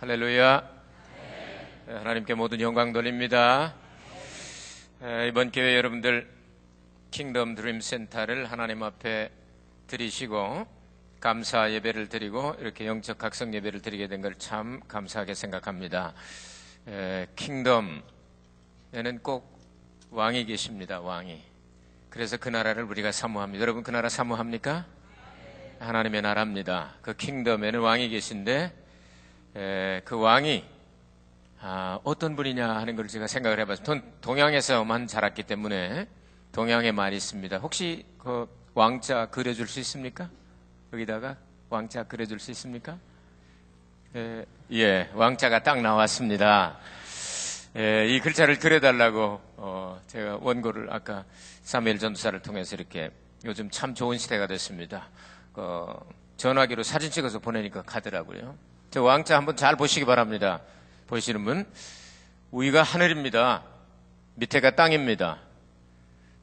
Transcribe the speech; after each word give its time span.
할렐루야. 0.00 0.62
네, 1.86 1.92
하나님께 1.92 2.34
모든 2.34 2.60
영광 2.60 2.92
돌립니다. 2.92 3.74
이번 5.28 5.50
기회 5.50 5.76
여러분들 5.76 6.28
킹덤 7.10 7.54
드림 7.56 7.80
센터를 7.80 8.46
하나님 8.46 8.82
앞에 8.84 9.30
드리시고 9.88 10.66
감사 11.20 11.72
예배를 11.72 12.08
드리고 12.08 12.54
이렇게 12.60 12.86
영적 12.86 13.18
각성 13.18 13.52
예배를 13.54 13.82
드리게 13.82 14.06
된 14.06 14.22
걸 14.22 14.34
참 14.38 14.80
감사하게 14.86 15.34
생각합니다. 15.34 16.14
kingdom에는 17.34 18.02
꼭 19.22 19.58
왕이 20.10 20.44
계십니다. 20.46 21.00
왕이. 21.00 21.42
그래서 22.08 22.36
그 22.36 22.48
나라를 22.48 22.84
우리가 22.84 23.10
사모합니다. 23.10 23.62
여러분 23.62 23.82
그 23.82 23.90
나라 23.90 24.08
사모합니까? 24.08 24.86
하나님의 25.80 26.22
나라입니다. 26.22 26.94
그 27.02 27.16
킹덤에는 27.16 27.80
왕이 27.80 28.08
계신데 28.10 28.86
그 30.04 30.16
왕이 30.16 30.64
아, 31.60 31.98
어떤 32.04 32.36
분이냐 32.36 32.76
하는 32.76 32.94
걸 32.94 33.08
제가 33.08 33.26
생각을 33.26 33.58
해봤습니다. 33.60 34.06
동양에서만 34.20 35.08
자랐기 35.08 35.42
때문에 35.42 36.06
동양에 36.52 36.92
많이 36.92 37.16
있습니다. 37.16 37.58
혹시 37.58 38.06
그 38.18 38.48
왕자 38.74 39.26
그려줄 39.26 39.66
수 39.66 39.80
있습니까? 39.80 40.30
여기다가 40.92 41.36
왕자 41.68 42.04
그려줄 42.04 42.38
수 42.38 42.52
있습니까? 42.52 42.96
예, 44.14 44.46
예 44.72 45.10
왕자가 45.14 45.64
딱 45.64 45.80
나왔습니다. 45.80 46.78
예, 47.76 48.06
이 48.06 48.20
글자를 48.20 48.60
그려달라고 48.60 49.40
어, 49.56 50.00
제가 50.06 50.38
원고를 50.40 50.92
아까 50.92 51.24
사무엘 51.62 51.98
전도사를 51.98 52.40
통해서 52.42 52.76
이렇게 52.76 53.10
요즘 53.44 53.68
참 53.70 53.94
좋은 53.94 54.16
시대가 54.16 54.46
됐습니다. 54.46 55.08
어, 55.54 55.98
전화기로 56.36 56.84
사진 56.84 57.10
찍어서 57.10 57.40
보내니까 57.40 57.82
가더라고요. 57.82 58.67
저 58.90 59.02
왕자 59.02 59.36
한번 59.36 59.56
잘 59.56 59.76
보시기 59.76 60.06
바랍니다. 60.06 60.60
보시는 61.08 61.44
분, 61.44 61.66
위가 62.52 62.82
하늘입니다. 62.82 63.62
밑에가 64.36 64.76
땅입니다. 64.76 65.38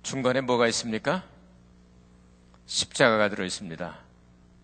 중간에 0.03 0.42
뭐가 0.42 0.67
있습니까? 0.67 1.23
십자가가 2.67 3.30
들어 3.30 3.45
있습니다. 3.45 3.97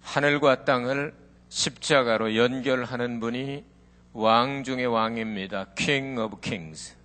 하늘과 0.01 0.65
땅을 0.65 1.13
십자가로 1.49 2.35
연결하는 2.35 3.19
분이 3.19 3.63
왕 4.13 4.63
중의 4.63 4.85
왕입니다. 4.85 5.65
King 5.75 6.19
of 6.19 6.39
Kings. 6.39 6.95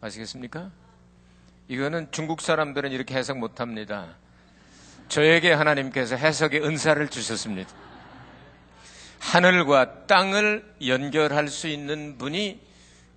아시겠습니까? 0.00 0.70
이거는 1.68 2.08
중국 2.10 2.40
사람들은 2.40 2.90
이렇게 2.90 3.14
해석 3.16 3.38
못 3.38 3.60
합니다. 3.60 4.16
저에게 5.08 5.52
하나님께서 5.52 6.16
해석의 6.16 6.64
은사를 6.64 7.06
주셨습니다. 7.08 7.70
하늘과 9.20 10.06
땅을 10.06 10.64
연결할 10.84 11.48
수 11.48 11.68
있는 11.68 12.18
분이 12.18 12.60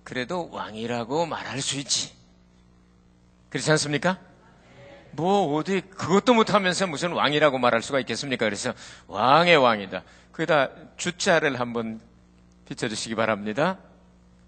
그래도 0.04 0.48
왕이라고 0.52 1.26
말할 1.26 1.60
수 1.60 1.76
있지. 1.78 2.12
그렇지 3.48 3.70
않습니까? 3.72 4.18
뭐 5.12 5.56
어디 5.56 5.80
그것도 5.80 6.34
못하면서 6.34 6.86
무슨 6.86 7.12
왕이라고 7.12 7.58
말할 7.58 7.82
수가 7.82 8.00
있겠습니까? 8.00 8.44
그래서 8.44 8.74
왕의 9.06 9.56
왕이다. 9.56 10.02
거기다 10.32 10.70
주자를 10.96 11.58
한번 11.58 12.00
비춰주시기 12.68 13.14
바랍니다. 13.14 13.78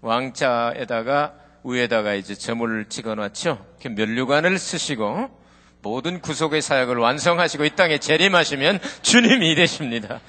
왕자에다가 0.01 1.33
위에다가 1.63 2.13
이제 2.13 2.35
점을 2.35 2.85
찍어놨죠. 2.85 3.65
면류관을 3.83 4.59
쓰시고 4.59 5.29
모든 5.81 6.21
구속의 6.21 6.61
사역을 6.61 6.97
완성하시고 6.97 7.65
이 7.65 7.69
땅에 7.71 7.97
재림하시면 7.97 8.79
주님이 9.01 9.55
되십니다. 9.55 10.19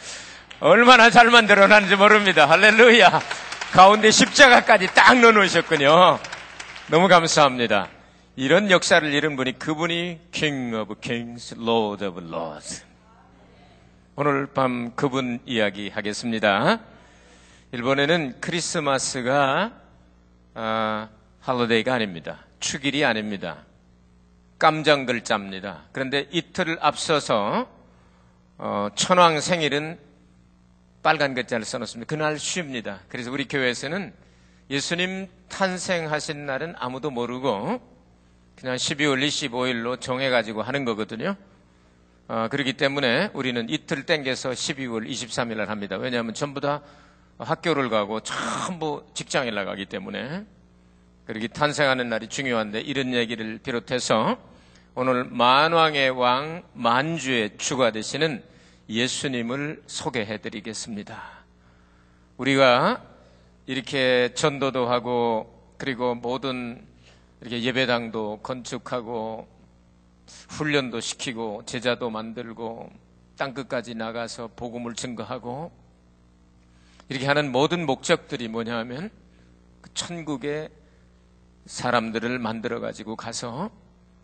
얼마나 0.61 1.09
잘 1.09 1.31
만들어놨는지 1.31 1.95
모릅니다. 1.95 2.49
할렐루야. 2.51 3.21
가운데 3.73 4.11
십자가까지 4.11 4.89
딱 4.93 5.21
넣어놓으셨군요. 5.21 6.19
너무 6.89 7.07
감사합니다. 7.07 7.87
이런 8.35 8.69
역사를 8.69 9.07
이룬 9.13 9.37
분이 9.37 9.61
그분이 9.61 10.19
King 10.33 10.75
of 10.75 10.97
Kings, 11.01 11.55
Lord 11.57 12.05
of 12.05 12.21
Lords. 12.21 12.85
오늘 14.17 14.47
밤 14.47 14.97
그분 14.97 15.39
이야기 15.47 15.91
하겠습니다. 15.91 16.81
일본에는 17.71 18.41
크리스마스가 18.41 19.71
아, 20.55 21.09
할로데이가 21.41 21.95
아닙니다. 21.95 22.41
축일이 22.59 23.05
아닙니다. 23.05 23.59
깜장 24.59 25.07
글자입니다. 25.07 25.83
그런데 25.93 26.27
이틀을 26.33 26.79
앞서서 26.81 27.69
어, 28.57 28.89
천왕 28.97 29.41
생일은 29.41 30.08
빨간 31.03 31.35
글자를 31.35 31.65
써놓습니다. 31.65 32.09
그날 32.09 32.39
쉽니다. 32.39 33.01
그래서 33.09 33.31
우리 33.31 33.47
교회에서는 33.47 34.13
예수님 34.71 35.29
탄생하신 35.49 36.47
날은 36.47 36.75
아무도 36.79 37.11
모르고 37.11 37.81
그냥 38.57 38.77
12월 38.77 39.27
25일로 39.27 40.01
정해가지고 40.01 40.63
하는 40.63 40.85
거거든요. 40.85 41.37
어, 42.27 42.49
그렇기 42.51 42.75
때문에 42.75 43.31
우리는 43.33 43.69
이틀 43.71 44.05
땡겨서 44.05 44.51
12월 44.51 45.09
23일 45.09 45.57
날 45.57 45.71
합니다. 45.71 45.97
왜냐하면 45.97 46.35
전부 46.35 46.61
다 46.61 46.83
학교를 47.39 47.89
가고 47.89 48.21
전부 48.21 49.05
직장에 49.15 49.51
나가기 49.51 49.87
때문에 49.87 50.45
그렇게 51.25 51.47
탄생하는 51.47 52.09
날이 52.09 52.29
중요한데 52.29 52.81
이런 52.81 53.15
얘기를 53.15 53.59
비롯해서 53.59 54.39
오늘 54.95 55.25
만왕의 55.25 56.11
왕 56.11 56.65
만주의 56.75 57.57
주가 57.57 57.93
되시는 57.93 58.43
예수님을 58.89 59.83
소개해 59.87 60.41
드리겠습니다. 60.41 61.23
우리가 62.39 63.05
이렇게 63.67 64.33
전도도 64.35 64.89
하고 64.89 65.75
그리고 65.77 66.15
모든 66.15 66.87
이렇게 67.41 67.63
예배당도 67.63 68.41
건축하고 68.43 69.47
훈련도 70.49 71.01
시키고 71.01 71.65
제자도 71.67 72.11
만들고 72.11 72.91
땅 73.37 73.55
끝까지 73.55 73.95
나가서 73.95 74.51
복음을 74.57 74.95
증거하고 74.95 75.71
이렇게 77.09 77.27
하는 77.27 77.53
모든 77.53 77.87
목적들이 77.87 78.49
뭐냐 78.49 78.77
하면 78.79 79.11
그 79.81 79.93
천국의 79.95 80.71
사람들을 81.67 82.39
만들어 82.39 82.81
가지고 82.81 83.17
가서 83.17 83.71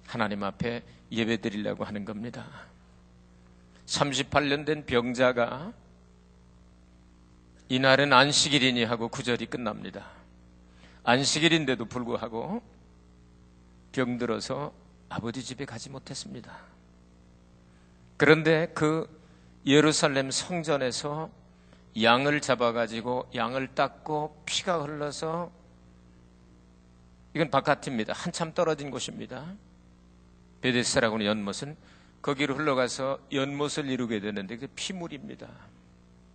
하나님 0.07 0.43
앞에 0.43 0.83
예배 1.13 1.39
드리려고 1.39 1.85
하는 1.85 2.05
겁니다. 2.05 2.74
38년 3.87 4.65
된 4.65 4.87
병자가 4.87 5.73
이날은 7.69 8.13
안식일이니 8.13 8.85
하고 8.85 9.09
구절이 9.09 9.47
끝납니다. 9.47 10.07
안식일인데도 11.03 11.87
불구하고 11.87 12.63
병들어서 13.93 14.73
아버지 15.09 15.43
집에 15.43 15.65
가지 15.65 15.91
못했습니다. 15.91 16.57
그런데 18.17 18.71
그 18.75 19.09
예루살렘 19.67 20.31
성전에서 20.31 21.31
양을 22.01 22.41
잡아가지고 22.41 23.31
양을 23.35 23.75
닦고 23.75 24.43
피가 24.47 24.83
흘러서 24.83 25.51
이건 27.35 27.51
바깥입니다. 27.51 28.13
한참 28.13 28.53
떨어진 28.53 28.91
곳입니다. 28.91 29.55
베데스라고 30.61 31.15
하는 31.15 31.27
연못은 31.27 31.77
거기로 32.25 32.55
흘러가서 32.55 33.19
연못을 33.33 33.91
이루게 33.91 34.19
되는데 34.19 34.57
그 34.57 34.67
피물입니다. 34.69 35.47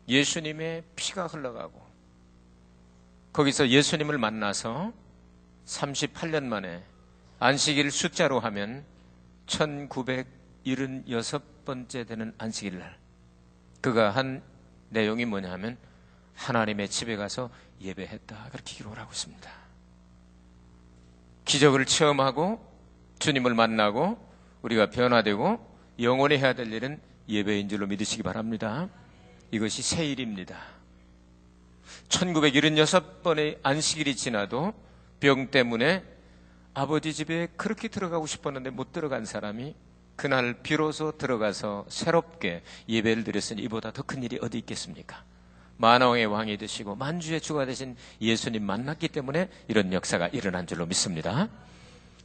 예수님의 0.08 0.84
피가 0.96 1.26
흘러가고 1.26 1.84
거기서 3.34 3.70
예수님을 3.70 4.20
만나서 4.20 4.94
38년 5.66 6.44
만에 6.44 6.84
안식일 7.40 7.90
숫자로 7.90 8.40
하면 8.40 8.86
1976번째 9.48 12.08
되는 12.08 12.36
안식일 12.38 12.78
날 12.78 12.96
그가 13.82 14.12
한 14.12 14.44
내용이 14.90 15.26
뭐냐 15.26 15.52
하면 15.54 15.76
하나님의 16.36 16.88
집에 16.90 17.16
가서 17.16 17.50
예배했다 17.82 18.50
그렇게 18.52 18.76
기록을 18.76 19.00
하고 19.00 19.12
있습니다. 19.12 19.52
기적을 21.46 21.88
체험하고 21.88 22.64
주님을 23.18 23.56
만나고 23.56 24.24
우리가 24.62 24.92
변화되고 24.92 25.69
영원히 26.02 26.38
해야 26.38 26.54
될 26.54 26.72
일은 26.72 27.00
예배인 27.28 27.70
줄로 27.70 27.88
믿으시기 27.88 28.24
바랍니다. 28.24 28.90
이것이 29.52 29.82
세일입니다. 29.82 30.58
1976번의 32.08 33.60
안식일이 33.64 34.16
지나도 34.16 34.74
병 35.20 35.48
때문에 35.52 36.04
아버지 36.74 37.14
집에 37.14 37.48
그렇게 37.58 37.88
들어가고 37.88 38.26
싶었는데 38.28 38.70
못 38.70 38.92
들어간 38.92 39.26
사람이 39.26 39.76
그날 40.16 40.62
비로소 40.62 41.18
들어가서 41.18 41.86
새롭게 41.90 42.62
예배를 42.88 43.24
드렸으니 43.24 43.62
이보다 43.64 43.92
더 43.92 44.04
큰 44.04 44.24
일이 44.24 44.38
어디 44.42 44.58
있겠습니까? 44.60 45.24
만왕의 45.78 46.26
왕이 46.26 46.58
되시고 46.58 46.96
만주의 46.96 47.40
주가 47.40 47.66
되신 47.66 47.96
예수님 48.22 48.64
만났기 48.64 49.08
때문에 49.10 49.50
이런 49.68 49.94
역사가 49.94 50.28
일어난 50.30 50.68
줄로 50.68 50.86
믿습니다. 50.86 51.48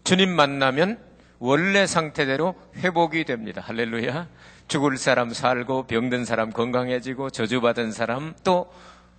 주님 0.02 0.34
만나면 0.34 0.98
원래 1.38 1.86
상태대로 1.86 2.54
회복이 2.76 3.24
됩니다. 3.24 3.62
할렐루야. 3.64 4.28
죽을 4.68 4.96
사람 4.96 5.30
살고 5.30 5.86
병든 5.86 6.24
사람 6.24 6.50
건강해지고 6.50 7.30
저주받은 7.30 7.92
사람 7.92 8.34
또 8.44 8.72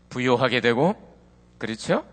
부요하게 0.10 0.62
되고 0.62 0.96
그렇죠? 1.58 2.06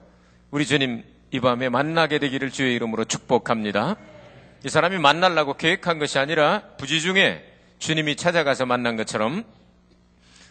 우리 0.51 0.67
주님 0.67 1.05
이 1.31 1.41
밤에 1.41 1.69
만나게 1.69 2.19
되기를 2.19 2.51
주의 2.51 2.75
이름으로 2.77 3.05
축복합니다. 3.05 3.97
이 4.65 4.69
사람이 4.69 4.99
만나려고 4.99 5.55
계획한 5.55 5.99
것이 5.99 6.19
아니라 6.19 6.63
부지 6.77 7.01
중에 7.01 7.43
주님이 7.79 8.17
찾아가서 8.17 8.67
만난 8.67 8.97
것처럼 8.97 9.45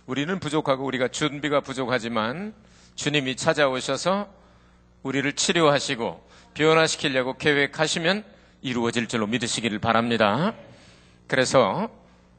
우리는 0.05 0.39
부족하고 0.39 0.83
우리가 0.83 1.09
준비가 1.09 1.61
부족하지만 1.61 2.53
주님이 2.95 3.35
찾아오셔서 3.35 4.27
우리를 5.03 5.31
치료하시고 5.33 6.29
변화시키려고 6.55 7.37
계획하시면 7.37 8.25
이루어질 8.61 9.07
줄로 9.07 9.27
믿으시기를 9.27 9.79
바랍니다. 9.79 10.53
그래서 11.27 11.89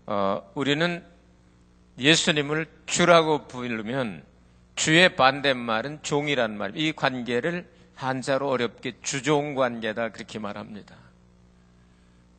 어, 0.07 0.51
우리는 0.55 1.05
예수님을 1.99 2.67
주라고 2.87 3.47
부르면 3.47 4.25
주의 4.75 5.15
반대말은 5.15 6.01
종이란 6.03 6.57
말. 6.57 6.77
이 6.77 6.93
관계를 6.93 7.69
한자로 7.95 8.49
어렵게 8.49 8.95
주종 9.03 9.55
관계다 9.55 10.11
그렇게 10.11 10.39
말합니다. 10.39 10.97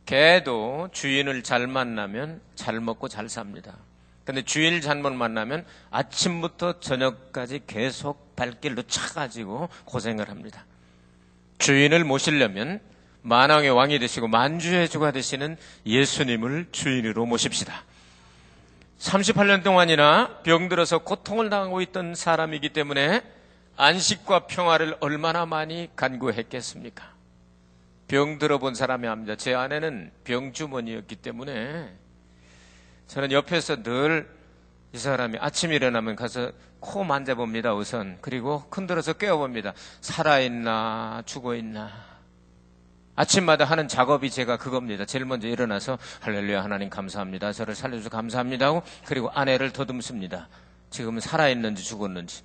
개도 0.06 0.90
주인을 0.92 1.44
잘 1.44 1.68
만나면 1.68 2.42
잘 2.56 2.82
먹고 2.82 3.08
잘 3.08 3.30
삽니다. 3.30 3.78
근데 4.26 4.42
주일 4.42 4.82
잘못 4.82 5.14
만나면 5.14 5.66
아침부터 5.92 6.80
저녁까지 6.80 7.62
계속 7.68 8.36
발길로 8.36 8.84
차가지고 8.84 9.70
고생을 9.86 10.30
합니다. 10.30 10.66
주인을 11.60 12.04
모시려면 12.04 12.80
만왕의 13.24 13.72
왕이 13.72 14.00
되시고 14.00 14.28
만주의 14.28 14.88
주가 14.90 15.12
되시는 15.12 15.58
예수님을 15.86 16.68
주인으로 16.72 17.26
모십시다. 17.26 17.84
38년 19.00 19.64
동안이나 19.64 20.40
병들어서 20.44 21.00
고통을 21.00 21.50
당하고 21.50 21.82
있던 21.82 22.16
사람이기 22.16 22.70
때문에 22.70 23.22
안식과 23.76 24.46
평화를 24.48 24.96
얼마나 25.00 25.46
많이 25.46 25.90
간구했겠습니까? 25.96 27.12
병들어 28.08 28.60
본 28.60 28.76
사람이 28.76 29.08
합니다. 29.08 29.36
제 29.36 29.54
아내는 29.54 30.12
병주머니였기 30.24 31.16
때문에 31.18 31.92
저는 33.08 33.32
옆에서 33.32 33.82
늘 33.84 34.44
이 34.94 34.98
사람이 35.00 35.40
아침에 35.42 35.76
일어나면 35.76 36.16
가서 36.16 36.52
코 36.80 37.04
만져봅니다, 37.04 37.74
우선. 37.74 38.20
그리고 38.22 38.64
흔들어서 38.70 39.14
깨워봅니다. 39.14 39.74
살아있나, 40.02 41.24
죽어있나. 41.26 42.13
아침마다 43.16 43.66
하는 43.66 43.88
작업이 43.88 44.30
제가 44.30 44.58
그겁니다. 44.58 45.06
제일 45.06 45.26
먼저 45.26 45.48
일어나서 45.48 46.00
할렐루야 46.22 46.64
하나님 46.64 46.90
감사합니다. 46.90 47.54
저를 47.54 47.76
살려주셔서 47.76 48.10
감사합니다 48.10 48.68
하고 48.68 48.82
그리고 49.06 49.30
아내를 49.30 49.72
더듬습니다. 49.72 50.50
지금은 50.90 51.20
살아있는지 51.20 51.84
죽었는지. 51.84 52.44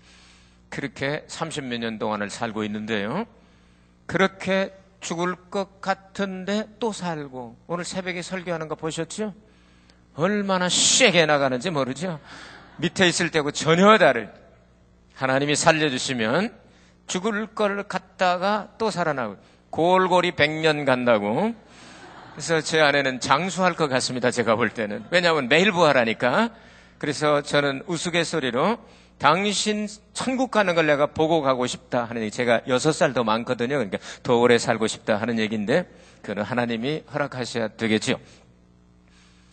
그렇게 0.68 1.24
30몇 1.28 1.78
년 1.78 1.98
동안을 1.98 2.28
살고 2.28 2.64
있는데요. 2.64 3.26
그렇게 4.06 4.74
죽을 5.00 5.36
것 5.36 5.80
같은데 5.80 6.66
또 6.78 6.92
살고 6.92 7.56
오늘 7.66 7.84
새벽에 7.84 8.20
설교하는 8.20 8.68
거 8.68 8.74
보셨죠? 8.74 9.34
얼마나 10.16 10.68
세게 10.68 11.26
나가는지 11.26 11.70
모르죠. 11.70 12.18
밑에 12.78 13.08
있을 13.08 13.30
때고 13.30 13.52
전혀 13.52 13.96
다를 13.98 14.32
하나님이 15.14 15.56
살려주시면 15.56 16.54
죽을 17.06 17.46
걸 17.54 17.84
갖다가 17.84 18.68
또 18.78 18.90
살아나고 18.90 19.36
골골이 19.70 20.32
100년 20.32 20.84
간다고 20.84 21.54
그래서 22.32 22.60
제 22.60 22.80
아내는 22.80 23.20
장수할 23.20 23.74
것 23.74 23.88
같습니다. 23.88 24.30
제가 24.30 24.56
볼 24.56 24.70
때는 24.70 25.04
왜냐하면 25.10 25.48
매일 25.48 25.72
부활하니까 25.72 26.50
그래서 26.98 27.42
저는 27.42 27.82
우스갯소리로 27.86 28.78
당신 29.18 29.88
천국 30.12 30.50
가는 30.52 30.74
걸 30.74 30.86
내가 30.86 31.06
보고 31.06 31.42
가고 31.42 31.66
싶다 31.66 32.04
하는 32.04 32.22
얘기 32.22 32.30
제가 32.30 32.60
여섯 32.68 32.92
살 32.92 33.12
더 33.12 33.24
많거든요. 33.24 33.76
그러니까 33.76 33.98
더 34.22 34.36
오래 34.38 34.58
살고 34.58 34.86
싶다 34.86 35.16
하는 35.16 35.38
얘기인데 35.38 35.88
그는 36.22 36.42
하나님이 36.44 37.02
허락하셔야 37.12 37.68
되겠지요. 37.68 38.16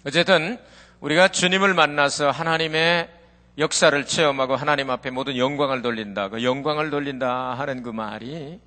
어쨌든 0.06 0.60
우리가 1.02 1.30
주님을 1.30 1.74
만나서 1.74 2.30
하나님의 2.30 3.10
역사를 3.58 4.06
체험하고 4.06 4.56
하나님 4.56 4.90
앞에 4.92 5.10
모든 5.10 5.38
영광을 5.38 5.82
돌린다. 5.82 6.30
그 6.30 6.44
영광을 6.44 6.90
돌린다 6.92 7.56
하는 7.56 7.82
그 7.82 7.90
말이 7.90 8.60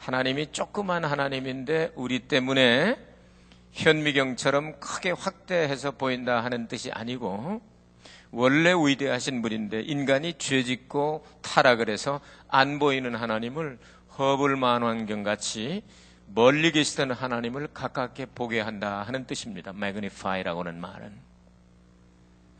하나님이 0.00 0.50
조그만 0.50 1.04
하나님인데 1.04 1.92
우리 1.94 2.20
때문에 2.20 2.96
현미경처럼 3.72 4.80
크게 4.80 5.10
확대해서 5.10 5.90
보인다 5.90 6.42
하는 6.42 6.68
뜻이 6.68 6.90
아니고 6.90 7.60
원래 8.30 8.72
위대하신 8.72 9.42
분인데 9.42 9.82
인간이 9.82 10.34
죄짓고 10.38 11.26
타락을 11.42 11.90
해서 11.90 12.20
안 12.48 12.78
보이는 12.78 13.14
하나님을 13.14 13.78
허블 14.18 14.56
만환경 14.56 15.22
같이 15.22 15.82
멀리 16.32 16.72
계시던 16.72 17.10
하나님을 17.10 17.68
가깝게 17.74 18.26
보게 18.34 18.60
한다 18.60 19.02
하는 19.02 19.26
뜻입니다. 19.26 19.72
magnify라고는 19.74 20.80
말은. 20.80 21.12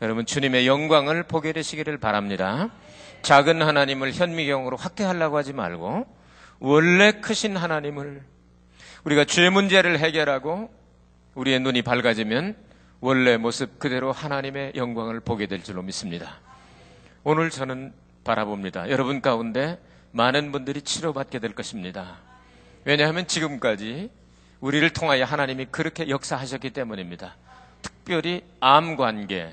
여러분 0.03 0.27
주님의 0.27 0.67
영광을 0.67 1.23
보게 1.23 1.53
되시기를 1.53 1.97
바랍니다. 1.97 2.69
작은 3.23 3.63
하나님을 3.63 4.13
현미경으로 4.13 4.77
확대하려고 4.77 5.37
하지 5.37 5.53
말고 5.53 6.20
원래 6.63 7.11
크신 7.11 7.57
하나님을 7.57 8.21
우리가 9.03 9.25
죄 9.25 9.49
문제를 9.49 9.97
해결하고 9.97 10.71
우리의 11.33 11.59
눈이 11.59 11.81
밝아지면 11.81 12.55
원래 12.99 13.37
모습 13.37 13.79
그대로 13.79 14.11
하나님의 14.11 14.73
영광을 14.75 15.21
보게 15.21 15.47
될 15.47 15.63
줄로 15.63 15.81
믿습니다. 15.81 16.39
오늘 17.23 17.49
저는 17.49 17.93
바라봅니다. 18.23 18.91
여러분 18.91 19.21
가운데 19.21 19.79
많은 20.11 20.51
분들이 20.51 20.83
치료받게 20.83 21.39
될 21.39 21.55
것입니다. 21.55 22.17
왜냐하면 22.85 23.27
지금까지 23.27 24.11
우리를 24.59 24.87
통하여 24.91 25.25
하나님이 25.25 25.65
그렇게 25.71 26.09
역사하셨기 26.09 26.69
때문입니다. 26.69 27.37
특별히 27.81 28.43
암 28.59 28.97
관계, 28.97 29.49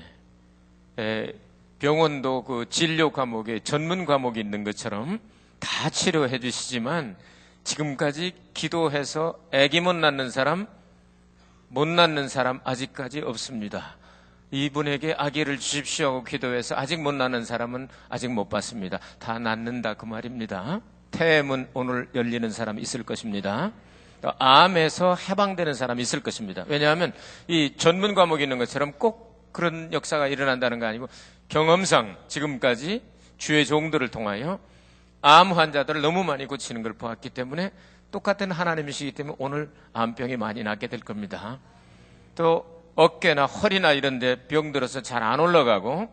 병원도 1.79 2.43
그 2.43 2.65
진료 2.69 3.09
과목에 3.09 3.61
전문 3.63 4.05
과목이 4.05 4.39
있는 4.39 4.63
것처럼 4.63 5.19
다 5.59 5.89
치료해 5.89 6.39
주시지만 6.39 7.15
지금까지 7.63 8.33
기도해서 8.53 9.39
아기 9.53 9.81
못 9.81 9.93
낳는 9.93 10.31
사람, 10.31 10.67
못 11.67 11.87
낳는 11.87 12.29
사람 12.29 12.59
아직까지 12.63 13.21
없습니다. 13.21 13.97
이분에게 14.51 15.13
아기를 15.17 15.59
주십시오 15.59 16.07
하고 16.07 16.23
기도해서 16.23 16.75
아직 16.75 17.01
못 17.01 17.11
낳는 17.11 17.45
사람은 17.45 17.87
아직 18.09 18.29
못 18.31 18.49
봤습니다. 18.49 18.99
다 19.19 19.37
낳는다 19.37 19.93
그 19.93 20.05
말입니다. 20.05 20.81
태문 21.11 21.69
오늘 21.73 22.09
열리는 22.15 22.49
사람 22.49 22.79
있을 22.79 23.03
것입니다. 23.03 23.71
암에서 24.21 25.15
해방되는 25.15 25.73
사람이 25.73 26.01
있을 26.01 26.21
것입니다. 26.21 26.65
왜냐하면 26.67 27.13
이 27.47 27.75
전문 27.77 28.15
과목이 28.15 28.43
있는 28.43 28.57
것처럼 28.57 28.93
꼭 28.93 29.51
그런 29.51 29.93
역사가 29.93 30.27
일어난다는 30.27 30.79
거 30.79 30.87
아니고 30.87 31.07
경험상 31.47 32.17
지금까지 32.27 33.01
주의 33.37 33.65
종들을 33.65 34.09
통하여 34.09 34.59
암 35.21 35.51
환자들을 35.53 36.01
너무 36.01 36.23
많이 36.23 36.45
고치는 36.45 36.81
걸 36.83 36.93
보았기 36.93 37.29
때문에 37.31 37.71
똑같은 38.11 38.51
하나님이시기 38.51 39.11
때문에 39.11 39.35
오늘 39.39 39.71
암병이 39.93 40.37
많이 40.37 40.63
낫게 40.63 40.87
될 40.87 40.99
겁니다. 41.01 41.59
또 42.35 42.83
어깨나 42.95 43.45
허리나 43.45 43.93
이런 43.93 44.19
데 44.19 44.35
병 44.47 44.71
들어서 44.71 45.01
잘 45.01 45.23
안 45.23 45.39
올라가고 45.39 46.09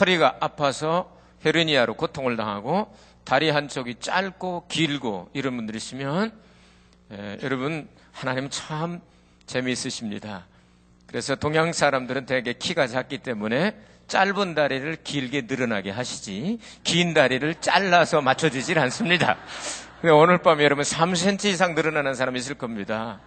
허리가 0.00 0.36
아파서 0.40 1.16
헤르니아로 1.44 1.94
고통을 1.94 2.36
당하고 2.36 2.94
다리 3.24 3.50
한쪽이 3.50 3.96
짧고 4.00 4.66
길고 4.68 5.30
이런 5.32 5.56
분들이 5.56 5.76
있으면 5.78 6.32
에, 7.10 7.38
여러분 7.42 7.88
하나님 8.12 8.48
참 8.50 9.00
재미있으십니다. 9.46 10.46
그래서 11.06 11.34
동양 11.34 11.72
사람들은 11.72 12.26
대개 12.26 12.52
키가 12.52 12.86
작기 12.86 13.18
때문에 13.18 13.76
짧은 14.12 14.54
다리를 14.54 14.98
길게 15.02 15.46
늘어나게 15.48 15.90
하시지 15.90 16.58
긴 16.84 17.14
다리를 17.14 17.54
잘라서 17.62 18.20
맞춰주질 18.20 18.78
않습니다. 18.78 19.38
오늘 20.04 20.36
밤에 20.36 20.62
여러분 20.64 20.84
3cm 20.84 21.46
이상 21.46 21.74
늘어나는 21.74 22.14
사람이 22.14 22.38
있을 22.38 22.56
겁니다. 22.56 23.20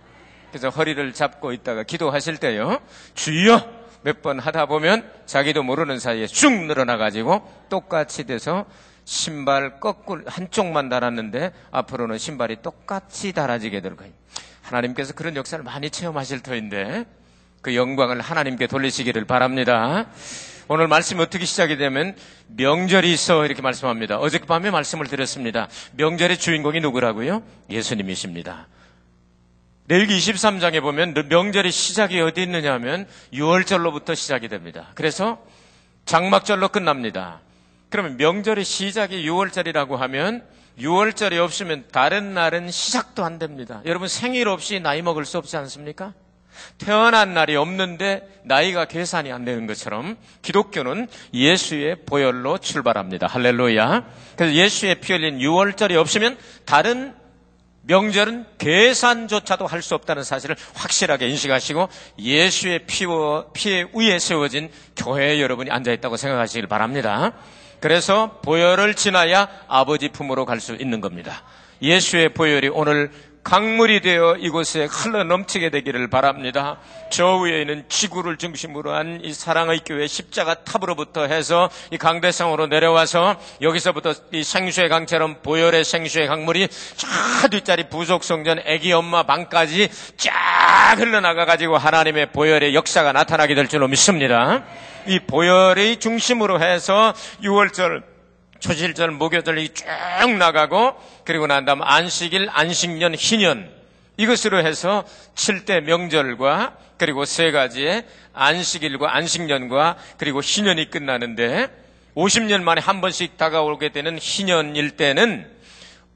그래서 0.52 0.70
허리를 0.70 1.12
잡고 1.12 1.54
있다가 1.54 1.82
기도하실 1.82 2.38
때요. 2.38 2.80
주여! 3.16 3.68
몇 4.04 4.22
번 4.22 4.38
하다 4.38 4.68
보면 4.68 5.10
자기도 5.26 5.64
모르는 5.64 5.98
사이에 5.98 6.28
쭉 6.28 6.52
늘어나가지고 6.68 7.66
똑같이 7.70 8.26
돼서 8.26 8.68
신발 9.06 9.80
거꾸로 9.80 10.22
한쪽만 10.28 10.90
달았는데 10.90 11.52
앞으로는 11.72 12.20
신발이 12.20 12.58
똑같이 12.62 13.34
달아지게 13.34 13.82
될 13.82 13.96
거예요. 13.96 14.14
하나님께서 14.62 15.16
그런 15.16 15.36
역사를 15.36 15.64
많이 15.64 15.90
체험하실 15.90 16.42
터인데 16.42 17.06
그 17.64 17.76
영광을 17.76 18.22
하나님께 18.22 18.68
돌리시기를 18.68 19.26
바랍니다. 19.26 20.06
오늘 20.68 20.88
말씀이 20.88 21.22
어떻게 21.22 21.46
시작이 21.46 21.78
되면 21.78 22.16
명절이 22.48 23.12
있어 23.14 23.46
이렇게 23.46 23.62
말씀합니다. 23.62 24.18
어젯밤에 24.18 24.72
말씀을 24.72 25.06
드렸습니다. 25.08 25.68
명절의 25.94 26.40
주인공이 26.40 26.80
누구라고요? 26.80 27.44
예수님이십니다. 27.70 28.68
레위기 29.88 30.18
23장에 30.18 30.82
보면 30.82 31.14
명절의 31.30 31.72
시작이 31.72 32.20
어디 32.20 32.42
있느냐 32.44 32.74
하면 32.74 33.06
6월절로부터 33.34 34.16
시작이 34.16 34.48
됩니다. 34.48 34.88
그래서 34.96 35.40
장막절로 36.06 36.70
끝납니다. 36.70 37.42
그러면 37.90 38.18
명절의 38.18 38.66
시작이 38.66 39.24
6월절이라고 39.30 39.98
하면 39.98 40.44
6월절이 40.80 41.38
없으면 41.38 41.86
다른 41.92 42.34
날은 42.34 42.72
시작도 42.72 43.24
안 43.24 43.38
됩니다. 43.38 43.82
여러분 43.86 44.08
생일 44.08 44.48
없이 44.48 44.80
나이 44.80 45.04
먹을 45.04 45.26
수 45.26 45.38
없지 45.38 45.56
않습니까? 45.58 46.14
태어난 46.78 47.34
날이 47.34 47.56
없는데 47.56 48.42
나이가 48.44 48.86
계산이 48.86 49.32
안 49.32 49.46
되는 49.46 49.68
것처럼 49.68 50.18
기독교는 50.42 51.08
예수의 51.34 51.98
보혈로 52.06 52.58
출발합니다. 52.60 53.28
할렐루야. 53.28 54.06
그래서 54.36 54.54
예수의 54.56 54.96
피 55.02 55.14
흘린 55.14 55.40
6월절이 55.40 55.96
없으면 55.96 56.38
다른 56.66 57.14
명절은 57.88 58.46
계산조차도 58.58 59.68
할 59.68 59.82
수 59.82 59.94
없다는 59.94 60.24
사실을 60.24 60.56
확실하게 60.74 61.28
인식하시고 61.28 61.88
예수의 62.18 62.86
피와, 62.88 63.46
피에 63.54 63.86
위에 63.94 64.18
세워진 64.18 64.72
교회 64.96 65.40
여러분이 65.40 65.70
앉아있다고 65.70 66.18
생각하시길 66.18 66.66
바랍니다. 66.68 67.34
그래서 67.80 68.40
보혈을 68.42 68.96
지나야 68.96 69.48
아버지 69.68 70.10
품으로 70.10 70.46
갈 70.46 70.60
수 70.60 70.74
있는 70.76 71.00
겁니다. 71.02 71.44
예수의 71.82 72.30
보혈이 72.30 72.70
오늘 72.70 73.12
강물이 73.46 74.02
되어 74.02 74.38
이곳에 74.40 74.86
흘러 74.86 75.24
넘치게 75.24 75.70
되기를 75.70 76.10
바랍니다. 76.10 76.78
저 77.12 77.38
위에 77.38 77.62
있는 77.62 77.86
지구를 77.88 78.38
중심으로 78.38 78.92
한 78.92 79.22
이 79.24 79.34
사랑의 79.34 79.82
교회 79.86 80.08
십자가 80.08 80.56
탑으로부터 80.56 81.28
해서 81.28 81.70
이 81.92 81.98
강대상으로 81.98 82.66
내려와서 82.68 83.36
여기서부터 83.62 84.14
이 84.32 84.44
생수의 84.44 84.90
강처럼 84.90 85.38
보혈의 85.44 85.84
생수의 85.84 86.28
강물이 86.28 86.68
저 86.98 87.48
뒷자리 87.50 87.88
부속 87.90 88.24
성전 88.24 88.60
애기 88.66 88.92
엄마 88.94 89.24
방까지 89.24 89.90
쫙 90.18 90.96
흘러나가 90.98 91.46
가지고 91.46 91.78
하나님의 91.78 92.32
보혈의 92.32 92.74
역사가 92.74 93.12
나타나게 93.14 93.54
될 93.54 93.68
줄로 93.68 93.88
믿습니다. 93.88 94.64
이 95.06 95.20
보혈의 95.20 95.98
중심으로 96.00 96.62
해서 96.62 97.14
6월절 97.44 98.15
초실절, 98.60 99.12
목요절이 99.12 99.70
쭉 99.74 99.86
나가고 100.38 100.96
그리고 101.24 101.48
난 101.48 101.66
다음 101.66 101.82
안식일, 101.82 102.50
안식년, 102.52 103.16
희년 103.16 103.70
이것으로 104.18 104.66
해서 104.66 105.04
7대 105.36 105.82
명절과 105.82 106.78
그리고 106.98 107.26
세 107.26 107.52
가지의 107.52 108.06
안식일과 108.34 109.16
안식년과 109.16 109.98
그리고 110.18 110.42
희년이 110.42 110.90
끝나는데 110.90 111.68
50년 112.16 112.64
만에 112.64 112.82
한 112.82 113.02
번씩 113.02 113.38
다가오게 113.38 113.90
되는 113.90 114.18
희년일 114.18 114.92
때는 114.92 115.52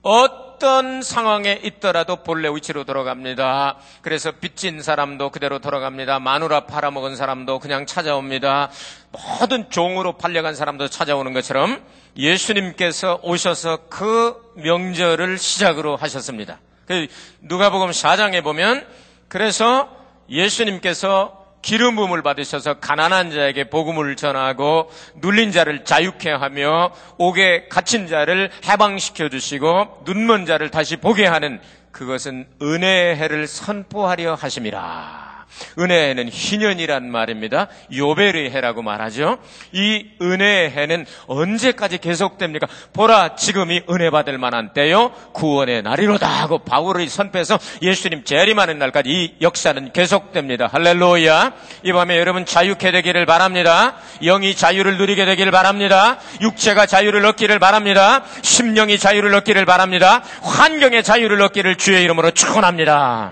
어떤 0.01 1.01
상황에 1.01 1.59
있더라도 1.63 2.23
본래 2.23 2.47
위치로 2.47 2.85
돌아갑니다. 2.85 3.77
그래서 4.01 4.31
빚진 4.31 4.81
사람도 4.81 5.29
그대로 5.31 5.59
돌아갑니다. 5.59 6.19
마누라 6.19 6.67
팔아먹은 6.67 7.17
사람도 7.17 7.59
그냥 7.59 7.85
찾아옵니다. 7.85 8.71
모든 9.11 9.69
종으로 9.69 10.17
팔려간 10.17 10.55
사람도 10.55 10.87
찾아오는 10.87 11.33
것처럼 11.33 11.83
예수님께서 12.17 13.19
오셔서 13.23 13.87
그 13.89 14.53
명절을 14.55 15.37
시작으로 15.37 15.95
하셨습니다. 15.95 16.59
그 16.85 17.07
누가복음 17.41 17.91
4장에 17.91 18.43
보면 18.43 18.85
그래서 19.27 19.89
예수님께서 20.29 21.37
기름 21.61 21.95
부음을 21.95 22.21
받으셔서 22.23 22.75
가난한 22.75 23.31
자에게 23.31 23.69
복음을 23.69 24.15
전하고 24.15 24.89
눌린 25.15 25.51
자를 25.51 25.83
자유케 25.83 26.31
하며 26.31 26.91
옥에 27.17 27.67
갇힌 27.67 28.07
자를 28.07 28.49
해방시켜 28.65 29.29
주시고 29.29 30.03
눈먼 30.05 30.45
자를 30.45 30.69
다시 30.71 30.95
보게 30.95 31.25
하는 31.25 31.59
그것은 31.91 32.47
은혜의 32.61 33.17
해를 33.17 33.47
선포하려 33.47 34.35
하심이라. 34.35 35.28
은혜의 35.77 36.09
해는 36.09 36.29
희년이란 36.29 37.09
말입니다. 37.09 37.67
요벨의 37.93 38.51
해라고 38.51 38.81
말하죠. 38.81 39.37
이 39.71 40.05
은혜의 40.21 40.71
해는 40.71 41.05
언제까지 41.27 41.97
계속됩니까? 41.97 42.67
보라 42.93 43.35
지금이 43.35 43.83
은혜 43.89 44.09
받을 44.09 44.37
만한 44.37 44.73
때요 44.73 45.11
구원의 45.33 45.83
날이로다 45.83 46.27
하고 46.27 46.59
바울의 46.59 47.07
선패에서 47.07 47.59
예수님 47.81 48.23
재림하는 48.23 48.79
날까지 48.79 49.09
이 49.09 49.35
역사는 49.41 49.91
계속됩니다. 49.93 50.67
할렐루야. 50.71 51.53
이 51.83 51.91
밤에 51.91 52.17
여러분 52.17 52.45
자유케 52.45 52.91
되기를 52.91 53.25
바랍니다. 53.25 53.95
영이 54.21 54.55
자유를 54.55 54.97
누리게 54.97 55.25
되기를 55.25 55.51
바랍니다. 55.51 56.19
육체가 56.41 56.85
자유를 56.85 57.25
얻기를 57.25 57.59
바랍니다. 57.59 58.23
심령이 58.41 58.97
자유를 58.97 59.33
얻기를 59.35 59.65
바랍니다. 59.65 60.23
환경의 60.41 61.03
자유를 61.03 61.41
얻기를 61.41 61.75
주의 61.75 62.03
이름으로 62.03 62.31
축원합니다. 62.31 63.31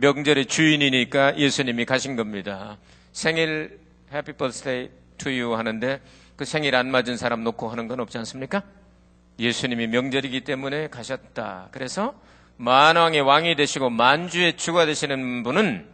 명절의 0.00 0.46
주인이니까 0.46 1.38
예수님이 1.38 1.84
가신 1.84 2.14
겁니다. 2.14 2.78
생일 3.12 3.80
해피 4.12 4.32
버스데이 4.34 4.90
투유 5.18 5.56
하는데 5.56 6.00
그 6.36 6.44
생일 6.44 6.76
안 6.76 6.90
맞은 6.90 7.16
사람 7.16 7.42
놓고 7.42 7.68
하는 7.68 7.88
건 7.88 7.98
없지 8.00 8.16
않습니까? 8.18 8.62
예수님이 9.40 9.88
명절이기 9.88 10.42
때문에 10.42 10.88
가셨다. 10.88 11.68
그래서 11.72 12.14
만왕의 12.58 13.22
왕이 13.22 13.56
되시고 13.56 13.90
만주의 13.90 14.56
주가 14.56 14.86
되시는 14.86 15.42
분은 15.42 15.88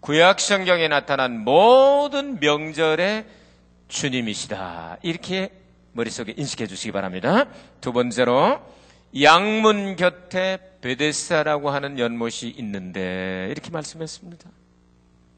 구약 0.00 0.40
성경에 0.40 0.88
나타난 0.88 1.38
모든 1.44 2.40
명절의 2.40 3.24
주님이시다. 3.86 4.98
이렇게 5.02 5.50
머릿속에 5.92 6.34
인식해 6.36 6.66
주시기 6.66 6.90
바랍니다. 6.90 7.46
두 7.80 7.92
번째로 7.92 8.60
양문 9.20 9.96
곁에 9.96 10.58
베데스다라고 10.80 11.70
하는 11.70 11.98
연못이 11.98 12.48
있는데 12.48 13.48
이렇게 13.50 13.70
말씀했습니다. 13.70 14.50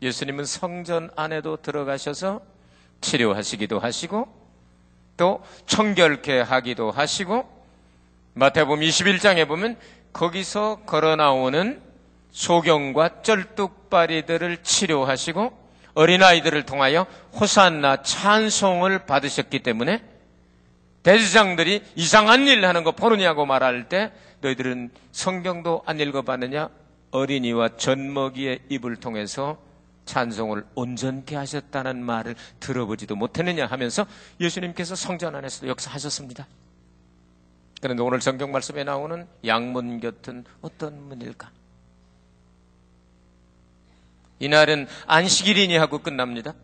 예수님은 0.02 0.44
성전 0.44 1.10
안에도 1.14 1.56
들어가셔서 1.56 2.40
치료하시기도 3.00 3.78
하시고 3.78 4.28
또 5.16 5.42
청결케 5.66 6.40
하기도 6.40 6.90
하시고 6.90 7.48
마태복음 8.34 8.80
21장에 8.80 9.46
보면 9.46 9.76
거기서 10.12 10.82
걸어 10.86 11.16
나오는 11.16 11.80
소경과 12.32 13.22
쩔뚝바리들을 13.22 14.62
치료하시고 14.62 15.66
어린아이들을 15.94 16.64
통하여 16.64 17.06
호산나 17.38 18.02
찬송을 18.02 19.06
받으셨기 19.06 19.60
때문에 19.62 20.02
대지장들이 21.06 21.84
이상한 21.94 22.48
일 22.48 22.66
하는 22.66 22.82
거 22.82 22.90
보느냐고 22.90 23.46
말할 23.46 23.88
때 23.88 24.10
너희들은 24.40 24.90
성경도 25.12 25.84
안 25.86 26.00
읽어봤느냐? 26.00 26.68
어린이와 27.12 27.76
젖먹이의 27.76 28.62
입을 28.70 28.96
통해서 28.96 29.56
찬송을 30.04 30.66
온전케 30.74 31.36
하셨다는 31.36 32.02
말을 32.02 32.34
들어보지도 32.58 33.14
못했느냐 33.14 33.66
하면서 33.66 34.04
예수님께서 34.40 34.96
성전 34.96 35.36
안에서도 35.36 35.68
역사하셨습니다. 35.68 36.44
그런데 37.80 38.02
오늘 38.02 38.20
성경 38.20 38.50
말씀에 38.50 38.82
나오는 38.82 39.28
양문 39.44 40.00
곁은 40.00 40.44
어떤 40.60 41.00
문일까? 41.06 41.52
이날은 44.40 44.88
안식일이니 45.06 45.76
하고 45.76 45.98
끝납니다. 46.00 46.54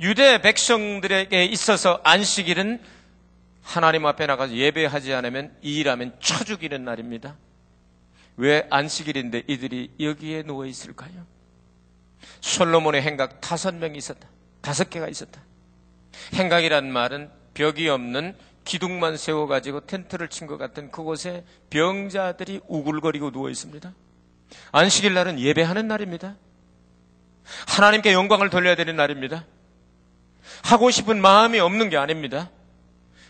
유대 0.00 0.40
백성들에게 0.40 1.44
있어서 1.46 2.00
안식일은 2.04 2.80
하나님 3.62 4.06
앞에 4.06 4.26
나가서 4.26 4.54
예배하지 4.54 5.12
않으면 5.12 5.54
이 5.62 5.78
일하면 5.78 6.16
쳐 6.20 6.44
죽이는 6.44 6.84
날입니다. 6.84 7.36
왜 8.36 8.66
안식일인데 8.70 9.44
이들이 9.48 9.90
여기에 9.98 10.44
누워 10.44 10.64
있을까요? 10.66 11.26
솔로몬의 12.40 13.02
행각 13.02 13.40
다섯 13.40 13.74
명이 13.74 13.98
있었다. 13.98 14.28
다섯 14.60 14.88
개가 14.88 15.08
있었다. 15.08 15.42
행각이란 16.34 16.90
말은 16.92 17.30
벽이 17.54 17.88
없는 17.88 18.36
기둥만 18.64 19.16
세워가지고 19.16 19.86
텐트를 19.86 20.28
친 20.28 20.46
것 20.46 20.58
같은 20.58 20.90
그곳에 20.90 21.44
병자들이 21.70 22.60
우글거리고 22.68 23.30
누워 23.32 23.50
있습니다. 23.50 23.92
안식일 24.72 25.14
날은 25.14 25.40
예배하는 25.40 25.88
날입니다. 25.88 26.36
하나님께 27.66 28.12
영광을 28.12 28.50
돌려야 28.50 28.76
되는 28.76 28.94
날입니다. 28.96 29.44
하고 30.62 30.90
싶은 30.90 31.20
마음이 31.20 31.60
없는 31.60 31.90
게 31.90 31.96
아닙니다. 31.96 32.50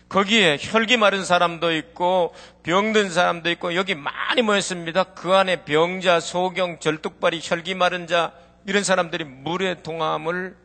거기에 0.09 0.57
혈기 0.59 0.97
마른 0.97 1.23
사람도 1.23 1.75
있고 1.75 2.33
병든 2.63 3.11
사람도 3.11 3.51
있고 3.51 3.75
여기 3.75 3.93
많이 3.93 4.41
모였습니다. 4.41 5.03
그 5.03 5.33
안에 5.33 5.63
병자, 5.63 6.19
소경, 6.19 6.79
절뚝발이, 6.79 7.39
혈기 7.43 7.75
마른 7.75 8.07
자 8.07 8.33
이런 8.65 8.83
사람들이 8.83 9.23
물의 9.23 9.83
동함을 9.83 10.57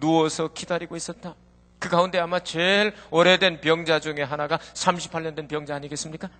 누워서 0.00 0.48
기다리고 0.48 0.96
있었다. 0.96 1.34
그 1.78 1.90
가운데 1.90 2.18
아마 2.18 2.40
제일 2.40 2.94
오래된 3.10 3.60
병자 3.60 4.00
중에 4.00 4.22
하나가 4.22 4.56
38년 4.56 5.36
된 5.36 5.46
병자 5.46 5.74
아니겠습니까? 5.74 6.30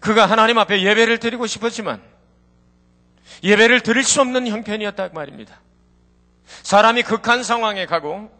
그가 0.00 0.26
하나님 0.26 0.58
앞에 0.58 0.82
예배를 0.82 1.18
드리고 1.18 1.46
싶었지만 1.46 2.02
예배를 3.42 3.80
드릴 3.80 4.04
수 4.04 4.20
없는 4.20 4.46
형편이었다 4.46 5.08
그 5.08 5.14
말입니다. 5.14 5.60
사람이 6.62 7.02
극한 7.02 7.42
상황에 7.42 7.86
가고 7.86 8.30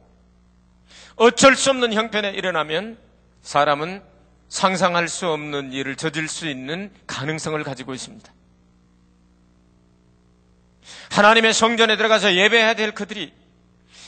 어쩔 1.17 1.57
수 1.57 1.71
없는 1.71 1.93
형편에 1.93 2.31
일어나면 2.31 2.99
사람은 3.43 4.03
상상할 4.49 5.09
수 5.09 5.29
없는 5.29 5.73
일을 5.73 5.97
저질 5.97 6.29
수 6.29 6.49
있는 6.49 6.91
가능성을 7.07 7.63
가지고 7.65 7.95
있습니다. 7.95 8.33
하나님의 11.11 11.53
성전에 11.53 11.97
들어가서 11.97 12.35
예배해야 12.35 12.75
될 12.75 12.93
그들이 12.93 13.33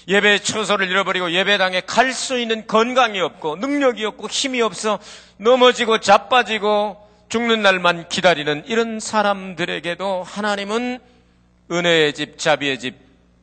예배의 0.08 0.40
처소를 0.40 0.88
잃어버리고 0.88 1.32
예배당에 1.32 1.82
갈 1.82 2.12
수 2.12 2.38
있는 2.38 2.66
건강이 2.66 3.20
없고 3.20 3.56
능력이 3.56 4.04
없고 4.04 4.28
힘이 4.28 4.62
없어 4.62 4.98
넘어지고 5.36 6.00
자빠지고 6.00 6.96
죽는 7.28 7.62
날만 7.62 8.08
기다리는 8.08 8.64
이런 8.66 8.98
사람들에게도 8.98 10.24
하나님은 10.24 10.98
은혜의 11.70 12.14
집, 12.14 12.38
자비의 12.38 12.78
집, 12.80 12.96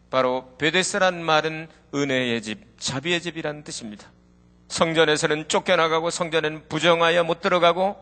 바로 0.09 0.55
베데스란 0.57 1.23
말은 1.23 1.67
은혜의 1.93 2.41
집, 2.41 2.79
자비의 2.79 3.21
집이라는 3.21 3.63
뜻입니다. 3.63 4.07
성전에서는 4.69 5.47
쫓겨나가고 5.47 6.09
성전에는 6.09 6.67
부정하여 6.69 7.23
못 7.23 7.41
들어가고 7.41 7.95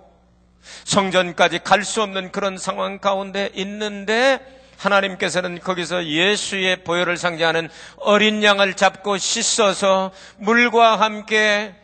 성전까지 0.84 1.60
갈 1.60 1.84
수 1.84 2.02
없는 2.02 2.32
그런 2.32 2.58
상황 2.58 3.00
가운데 3.00 3.50
있는데 3.54 4.40
하나님께서는 4.78 5.60
거기서 5.60 6.06
예수의 6.08 6.84
보혈을 6.84 7.18
상징하는 7.18 7.70
어린 7.98 8.44
양을 8.44 8.74
잡고 8.74 9.18
씻어서 9.18 10.12
물과 10.38 11.00
함께 11.00 11.76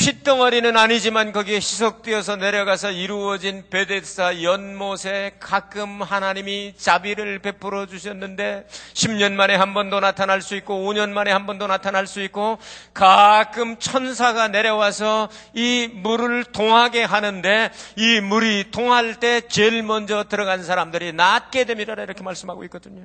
핏덩어리는 0.00 0.78
아니지만 0.78 1.30
거기에 1.30 1.56
희석되어서 1.56 2.36
내려가서 2.36 2.90
이루어진 2.90 3.64
베데사 3.68 4.42
연못에 4.42 5.32
가끔 5.38 6.00
하나님이 6.00 6.72
자비를 6.78 7.40
베풀어 7.40 7.84
주셨는데 7.84 8.66
10년 8.94 9.32
만에 9.32 9.54
한 9.54 9.74
번도 9.74 10.00
나타날 10.00 10.40
수 10.40 10.56
있고 10.56 10.90
5년 10.90 11.10
만에 11.10 11.30
한 11.30 11.44
번도 11.44 11.66
나타날 11.66 12.06
수 12.06 12.22
있고 12.22 12.58
가끔 12.94 13.76
천사가 13.76 14.48
내려와서 14.48 15.28
이 15.52 15.90
물을 15.92 16.44
통하게 16.44 17.04
하는데 17.04 17.70
이 17.96 18.20
물이 18.22 18.70
통할 18.70 19.16
때 19.20 19.42
제일 19.48 19.82
먼저 19.82 20.24
들어간 20.24 20.64
사람들이 20.64 21.12
낫게 21.12 21.64
됩니다 21.64 21.92
이렇게 21.92 22.22
말씀하고 22.22 22.64
있거든요. 22.64 23.04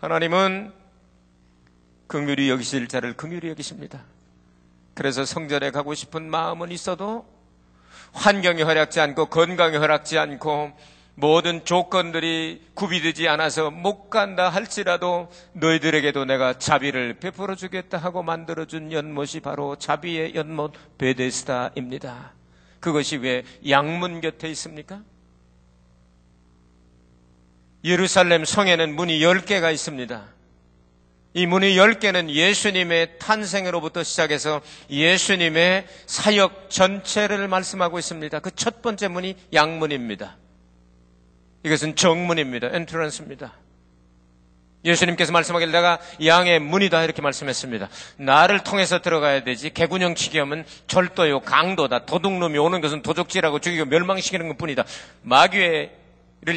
하나님은 0.00 0.72
긍휼히 2.08 2.50
여기실 2.50 2.88
자를 2.88 3.16
긍휼히 3.16 3.48
여기십니다. 3.48 4.02
그래서 4.94 5.24
성전에 5.24 5.70
가고 5.70 5.94
싶은 5.94 6.30
마음은 6.30 6.70
있어도 6.72 7.26
환경이 8.12 8.62
허락지 8.62 9.00
않고 9.00 9.26
건강이 9.26 9.76
허락지 9.76 10.18
않고 10.18 10.72
모든 11.16 11.64
조건들이 11.64 12.62
구비되지 12.74 13.28
않아서 13.28 13.70
못 13.70 14.10
간다 14.10 14.48
할지라도 14.48 15.30
너희들에게도 15.52 16.24
내가 16.24 16.58
자비를 16.58 17.14
베풀어 17.20 17.54
주겠다 17.54 17.98
하고 17.98 18.22
만들어준 18.22 18.92
연못이 18.92 19.40
바로 19.40 19.76
자비의 19.76 20.34
연못 20.34 20.72
베데스다입니다. 20.98 22.32
그것이 22.80 23.16
왜 23.18 23.44
양문 23.68 24.20
곁에 24.20 24.48
있습니까? 24.50 25.02
예루살렘 27.84 28.44
성에는 28.44 28.96
문이 28.96 29.20
10개가 29.20 29.72
있습니다. 29.72 30.33
이 31.36 31.46
문의 31.46 31.76
10개는 31.76 32.30
예수님의 32.30 33.18
탄생으로부터 33.18 34.04
시작해서 34.04 34.62
예수님의 34.88 35.86
사역 36.06 36.70
전체를 36.70 37.48
말씀하고 37.48 37.98
있습니다. 37.98 38.38
그 38.38 38.50
첫 38.54 38.80
번째 38.82 39.08
문이 39.08 39.36
양문입니다. 39.52 40.36
이것은 41.64 41.96
정문입니다. 41.96 42.68
엔트런스입니다. 42.72 43.52
예수님께서 44.84 45.32
말씀하길 45.32 45.72
내가 45.72 45.98
양의 46.24 46.60
문이다 46.60 47.02
이렇게 47.02 47.20
말씀했습니다. 47.22 47.88
나를 48.18 48.62
통해서 48.62 49.00
들어가야 49.00 49.42
되지 49.42 49.70
개군형 49.70 50.14
치기하면 50.14 50.64
절도요 50.86 51.40
강도다 51.40 52.04
도둑놈이 52.06 52.58
오는 52.58 52.80
것은 52.80 53.02
도적질하고 53.02 53.58
죽이고 53.58 53.86
멸망시키는 53.86 54.48
것뿐이다. 54.48 54.84
마귀를 55.22 55.90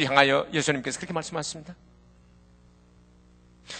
향하여 0.04 0.46
예수님께서 0.52 0.98
그렇게 0.98 1.14
말씀하셨습니다. 1.14 1.74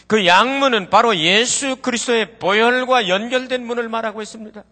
그 0.06 0.26
양문은 0.26 0.90
바로 0.90 1.16
예수 1.16 1.76
그리스도의 1.76 2.38
보혈과 2.38 3.08
연결된 3.08 3.66
문을 3.66 3.88
말하고 3.88 4.22
있습니다. 4.22 4.64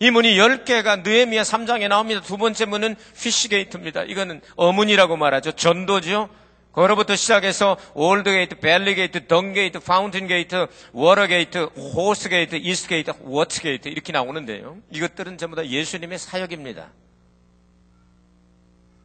이 0.00 0.10
문이 0.10 0.36
10개가 0.36 1.02
느헤미야 1.02 1.42
3장에 1.42 1.88
나옵니다. 1.88 2.20
두 2.20 2.36
번째 2.36 2.64
문은 2.66 2.96
Fish 3.20 3.42
Gate입니다. 3.42 4.04
이거는 4.04 4.40
어문이라고 4.56 5.16
말하죠. 5.16 5.52
전도죠. 5.52 6.28
그로부터 6.72 7.16
시작해서 7.16 7.76
Old 7.94 8.30
Gate, 8.30 8.60
Valley 8.60 8.94
Gate, 8.94 9.26
Dung 9.26 9.52
Gate, 9.52 9.80
Fountain 9.80 10.28
Gate, 10.28 10.68
Water 10.92 11.26
Gate, 11.26 11.58
Horse 11.64 12.28
Gate, 12.28 12.54
East 12.56 12.88
Gate, 12.88 13.12
Ward 13.22 13.60
Gate 13.60 13.88
이렇게 13.88 14.12
나오는데요. 14.12 14.76
이것들은 14.92 15.38
전부 15.38 15.56
다 15.56 15.66
예수님의 15.66 16.18
사역입니다. 16.18 16.92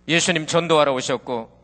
예수님 0.08 0.46
전도하러 0.46 0.94
오셨고 0.94 1.63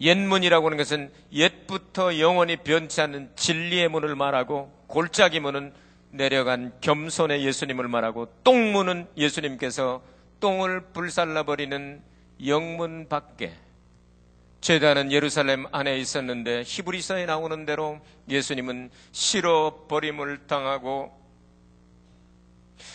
옛문이라고 0.00 0.66
하는 0.66 0.78
것은 0.78 1.12
옛부터 1.32 2.18
영원히 2.18 2.56
변치 2.56 3.00
않는 3.00 3.30
진리의 3.36 3.88
문을 3.88 4.16
말하고 4.16 4.72
골짜기 4.88 5.40
문은 5.40 5.72
내려간 6.10 6.72
겸손의 6.80 7.44
예수님을 7.44 7.88
말하고 7.88 8.32
똥문은 8.44 9.08
예수님께서 9.16 10.02
똥을 10.40 10.92
불살라버리는 10.92 12.02
영문 12.46 13.08
밖에 13.08 13.52
제단은 14.60 15.12
예루살렘 15.12 15.66
안에 15.72 15.98
있었는데 15.98 16.62
히브리서에 16.64 17.26
나오는 17.26 17.66
대로 17.66 18.00
예수님은 18.28 18.90
실어 19.12 19.86
버림을 19.88 20.46
당하고 20.46 21.12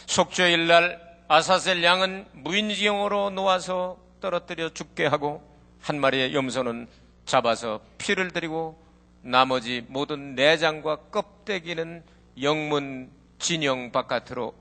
속죄일 0.07 0.67
날 0.67 0.99
아사셀 1.27 1.83
양은 1.83 2.25
무인지경으로 2.33 3.29
놓아서 3.29 3.99
떨어뜨려 4.19 4.69
죽게 4.69 5.05
하고 5.05 5.48
한 5.81 5.99
마리의 5.99 6.33
염소는 6.33 6.87
잡아서 7.25 7.81
피를 7.97 8.31
드리고 8.31 8.81
나머지 9.21 9.85
모든 9.87 10.35
내장과 10.35 10.97
껍데기는 11.11 12.03
영문 12.41 13.11
진영 13.37 13.91
바깥으로 13.91 14.53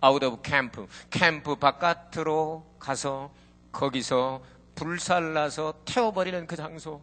out 0.00 0.22
of 0.22 0.29
camp 0.29 0.42
캠프 0.42 1.56
바깥으로 1.56 2.64
가서 2.78 3.30
거기서 3.72 4.42
불살라서 4.74 5.74
태워버리는 5.84 6.46
그 6.46 6.56
장소 6.56 7.00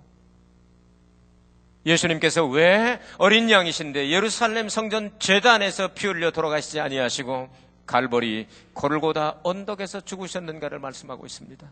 예수님께서 1.86 2.45
왜 2.45 2.99
어린 3.17 3.49
양이신데 3.49 4.10
예루살렘 4.10 4.67
성전 4.67 5.12
제단에서 5.19 5.93
피 5.93 6.08
흘려 6.08 6.32
돌아가시지 6.32 6.80
아니하시고 6.80 7.49
갈보리 7.86 8.47
골고다 8.73 9.39
언덕에서 9.43 10.01
죽으셨는가를 10.01 10.80
말씀하고 10.80 11.25
있습니다. 11.25 11.71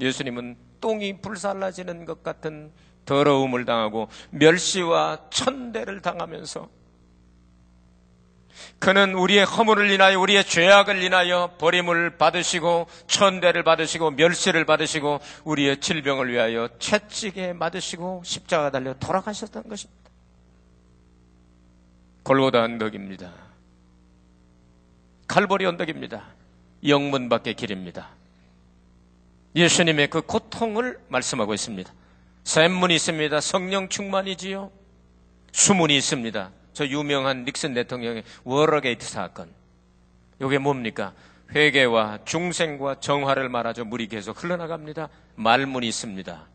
예수님은 0.00 0.56
똥이 0.80 1.20
불살라지는 1.20 2.04
것 2.04 2.22
같은 2.22 2.72
더러움을 3.04 3.64
당하고 3.64 4.08
멸시와 4.30 5.28
천대를 5.30 6.00
당하면서 6.00 6.68
그는 8.78 9.14
우리의 9.14 9.44
허물을 9.44 9.90
인하여 9.90 10.18
우리의 10.20 10.44
죄악을 10.44 11.02
인하여 11.02 11.56
버림을 11.58 12.16
받으시고 12.18 12.86
천대를 13.06 13.62
받으시고 13.64 14.12
멸시를 14.12 14.64
받으시고 14.64 15.20
우리의 15.44 15.80
질병을 15.80 16.30
위하여 16.30 16.68
채찍에 16.78 17.54
맞으시고 17.54 18.22
십자가 18.24 18.70
달려 18.70 18.94
돌아가셨다는 18.94 19.68
것입니다. 19.68 20.10
골고다 22.22 22.62
언덕입니다. 22.62 23.32
칼보리 25.26 25.66
언덕입니다. 25.66 26.24
영문 26.86 27.28
밖의 27.28 27.54
길입니다. 27.54 28.10
예수님의 29.54 30.08
그 30.08 30.22
고통을 30.22 30.98
말씀하고 31.08 31.54
있습니다. 31.54 31.92
샘문이 32.44 32.94
있습니다. 32.94 33.40
성령 33.40 33.88
충만이지요. 33.88 34.70
수문이 35.52 35.96
있습니다. 35.96 36.50
저 36.72 36.86
유명한 36.86 37.44
닉슨 37.44 37.74
대통령의 37.74 38.24
워터게이트 38.42 39.06
사건. 39.06 39.50
이게 40.42 40.58
뭡니까? 40.58 41.14
회개와 41.54 42.20
중생과 42.24 43.00
정화를 43.00 43.48
말하죠. 43.48 43.84
물이 43.84 44.08
계속 44.08 44.42
흘러나갑니다. 44.42 45.08
말문이 45.36 45.86
있습니다. 45.86 46.48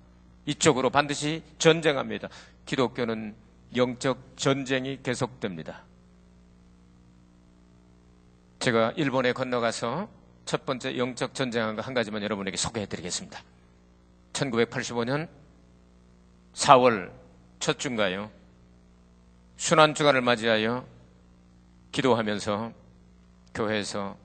이쪽으로 0.46 0.90
반드시 0.90 1.42
전쟁합니다. 1.58 2.28
기독교는 2.66 3.36
영적 3.76 4.34
전쟁이 4.36 5.00
계속됩니다. 5.02 5.84
제가 8.60 8.94
일본에 8.98 9.32
건너가서 9.32 10.10
첫 10.50 10.66
번째 10.66 10.98
영적 10.98 11.36
전쟁한 11.36 11.76
거 11.76 11.84
한 11.84 11.94
가지만 11.94 12.24
여러분에게 12.24 12.58
소개해 12.58 12.88
드리겠습니다. 12.88 13.44
1985년 14.34 15.28
4월 16.56 17.12
첫 17.60 17.78
주인가요? 17.78 18.32
순환 19.58 19.94
주간을 19.94 20.22
맞이하여 20.22 20.88
기도하면서 21.92 22.74
교회에서 23.54 24.18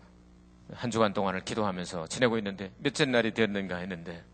한 0.73 0.91
주간 0.91 1.13
동안을 1.13 1.45
기도하면서 1.45 2.07
지내고 2.07 2.39
있는데 2.39 2.73
몇째 2.79 3.05
날이 3.05 3.35
되었는가 3.35 3.77
했는데 3.77 4.25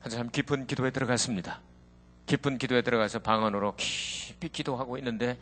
한참 0.00 0.28
깊은 0.28 0.66
기도에 0.66 0.90
들어갔습니다. 0.90 1.62
깊은 2.26 2.58
기도에 2.58 2.82
들어가서 2.82 3.20
방 3.20 3.42
안으로 3.42 3.74
깊이 3.78 4.50
기도하고 4.50 4.98
있는데 4.98 5.38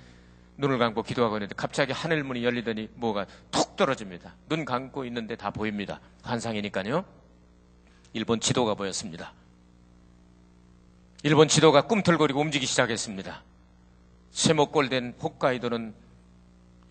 눈을 0.57 0.79
감고 0.79 1.03
기도하고 1.03 1.37
있는데 1.37 1.55
갑자기 1.57 1.93
하늘 1.93 2.23
문이 2.25 2.45
열리더니 2.45 2.89
뭐가 2.95 3.27
툭 3.51 3.77
떨어집니다. 3.77 4.35
눈 4.49 4.65
감고 4.65 5.05
있는데 5.07 5.37
다 5.37 5.51
보입니다. 5.51 6.01
환상이니까요. 6.23 7.05
일본 8.13 8.41
지도가 8.41 8.75
보였습니다. 8.75 9.33
일본 11.25 11.49
지도가 11.49 11.87
꿈틀거리고 11.87 12.41
움직이기 12.41 12.67
시작했습니다. 12.67 13.43
세목골된 14.31 15.15
홋카이도는 15.21 15.95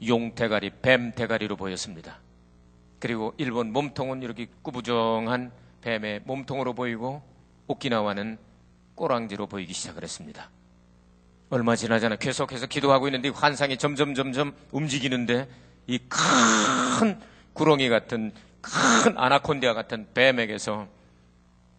용 0.08 0.36
대가리, 0.36 0.72
뱀 0.82 1.14
대가리로 1.14 1.56
보였습니다. 1.56 2.20
그리고 3.00 3.34
일본 3.38 3.72
몸통은 3.72 4.22
이렇게 4.22 4.48
꾸부정한 4.62 5.52
뱀의 5.82 6.22
몸통으로 6.26 6.74
보이고 6.74 7.22
오키나와는 7.68 8.38
꼬랑지로 8.96 9.48
보이기 9.48 9.74
시작을 9.74 10.04
했습니다. 10.04 10.50
얼마 11.54 11.76
지나잖아 11.76 12.16
계속해서 12.16 12.66
기도하고 12.66 13.08
있는데 13.08 13.30
환상이 13.30 13.78
점점 13.78 14.16
점점 14.16 14.56
움직이는데 14.72 15.48
이 15.86 16.00
큰 16.10 17.20
구렁이 17.54 17.90
같은 17.90 18.32
큰 18.62 19.18
아나콘디아 19.18 19.76
같은 19.76 20.08
뱀에게서 20.16 20.88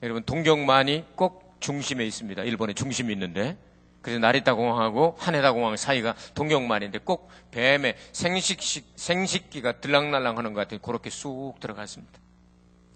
여러분 0.03 0.23
동경만이 0.23 1.07
꼭 1.17 1.57
중심에 1.59 2.05
있습니다. 2.07 2.43
일본의 2.45 2.77
중심이 2.77 3.13
있는데 3.15 3.57
그래서 4.03 4.21
나리타 4.21 4.55
공항하고 4.55 5.17
하네다 5.19 5.53
공항 5.53 5.77
사이가 5.77 6.15
동경만인데 6.35 6.99
꼭 6.99 7.29
뱀의 7.51 7.97
생식 8.13 8.61
생식기가 8.95 9.81
들락날락 9.81 10.39
하는 10.39 10.53
것 10.53 10.61
같은 10.61 10.79
그렇게 10.81 11.11
쑥 11.11 11.55
들어갔습니다. 11.59 12.13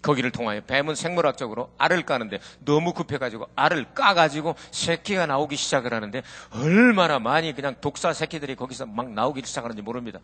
거기를 0.01 0.31
통하여 0.31 0.61
뱀은 0.61 0.95
생물학적으로 0.95 1.71
알을 1.77 2.03
까는데 2.05 2.39
너무 2.63 2.93
급해가지고 2.93 3.49
알을 3.55 3.93
까가지고 3.93 4.55
새끼가 4.71 5.25
나오기 5.25 5.55
시작을 5.55 5.93
하는데 5.93 6.23
얼마나 6.51 7.19
많이 7.19 7.53
그냥 7.53 7.75
독사 7.81 8.13
새끼들이 8.13 8.55
거기서 8.55 8.85
막 8.85 9.11
나오기 9.11 9.41
시작하는지 9.45 9.81
모릅니다. 9.81 10.19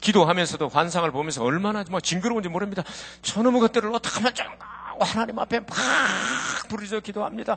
기도하면서도 0.00 0.68
환상을 0.68 1.10
보면서 1.12 1.42
얼마나 1.42 1.84
뭐 1.90 2.00
징그러운지 2.00 2.48
모릅니다. 2.48 2.82
저놈의 3.22 3.60
것들을 3.60 3.92
어떻게 3.94 4.16
하면 4.16 4.34
좀 4.34 4.46
하나님 5.02 5.38
앞에 5.38 5.60
막 5.60 5.68
부르짖어 6.68 7.00
기도합니다. 7.00 7.56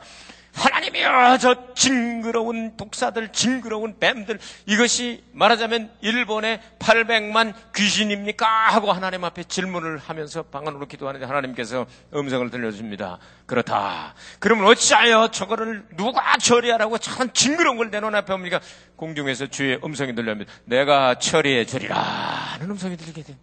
하나님이여 0.58 1.38
저 1.40 1.74
징그러운 1.76 2.78
독사들 2.78 3.32
징그러운 3.32 4.00
뱀들 4.00 4.40
이것이 4.66 5.24
말하자면 5.34 5.92
일본의 6.02 6.60
800만 6.80 7.54
귀신입니까? 7.76 8.48
하고 8.48 8.92
하나님 8.92 9.24
앞에 9.24 9.44
질문을 9.44 10.00
하면서 10.00 10.42
방언으로 10.44 10.88
기도하는데 10.88 11.26
하나님께서 11.26 11.86
음성을 12.14 12.50
들려줍니다. 12.50 13.20
그렇다. 13.46 14.16
그러면 14.40 14.66
어찌하여 14.66 15.30
저거를 15.30 15.86
누가 15.96 16.38
처리하라고 16.38 16.98
참 16.98 17.32
징그러운 17.34 17.78
걸 17.78 17.92
내놓은 17.92 18.16
앞에 18.16 18.34
옵니까? 18.34 18.60
공중에서 18.96 19.48
주의 19.48 19.80
음성이 19.84 20.16
들려옵니다. 20.16 20.52
내가 20.66 21.20
처리해 21.20 21.66
주리라 21.66 21.96
하는 21.98 22.72
음성이 22.72 22.98
들리게 22.98 23.22
돼요. 23.24 23.38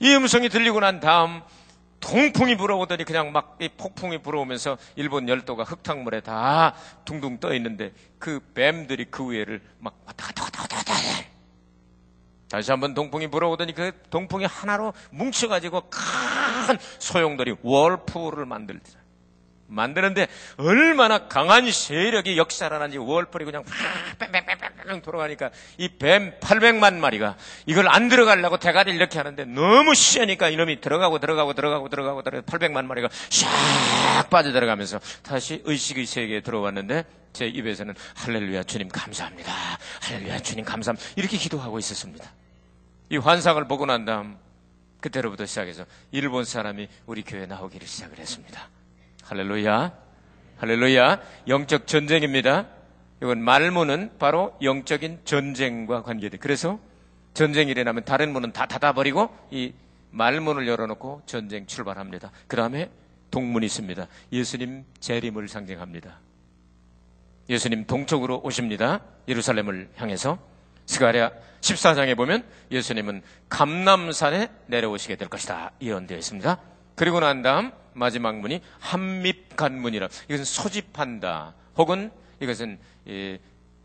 이 0.00 0.14
음성이 0.14 0.48
들리고 0.48 0.80
난 0.80 1.00
다음 1.00 1.42
통풍이 2.00 2.56
불어오더니 2.56 3.04
그냥 3.04 3.32
막 3.32 3.56
이 3.60 3.68
폭풍이 3.68 4.18
불어오면서 4.18 4.76
일본 4.96 5.28
열도가 5.28 5.62
흙탕물에 5.62 6.20
다 6.22 6.74
둥둥 7.04 7.38
떠 7.38 7.54
있는데 7.54 7.92
그 8.18 8.40
뱀들이 8.54 9.06
그 9.10 9.30
위에를 9.30 9.62
막 9.78 9.94
왔다 10.04 10.26
갔다 10.26 10.42
왔다 10.42 10.62
갔다 10.62 10.76
왔다 10.78 10.92
다시 12.50 12.70
한번 12.70 12.92
동풍이 12.92 13.28
불어오더니 13.28 13.72
그 13.72 13.92
동풍이 14.10 14.44
하나로 14.44 14.92
뭉쳐가지고 15.10 15.88
큰 15.88 16.76
소용돌이 16.98 17.56
월푸를 17.62 18.44
만들더라. 18.44 19.01
만드는데 19.72 20.28
얼마나 20.56 21.26
강한 21.28 21.70
세력이 21.70 22.36
역사를 22.36 22.74
하는지 22.74 22.98
월풀이 22.98 23.44
그냥 23.44 23.64
뺑뺑뺑뺑뺑 24.18 25.02
돌아가니까 25.02 25.50
이 25.78 25.88
뱀 25.98 26.38
800만 26.40 26.94
마리가 26.94 27.36
이걸 27.66 27.88
안 27.88 28.08
들어가려고 28.08 28.58
대가리를 28.58 28.94
이렇게 28.96 29.18
하는데 29.18 29.44
너무 29.44 29.94
쉬니까 29.94 30.48
이놈이 30.48 30.80
들어가고 30.80 31.18
들어가고 31.18 31.54
들어가고 31.54 31.88
들어가고 31.88 32.22
들어가고 32.22 32.46
800만 32.46 32.84
마리가 32.86 33.08
샥 33.08 34.30
빠져들어가면서 34.30 35.00
다시 35.22 35.62
의식의 35.64 36.06
세계에 36.06 36.40
들어왔는데 36.40 37.04
제 37.32 37.46
입에서는 37.46 37.94
할렐루야 38.14 38.64
주님 38.64 38.88
감사합니다. 38.88 39.52
할렐루야 40.02 40.40
주님 40.40 40.64
감사합니다. 40.64 41.08
이렇게 41.16 41.36
기도하고 41.38 41.78
있었습니다. 41.78 42.30
이 43.10 43.16
환상을 43.16 43.62
보고 43.68 43.86
난 43.86 44.04
다음 44.04 44.36
그때로부터 45.00 45.46
시작해서 45.46 45.84
일본 46.12 46.44
사람이 46.44 46.88
우리 47.06 47.22
교회에 47.22 47.46
나오기를 47.46 47.86
시작을 47.86 48.18
했습니다. 48.18 48.68
할렐루야. 49.32 49.92
할렐루야. 50.58 51.20
영적 51.48 51.86
전쟁입니다. 51.86 52.66
이건 53.22 53.40
말문은 53.40 54.18
바로 54.18 54.54
영적인 54.60 55.20
전쟁과 55.24 56.02
관계돼. 56.02 56.36
그래서 56.36 56.78
전쟁이 57.32 57.70
일어나면 57.70 58.04
다른 58.04 58.30
문은 58.34 58.52
다 58.52 58.66
닫아버리고 58.66 59.34
이 59.50 59.72
말문을 60.10 60.68
열어놓고 60.68 61.22
전쟁 61.24 61.66
출발합니다. 61.66 62.30
그 62.46 62.56
다음에 62.56 62.90
동문이 63.30 63.64
있습니다. 63.64 64.06
예수님 64.32 64.84
재림을 65.00 65.48
상징합니다. 65.48 66.18
예수님 67.48 67.86
동쪽으로 67.86 68.42
오십니다. 68.44 69.00
예루살렘을 69.28 69.88
향해서. 69.96 70.38
스가랴 70.84 71.32
14장에 71.62 72.18
보면 72.18 72.44
예수님은 72.70 73.22
감남산에 73.48 74.50
내려오시게 74.66 75.16
될 75.16 75.28
것이다. 75.28 75.70
예언되어 75.80 76.18
있습니다. 76.18 76.71
그리고 76.94 77.20
난 77.20 77.42
다음 77.42 77.72
마지막 77.94 78.36
문이 78.38 78.60
한밉간문이라. 78.80 80.08
이것은 80.28 80.44
소집한다. 80.44 81.54
혹은 81.76 82.10
이것은 82.40 82.78
예, 83.08 83.38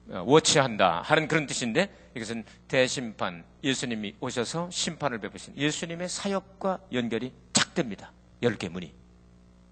워치한다 0.09 1.01
하는 1.01 1.27
그런 1.27 1.45
뜻인데 1.47 1.89
이것은 2.15 2.43
대심판 2.67 3.43
예수님이 3.63 4.15
오셔서 4.19 4.69
심판을 4.71 5.19
베푸신 5.19 5.55
예수님의 5.57 6.09
사역과 6.09 6.79
연결이 6.93 7.33
착 7.53 7.73
됩니다. 7.73 8.11
열 8.43 8.57
개 8.57 8.69
문이. 8.69 8.93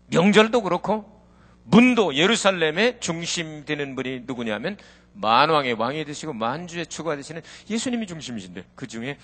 명절도 0.07 0.61
그렇고 0.61 1.23
문도 1.63 2.15
예루살렘의 2.15 2.99
중심 2.99 3.65
되는 3.65 3.95
분이 3.95 4.23
누구냐면 4.25 4.77
만왕의 5.13 5.73
왕이 5.73 6.05
되시고 6.05 6.33
만주의 6.33 6.85
주가 6.85 7.15
되시는 7.15 7.41
예수님이 7.69 8.05
중심이신데 8.05 8.65
그 8.75 8.85
중에 8.87 9.17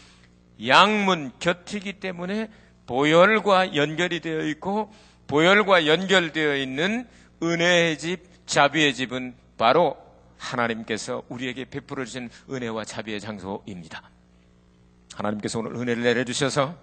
양문 0.65 1.33
곁이기 1.39 1.93
때문에 1.99 2.49
보혈과 2.85 3.75
연결이 3.75 4.19
되어 4.19 4.41
있고 4.45 4.91
보혈과 5.27 5.87
연결되어 5.87 6.55
있는 6.57 7.07
은혜의 7.41 7.97
집, 7.97 8.23
자비의 8.45 8.93
집은 8.93 9.35
바로 9.57 9.97
하나님께서 10.37 11.23
우리에게 11.29 11.65
베풀어 11.65 12.03
주신 12.05 12.29
은혜와 12.49 12.83
자비의 12.83 13.21
장소입니다. 13.21 14.09
하나님께서 15.13 15.59
오늘 15.59 15.75
은혜를 15.75 16.03
내려주셔서 16.03 16.75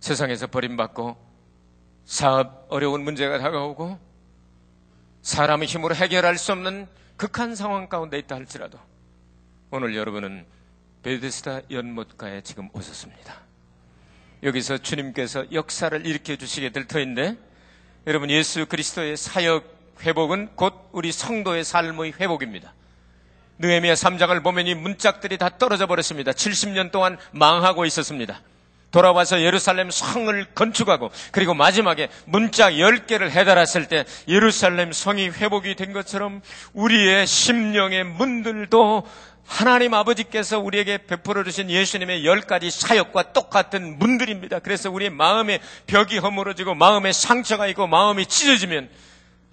세상에서 0.00 0.46
버림받고 0.46 1.16
사업 2.04 2.66
어려운 2.68 3.02
문제가 3.02 3.38
다가오고 3.38 3.98
사람의 5.22 5.66
힘으로 5.66 5.94
해결할 5.94 6.38
수 6.38 6.52
없는 6.52 6.86
극한 7.16 7.54
상황 7.54 7.88
가운데 7.88 8.18
있다 8.18 8.36
할지라도 8.36 8.78
오늘 9.70 9.96
여러분은 9.96 10.46
베데스다 11.02 11.62
연못가에 11.70 12.42
지금 12.42 12.68
오셨습니다. 12.72 13.47
여기서 14.42 14.78
주님께서 14.78 15.46
역사를 15.52 16.06
일으켜 16.06 16.36
주시게 16.36 16.70
될 16.70 16.86
터인데 16.86 17.36
여러분 18.06 18.30
예수 18.30 18.66
그리스도의 18.66 19.16
사역 19.16 19.78
회복은 20.02 20.50
곧 20.54 20.74
우리 20.92 21.10
성도의 21.10 21.64
삶의 21.64 22.14
회복입니다. 22.20 22.72
느헤미야 23.58 23.94
3장을 23.94 24.42
보면 24.42 24.68
이 24.68 24.74
문짝들이 24.74 25.36
다 25.38 25.50
떨어져 25.58 25.86
버렸습니다. 25.86 26.30
70년 26.30 26.92
동안 26.92 27.18
망하고 27.32 27.84
있었습니다. 27.86 28.40
돌아와서 28.90 29.42
예루살렘 29.42 29.90
성을 29.90 30.46
건축하고 30.54 31.10
그리고 31.32 31.52
마지막에 31.54 32.08
문짝 32.24 32.72
10개를 32.72 33.30
해달았을 33.30 33.86
때 33.88 34.04
예루살렘 34.28 34.92
성이 34.92 35.28
회복이 35.28 35.74
된 35.74 35.92
것처럼 35.92 36.40
우리의 36.72 37.26
심령의 37.26 38.04
문들도 38.04 39.06
하나님 39.48 39.94
아버지께서 39.94 40.60
우리에게 40.60 40.98
베풀어 41.06 41.42
주신 41.42 41.70
예수님의 41.70 42.26
열 42.26 42.42
가지 42.42 42.70
사역과 42.70 43.32
똑같은 43.32 43.98
문들입니다. 43.98 44.58
그래서 44.58 44.90
우리 44.90 45.08
마음의 45.08 45.60
벽이 45.86 46.18
허물어지고 46.18 46.74
마음의 46.74 47.14
상처가 47.14 47.66
있고 47.68 47.86
마음이 47.86 48.26
찢어지면 48.26 48.90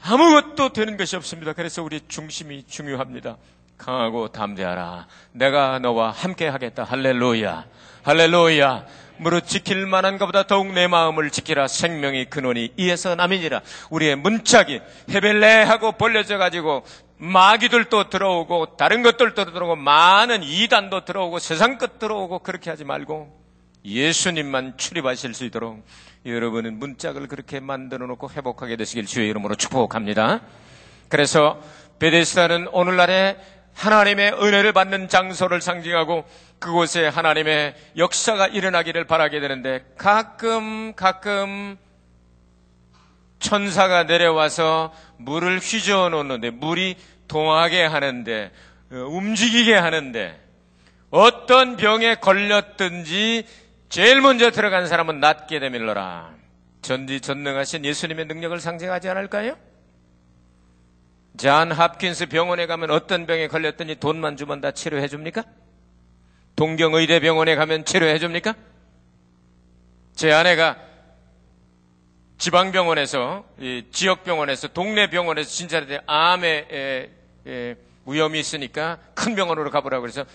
아무것도 0.04 0.74
되는 0.74 0.98
것이 0.98 1.16
없습니다. 1.16 1.54
그래서 1.54 1.82
우리 1.82 2.02
중심이 2.10 2.66
중요합니다. 2.68 3.38
강하고 3.78 4.34
담대하라. 4.34 5.08
내가 5.32 5.80
너와 5.80 6.12
함께 6.12 6.50
하겠다. 6.50 6.84
할렐루야. 6.84 7.66
할렐루야. 8.04 8.86
무릇 9.18 9.48
지킬 9.48 9.86
만한 9.86 10.18
것보다 10.18 10.44
더욱 10.44 10.74
내 10.74 10.88
마음을 10.88 11.30
지키라 11.30 11.68
생명의 11.68 12.26
근원이 12.26 12.74
이에서 12.76 13.16
남이니라 13.16 13.62
우리의 13.90 14.18
문짝이 14.18 14.82
헤벨레하고 15.10 15.94
벌려져 15.94 16.38
가지고 16.38 16.84
마귀들도 17.18 18.10
들어오고 18.10 18.78
다른 18.78 19.02
것들도 19.02 19.46
들어오고 19.46 19.76
많은 19.78 20.44
이단도 20.44 21.06
들어오고 21.06 21.40
세상 21.40 21.78
것 21.78 21.98
들어오고 22.00 22.40
그렇게 22.40 22.70
하지 22.70 22.84
말고 22.84 23.46
예수님만 23.86 24.78
출입하실 24.78 25.34
수 25.34 25.46
있도록 25.46 25.86
여러분은 26.26 26.80
문짝을 26.80 27.28
그렇게 27.28 27.60
만들어 27.60 28.08
놓고 28.08 28.32
회복하게 28.32 28.76
되시길 28.78 29.06
주의 29.06 29.30
이름으로 29.30 29.56
축복합니다. 29.56 30.42
그래서 31.08 31.62
베데스다는 32.00 32.68
오늘날에 32.70 33.38
하나님의 33.76 34.34
은혜를 34.34 34.74
받는 34.74 35.08
장소를 35.10 35.62
상징하고 35.62 36.26
그곳에 36.60 37.08
하나님의 37.08 37.76
역사가 37.98 38.48
일어나기를 38.48 39.06
바라게 39.06 39.40
되는데 39.40 39.86
가끔 39.98 40.94
가끔 40.96 41.78
천사가 43.40 44.04
내려와서 44.04 44.94
물을 45.18 45.60
휘저어 45.60 46.10
놓는데 46.10 46.52
물이 46.52 46.96
통하게 47.28 47.84
하는데, 47.84 48.52
어, 48.92 48.96
움직이게 48.96 49.76
하는데, 49.76 50.40
어떤 51.10 51.78
병에 51.78 52.16
걸렸든지 52.16 53.46
제일 53.90 54.22
먼저 54.22 54.52
들어간 54.52 54.88
사람은 54.88 55.20
낫게 55.20 55.60
되밀러라. 55.60 56.34
전지 56.82 57.22
전능하신 57.22 57.86
예수님의 57.86 58.26
능력을 58.26 58.60
상징하지 58.60 59.10
않을까요? 59.10 59.58
잔 61.38 61.72
합킨스 61.72 62.28
병원에 62.28 62.66
가면 62.66 62.92
어떤 62.92 63.26
병에 63.26 63.48
걸렸더니 63.48 63.96
돈만 63.96 64.38
주면 64.38 64.62
다 64.62 64.72
치료해 64.72 65.08
줍니까? 65.08 65.44
동경의대 66.56 67.20
병원에 67.20 67.56
가면 67.56 67.86
치료해 67.86 68.20
줍니까? 68.20 68.56
제 70.16 70.32
아내가 70.32 70.78
지방병원에서, 72.38 73.46
지역병원에서, 73.92 74.70
동네 74.70 75.10
병원에서 75.10 75.50
진짜 75.50 75.86
암에 76.06 76.68
에, 76.72 77.10
에, 77.48 77.76
위험이 78.06 78.40
있으니까 78.40 79.00
큰 79.14 79.36
병원으로 79.36 79.72
가보라고 79.72 80.02
그래서 80.02 80.26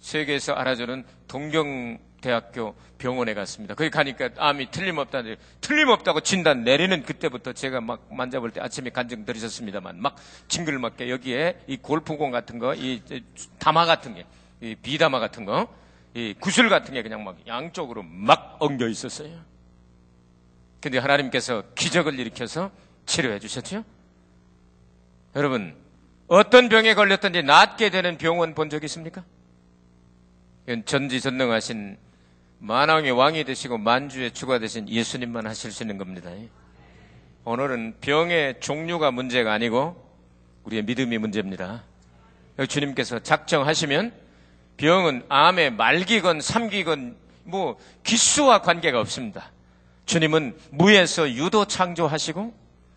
세계에서 0.00 0.52
알아주는 0.52 1.04
동경대학교 1.26 2.74
병원에 2.98 3.34
갔습니다. 3.34 3.74
거기 3.74 3.90
가니까 3.90 4.30
암이 4.36 4.70
틀림없다, 4.70 5.22
틀림없다고 5.60 6.20
진단 6.20 6.62
내리는 6.62 7.02
그때부터 7.02 7.52
제가 7.52 7.80
막 7.80 8.06
만져볼 8.10 8.52
때 8.52 8.60
아침에 8.60 8.90
간증 8.90 9.24
드리셨습니다만 9.24 10.00
막 10.00 10.16
징글맞게 10.48 11.10
여기에 11.10 11.60
이 11.66 11.76
골프공 11.78 12.30
같은 12.30 12.58
거, 12.58 12.74
이 12.74 13.02
다마 13.58 13.86
같은 13.86 14.14
게, 14.14 14.24
이 14.60 14.76
비다마 14.76 15.18
같은 15.18 15.44
거, 15.44 15.68
이 16.14 16.34
구슬 16.38 16.68
같은 16.68 16.94
게 16.94 17.02
그냥 17.02 17.24
막 17.24 17.36
양쪽으로 17.46 18.02
막 18.04 18.56
엉겨 18.60 18.86
있었어요. 18.88 19.55
근데 20.80 20.98
하나님께서 20.98 21.62
기적을 21.74 22.18
일으켜서 22.18 22.70
치료해 23.06 23.38
주셨죠? 23.38 23.84
여러분, 25.34 25.74
어떤 26.28 26.68
병에 26.68 26.94
걸렸든지 26.94 27.42
낫게 27.42 27.90
되는 27.90 28.18
병원 28.18 28.54
본 28.54 28.68
적 28.68 28.82
있습니까? 28.84 29.24
전지전능하신 30.84 31.96
만왕의 32.58 33.12
왕이 33.12 33.44
되시고 33.44 33.78
만주의 33.78 34.32
주가 34.32 34.58
되신 34.58 34.88
예수님만 34.88 35.46
하실 35.46 35.70
수 35.70 35.82
있는 35.82 35.98
겁니다. 35.98 36.30
오늘은 37.44 37.96
병의 38.00 38.60
종류가 38.60 39.10
문제가 39.12 39.52
아니고 39.52 40.04
우리의 40.64 40.82
믿음이 40.82 41.18
문제입니다. 41.18 41.84
주님께서 42.68 43.20
작정하시면 43.20 44.12
병은 44.78 45.26
암의 45.28 45.72
말기건 45.74 46.40
삼기건 46.40 47.16
뭐 47.44 47.78
기수와 48.02 48.62
관계가 48.62 48.98
없습니다. 49.00 49.52
주님은 50.06 50.56
무에서 50.70 51.30
유도 51.32 51.66
창조하시고 51.66 52.54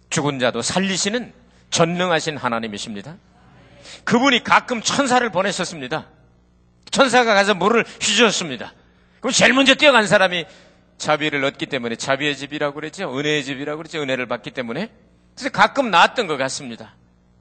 죽은 0.10 0.40
자도 0.40 0.62
살리시는 0.62 1.34
전능하신 1.72 2.38
하나님이십니다. 2.38 3.18
그분이 4.06 4.44
가끔 4.44 4.82
천사를 4.82 5.28
보내셨습니다. 5.30 6.08
천사가 6.92 7.34
가서 7.34 7.54
물을 7.54 7.84
휘저었습니다. 8.02 8.74
그럼 9.20 9.34
제일 9.34 9.54
먼저 9.54 9.76
뛰어간 9.76 10.08
사람이 10.08 10.46
자비를 10.98 11.44
얻기 11.46 11.66
때문에 11.68 11.96
자비의 11.96 12.36
집이라고 12.36 12.76
그랬죠. 12.76 13.18
은혜의 13.18 13.44
집이라고 13.44 13.78
그랬죠. 13.78 14.02
은혜를 14.02 14.28
받기 14.28 14.52
때문에. 14.52 14.92
그래서 15.36 15.50
가끔 15.50 15.92
나왔던 15.92 16.28
것 16.28 16.38
같습니다. 16.38 16.96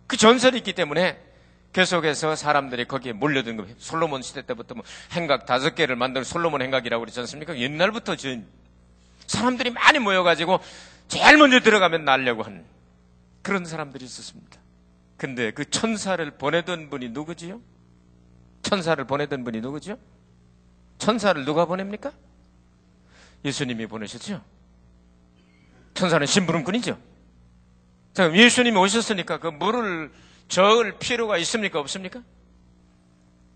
그 0.07 0.17
전설이 0.17 0.59
있기 0.59 0.73
때문에 0.73 1.19
계속해서 1.73 2.37
사람들이 2.37 2.87
거기에 2.87 3.13
몰려든 3.13 3.57
겁니다. 3.57 3.79
솔로몬 3.81 4.23
시대 4.23 4.43
때부터 4.43 4.75
뭐 4.75 4.85
행각 5.13 5.45
다섯 5.45 5.75
개를 5.75 5.97
만든 5.97 6.25
솔로몬 6.25 6.63
행각이라고 6.63 7.01
그랬지 7.01 7.21
않습니까? 7.21 7.59
옛날부터 7.59 8.17
저 8.17 8.37
사람들이 9.39 9.71
많이 9.71 9.99
모여가지고 9.99 10.61
제일 11.07 11.37
먼저 11.39 11.61
들어가면 11.61 12.05
날려고 12.05 12.43
하는 12.43 12.65
그런 13.43 13.65
사람들이 13.65 14.05
있었습니다. 14.05 14.59
근데 15.17 15.51
그 15.53 15.69
천사를 15.69 16.29
보내던 16.31 16.91
분이 16.91 17.11
누구지요? 17.11 17.61
천사를 18.63 19.03
보내던 19.05 19.45
분이 19.45 19.61
누구죠? 19.61 19.99
천사를 20.99 21.45
누가 21.45 21.65
보냅니까? 21.65 22.13
예수님이 23.45 23.87
보내셨죠? 23.87 24.43
천사는 25.95 26.27
심부름꾼이죠. 26.27 26.99
자, 28.15 28.33
예수님이 28.35 28.77
오셨으니까 28.77 29.39
그 29.39 29.47
물을 29.49 30.11
저을 30.49 30.99
필요가 30.99 31.39
있습니까? 31.39 31.79
없습니까? 31.81 32.23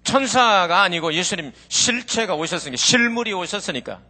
천사가 0.05 0.83
아니고 0.83 1.13
예수님 1.13 1.53
실체가 1.69 2.35
오셨으니까, 2.35 2.77
실물이 2.77 3.33
오셨으니까, 3.33 4.01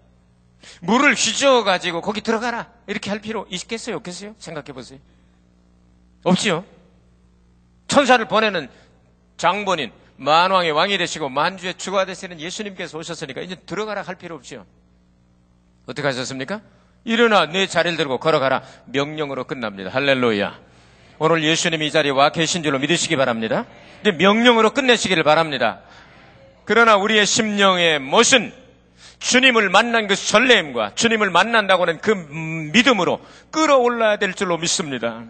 물을 0.81 1.14
휘저어 1.14 1.64
가지고 1.64 2.01
거기 2.01 2.20
들어가라. 2.20 2.68
이렇게 2.87 3.11
할 3.11 3.20
필요 3.20 3.46
있겠어요? 3.51 3.96
없겠어요? 3.96 4.35
생각해 4.38 4.72
보세요. 4.72 4.98
없지요? 6.25 6.64
천사를 7.88 8.25
보내는 8.27 8.68
장본인, 9.37 9.92
만왕의 10.16 10.70
왕이 10.72 10.98
되시고 10.98 11.29
만주의 11.29 11.75
주가 11.75 12.05
되시는 12.05 12.40
예수님께서 12.40 12.96
오셨으니까 12.98 13.40
이제 13.40 13.57
들어가라 13.57 14.03
할 14.03 14.14
필요 14.14 14.37
없죠. 14.37 14.64
어떻게 15.87 16.07
하셨습니까? 16.07 16.61
일어나 17.05 17.46
내 17.46 17.66
자리를 17.66 17.96
들고 17.96 18.18
걸어가라. 18.18 18.62
명령으로 18.87 19.44
끝납니다. 19.44 19.90
할렐루야. 19.90 20.61
오늘 21.18 21.42
예수님이 21.44 21.88
이 21.88 21.90
자리에 21.90 22.12
와 22.12 22.31
계신 22.31 22.62
줄로 22.62 22.79
믿으시기 22.79 23.16
바랍니다. 23.16 23.66
이제 24.01 24.12
명령으로 24.12 24.70
끝내시기를 24.70 25.25
바랍니다. 25.25 25.81
그러나 26.64 26.96
우리의 26.96 27.27
심령의 27.27 27.98
못은 27.98 28.53
주님을 29.22 29.70
만난 29.70 30.08
그 30.08 30.14
설렘과 30.14 30.94
주님을 30.94 31.30
만난다고 31.30 31.82
하는 31.82 32.00
그 32.00 32.11
믿음으로 32.11 33.20
끌어올라야 33.50 34.16
될 34.16 34.35
줄로 34.35 34.58
믿습니다. 34.58 35.22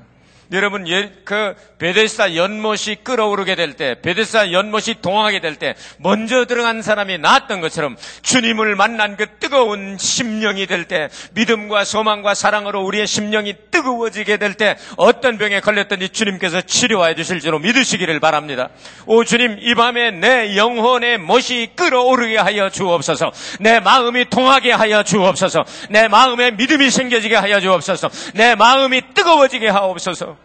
여러분 0.52 0.84
그 1.24 1.54
베데스다 1.78 2.36
연못이 2.36 2.96
끓어오르게 3.02 3.54
될 3.54 3.72
때, 3.74 3.96
베데스다 4.00 4.52
연못이 4.52 4.96
동하게 5.00 5.40
될 5.40 5.56
때 5.56 5.74
먼저 5.98 6.44
들어간 6.44 6.82
사람이 6.82 7.18
나았던 7.18 7.60
것처럼 7.60 7.96
주님을 8.22 8.76
만난 8.76 9.16
그 9.16 9.26
뜨거운 9.38 9.96
심령이 9.98 10.66
될 10.66 10.84
때, 10.84 11.08
믿음과 11.34 11.84
소망과 11.84 12.34
사랑으로 12.34 12.82
우리의 12.84 13.06
심령이 13.06 13.54
뜨거워지게 13.70 14.36
될 14.36 14.54
때 14.54 14.76
어떤 14.96 15.38
병에 15.38 15.60
걸렸든지 15.60 16.10
주님께서 16.10 16.60
치료해 16.60 17.14
주실 17.14 17.40
줄로 17.40 17.58
믿으시기를 17.58 18.20
바랍니다. 18.20 18.68
오 19.06 19.24
주님 19.24 19.58
이 19.60 19.74
밤에 19.74 20.10
내 20.10 20.56
영혼의 20.56 21.18
못이 21.18 21.70
끓어오르게 21.74 22.36
하여 22.38 22.70
주옵소서. 22.70 23.32
내 23.60 23.80
마음이 23.80 24.26
통하게 24.30 24.72
하여 24.72 25.02
주옵소서. 25.02 25.64
내 25.90 26.08
마음에 26.08 26.50
믿음이 26.52 26.90
생겨지게 26.90 27.36
하여 27.36 27.60
주옵소서. 27.60 28.10
내 28.34 28.54
마음이 28.54 29.14
뜨거워지게 29.14 29.68
하옵소서. 29.68 30.41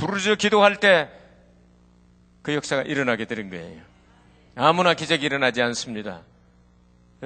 부르짖어 0.00 0.34
기도할 0.36 0.76
때 0.76 1.08
그 2.42 2.54
역사가 2.54 2.82
일어나게 2.82 3.26
되는 3.26 3.50
거예요. 3.50 3.82
아무나 4.54 4.94
기적이 4.94 5.26
일어나지 5.26 5.60
않습니다. 5.62 6.22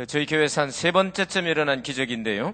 저희 0.09 0.27
교회에서 0.27 0.63
한 0.63 0.71
세 0.71 0.91
번째쯤 0.91 1.47
일어난 1.47 1.83
기적인데요. 1.83 2.53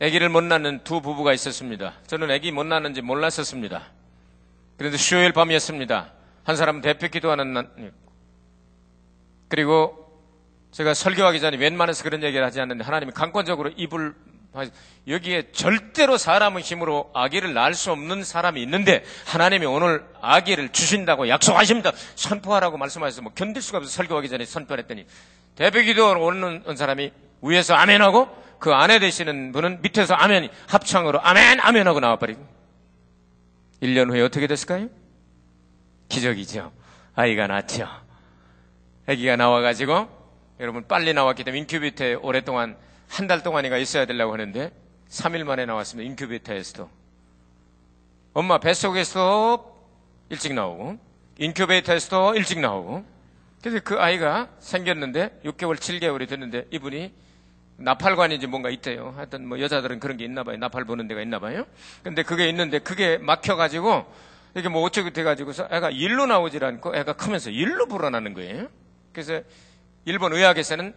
아기를 0.00 0.28
못 0.28 0.44
낳는 0.44 0.84
두 0.84 1.00
부부가 1.00 1.32
있었습니다. 1.32 1.94
저는 2.06 2.30
아기 2.30 2.52
못 2.52 2.64
낳는지 2.64 3.02
몰랐었습니다. 3.02 3.90
그런데 4.78 4.96
수요일 4.98 5.32
밤이었습니다. 5.32 6.12
한 6.44 6.56
사람은 6.56 6.80
대표 6.80 7.08
기도하는 7.08 7.54
날, 7.54 7.92
그리고 9.48 10.06
제가 10.70 10.94
설교하기 10.94 11.40
전에 11.40 11.56
웬만해서 11.56 12.04
그런 12.04 12.22
얘기를 12.22 12.44
하지 12.44 12.60
않는데 12.60 12.84
하나님이 12.84 13.12
강권적으로 13.12 13.70
입을 13.76 14.14
여기에 15.08 15.52
절대로 15.52 16.18
사람의 16.18 16.62
힘으로 16.62 17.10
아기를 17.14 17.54
낳을 17.54 17.74
수 17.74 17.92
없는 17.92 18.24
사람이 18.24 18.60
있는데 18.62 19.04
하나님이 19.26 19.66
오늘 19.66 20.04
아기를 20.20 20.70
주신다고 20.70 21.28
약속하십니다. 21.28 21.92
선포하라고 22.14 22.76
말씀하셔서 22.76 23.22
뭐 23.22 23.32
견딜 23.34 23.62
수가 23.62 23.78
없어서 23.78 23.94
설교하기 23.94 24.28
전에 24.28 24.44
선포했더니 24.44 25.06
대표기도로 25.56 26.24
오는 26.24 26.76
사람이 26.76 27.12
위에서 27.42 27.74
아멘하고 27.74 28.28
그 28.58 28.72
아내 28.72 28.98
되시는 28.98 29.52
분은 29.52 29.82
밑에서 29.82 30.14
아멘 30.14 30.48
합창으로 30.68 31.20
아멘 31.22 31.60
아멘 31.60 31.86
하고 31.86 32.00
나와버리고 32.00 32.46
1년 33.82 34.10
후에 34.10 34.22
어떻게 34.22 34.46
됐을까요? 34.46 34.88
기적이죠. 36.08 36.72
아이가 37.14 37.46
낳죠. 37.46 37.86
아기가 39.06 39.36
나와가지고 39.36 40.08
여러분 40.60 40.86
빨리 40.88 41.12
나왔기 41.12 41.44
때문에 41.44 41.60
인큐비터에 41.60 42.14
오랫동안 42.14 42.76
한 43.08 43.26
달 43.26 43.42
동안이가 43.42 43.78
있어야 43.78 44.04
되려고 44.06 44.32
하는데 44.32 44.70
3일 45.08 45.44
만에 45.44 45.66
나왔습니다. 45.66 46.08
인큐베이터에서도. 46.10 46.88
엄마 48.34 48.58
뱃속에서도 48.58 49.76
일찍 50.30 50.52
나오고 50.54 50.98
인큐베이터에서도 51.38 52.34
일찍 52.34 52.60
나오고 52.60 53.04
그래서 53.62 53.80
그 53.82 53.98
아이가 53.98 54.48
생겼는데 54.58 55.40
6개월, 55.44 55.76
7개월이 55.76 56.28
됐는데 56.28 56.66
이분이 56.70 57.12
나팔관인지 57.78 58.46
뭔가 58.46 58.70
있대요. 58.70 59.12
하여튼 59.16 59.46
뭐 59.46 59.60
여자들은 59.60 60.00
그런 60.00 60.16
게 60.16 60.24
있나 60.24 60.44
봐요. 60.44 60.56
나팔 60.56 60.84
보는 60.84 61.08
데가 61.08 61.20
있나 61.20 61.38
봐요. 61.38 61.66
근데 62.02 62.22
그게 62.22 62.48
있는데 62.48 62.78
그게 62.78 63.18
막혀가지고 63.18 64.06
이게 64.56 64.68
뭐 64.68 64.82
어쩌고 64.82 65.10
돼가지고서 65.10 65.68
애가 65.70 65.90
일로 65.90 66.26
나오질 66.26 66.64
않고 66.64 66.96
애가 66.96 67.14
크면서 67.14 67.50
일로 67.50 67.86
불어나는 67.86 68.34
거예요. 68.34 68.68
그래서 69.12 69.40
일본 70.06 70.32
의학에서는 70.32 70.94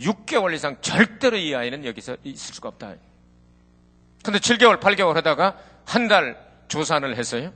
6개월 0.00 0.54
이상 0.54 0.76
절대로 0.80 1.36
이 1.36 1.54
아이는 1.54 1.84
여기서 1.84 2.16
있을 2.24 2.54
수가 2.54 2.68
없다. 2.70 2.94
근데 4.22 4.38
7개월, 4.38 4.80
8개월 4.80 5.14
하다가 5.14 5.58
한 5.84 6.08
달 6.08 6.42
조산을 6.68 7.16
했어요. 7.16 7.52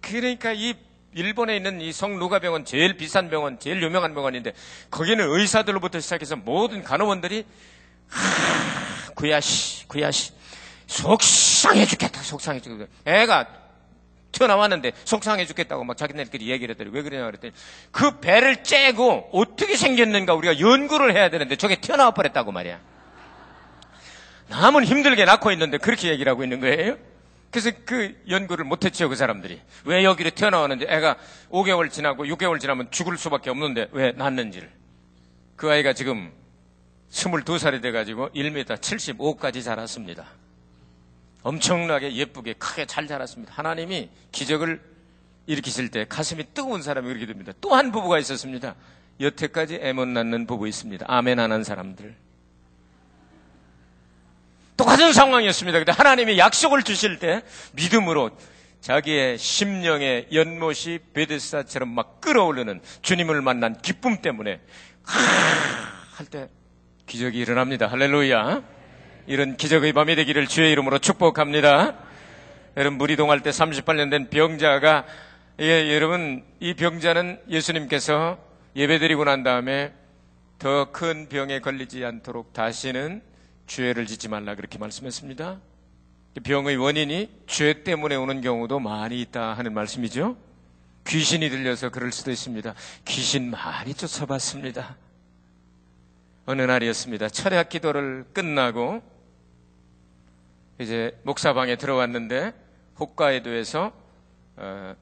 그러니까 0.00 0.52
이 0.52 0.74
일본에 1.14 1.56
있는 1.56 1.80
이 1.80 1.92
성루가병원 1.92 2.64
제일 2.64 2.96
비싼 2.96 3.30
병원, 3.30 3.58
제일 3.58 3.82
유명한 3.82 4.14
병원인데 4.14 4.52
거기는 4.90 5.24
의사들로부터 5.28 5.98
시작해서 5.98 6.36
모든 6.36 6.84
간호원들이 6.84 7.44
하, 8.08 9.12
구야시, 9.14 9.88
구야시 9.88 10.32
속상해 10.86 11.86
죽겠다, 11.86 12.22
속상해 12.22 12.60
죽겠다. 12.60 12.90
애가 13.06 13.59
튀어나왔는데 14.32 14.92
속상해 15.04 15.44
죽겠다고 15.46 15.84
막 15.84 15.96
자기네들끼리 15.96 16.50
얘기를 16.50 16.74
했더니 16.74 16.90
왜 16.92 17.02
그러냐 17.02 17.26
그랬더니 17.26 17.52
그 17.90 18.20
배를 18.20 18.62
째고 18.62 19.30
어떻게 19.32 19.76
생겼는가 19.76 20.34
우리가 20.34 20.60
연구를 20.60 21.14
해야 21.14 21.30
되는데 21.30 21.56
저게 21.56 21.76
튀어나와 21.76 22.12
버렸다고 22.12 22.52
말이야. 22.52 22.80
남은 24.48 24.84
힘들게 24.84 25.24
낳고 25.24 25.52
있는데 25.52 25.78
그렇게 25.78 26.08
얘기를 26.08 26.30
하고 26.30 26.42
있는 26.42 26.60
거예요. 26.60 26.96
그래서 27.50 27.72
그 27.84 28.16
연구를 28.28 28.64
못했죠, 28.64 29.08
그 29.08 29.16
사람들이. 29.16 29.60
왜 29.84 30.04
여기로 30.04 30.30
튀어나왔는지 30.30 30.86
애가 30.88 31.16
5개월 31.50 31.90
지나고 31.90 32.24
6개월 32.24 32.60
지나면 32.60 32.90
죽을 32.90 33.16
수밖에 33.18 33.50
없는데 33.50 33.88
왜 33.92 34.12
낳는지를. 34.12 34.70
그 35.56 35.70
아이가 35.70 35.92
지금 35.92 36.32
22살이 37.10 37.82
돼가지고 37.82 38.30
1m 38.30 38.64
75까지 38.64 39.64
자랐습니다. 39.64 40.26
엄청나게 41.42 42.14
예쁘게 42.14 42.54
크게 42.54 42.86
잘 42.86 43.06
자랐습니다. 43.06 43.52
하나님이 43.54 44.10
기적을 44.32 44.80
일으키실 45.46 45.90
때 45.90 46.06
가슴이 46.08 46.44
뜨거운 46.54 46.82
사람이 46.82 47.08
그렇게 47.08 47.26
됩니다. 47.26 47.52
또 47.60 47.74
한 47.74 47.90
부부가 47.92 48.18
있었습니다. 48.18 48.74
여태까지 49.20 49.80
애 49.82 49.92
못 49.92 50.06
낳는 50.08 50.46
부부 50.46 50.68
있습니다. 50.68 51.04
아멘 51.08 51.38
안 51.40 51.50
한 51.52 51.64
사람들. 51.64 52.14
똑같은 54.76 55.12
상황이었습니다. 55.12 55.78
근데 55.78 55.92
하나님이 55.92 56.38
약속을 56.38 56.82
주실 56.84 57.18
때 57.18 57.42
믿음으로 57.72 58.30
자기의 58.80 59.36
심령의 59.36 60.28
연못이 60.32 61.00
베데스다처럼 61.12 61.88
막 61.90 62.20
끓어오르는 62.22 62.80
주님을 63.02 63.42
만난 63.42 63.80
기쁨 63.82 64.22
때문에 64.22 64.60
할 65.02 66.26
때 66.30 66.48
기적이 67.06 67.38
일어납니다. 67.40 67.88
할렐루야. 67.88 68.62
이런 69.30 69.56
기적의 69.56 69.92
밤이 69.92 70.16
되기를 70.16 70.48
주의 70.48 70.72
이름으로 70.72 70.98
축복합니다. 70.98 71.94
여러분 72.76 72.98
무리동할 72.98 73.44
때 73.44 73.50
38년 73.50 74.10
된 74.10 74.28
병자가 74.28 75.06
예, 75.60 75.94
여러분 75.94 76.42
이 76.58 76.74
병자는 76.74 77.40
예수님께서 77.48 78.38
예배드리고 78.74 79.22
난 79.22 79.44
다음에 79.44 79.92
더 80.58 80.90
큰 80.90 81.28
병에 81.28 81.60
걸리지 81.60 82.04
않도록 82.04 82.52
다시는 82.52 83.22
죄를 83.68 84.06
짓지 84.06 84.28
말라 84.28 84.56
그렇게 84.56 84.78
말씀했습니다. 84.78 85.60
병의 86.42 86.76
원인이 86.76 87.30
죄 87.46 87.84
때문에 87.84 88.16
오는 88.16 88.40
경우도 88.40 88.80
많이 88.80 89.20
있다 89.20 89.52
하는 89.52 89.72
말씀이죠. 89.74 90.36
귀신이 91.06 91.50
들려서 91.50 91.90
그럴 91.90 92.10
수도 92.10 92.32
있습니다. 92.32 92.74
귀신 93.04 93.52
많이 93.52 93.94
쫓아봤습니다. 93.94 94.96
어느 96.46 96.62
날이었습니다. 96.62 97.28
철학 97.28 97.68
기도를 97.68 98.24
끝나고 98.32 99.19
이제 100.80 101.14
목사방에 101.24 101.76
들어왔는데 101.76 102.54
홋카이도에서 102.98 103.92
어, 104.56 104.96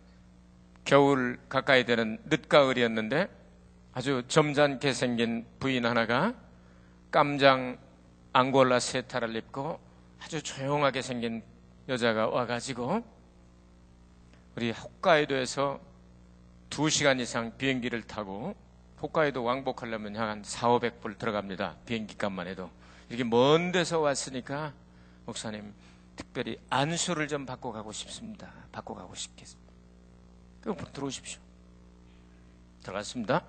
겨울 0.85 1.39
가까이 1.49 1.85
되는 1.85 2.19
늦가을이었는데 2.25 3.29
아주 3.93 4.25
점잖게 4.27 4.93
생긴 4.93 5.47
부인 5.61 5.87
하나가 5.87 6.35
깜장 7.13 7.79
앙골라 8.33 8.81
세타를 8.81 9.37
입고 9.37 9.79
아주 10.21 10.43
조용하게 10.43 11.01
생긴 11.01 11.45
여자가 11.89 12.27
와가지고 12.27 13.05
우리 14.57 14.73
홋카이도에서 14.73 15.79
두 16.71 16.91
시간 16.91 17.21
이상 17.21 17.57
비행기를 17.57 18.03
타고 18.03 18.57
홋카이도 19.01 19.45
왕복하려면 19.45 20.17
한 20.17 20.43
4, 20.43 20.71
500불 20.71 21.19
들어갑니다. 21.19 21.77
비행기 21.87 22.19
값만 22.19 22.49
해도. 22.49 22.69
이렇게 23.09 23.23
먼 23.23 23.71
데서 23.71 24.01
왔으니까 24.01 24.73
목사님 25.29 25.75
특별히 26.17 26.59
안수를 26.71 27.29
좀 27.29 27.45
받고 27.45 27.71
가고 27.71 27.93
싶습니다. 27.93 28.51
받고 28.73 28.95
가고 28.95 29.15
싶겠습니다. 29.15 29.73
그럼 30.63 30.77
들어오십시오. 30.93 31.39
들어갔습니다. 32.83 33.45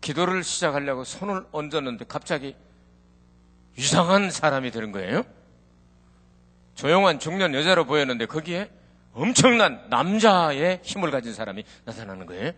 기도를 0.00 0.42
시작하려고 0.42 1.04
손을 1.04 1.46
얹었는데 1.52 2.06
갑자기 2.06 2.56
이상한 3.76 4.32
사람이 4.32 4.72
되는 4.72 4.90
거예요. 4.90 5.22
조용한 6.74 7.20
중년 7.20 7.54
여자로 7.54 7.86
보였는데 7.86 8.26
거기에 8.26 8.68
엄청난 9.14 9.88
남자의 9.88 10.80
힘을 10.82 11.12
가진 11.12 11.32
사람이 11.32 11.64
나타나는 11.84 12.26
거예요. 12.26 12.52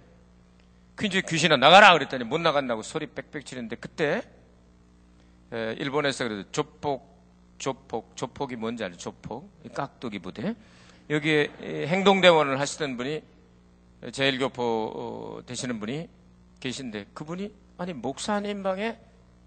그 0.95 1.05
이제 1.05 1.21
귀신아 1.21 1.59
나가라 1.59 1.93
그랬더니 1.93 2.25
못 2.25 2.41
나간다고 2.41 2.83
소리 2.83 3.07
빽빽 3.07 3.45
치는데 3.45 3.77
그때 3.77 4.23
일본에서 5.51 6.25
그래도 6.25 6.51
조폭 6.51 7.14
조폭 7.65 8.15
조폭이 8.15 8.57
뭔지 8.57 8.85
알죠? 8.85 8.99
조폭 8.99 9.51
깍두기 9.73 10.19
부대 10.19 10.55
여기에 11.09 11.87
행동대원을 11.87 12.61
하시던 12.61 12.99
분이 12.99 13.23
제일교포 14.13 14.63
어, 14.63 15.47
되시는 15.47 15.81
분이 15.81 16.07
계신데 16.61 17.07
그분이 17.15 17.55
아니 17.79 17.95
목사님 17.95 18.63
방에 18.63 18.99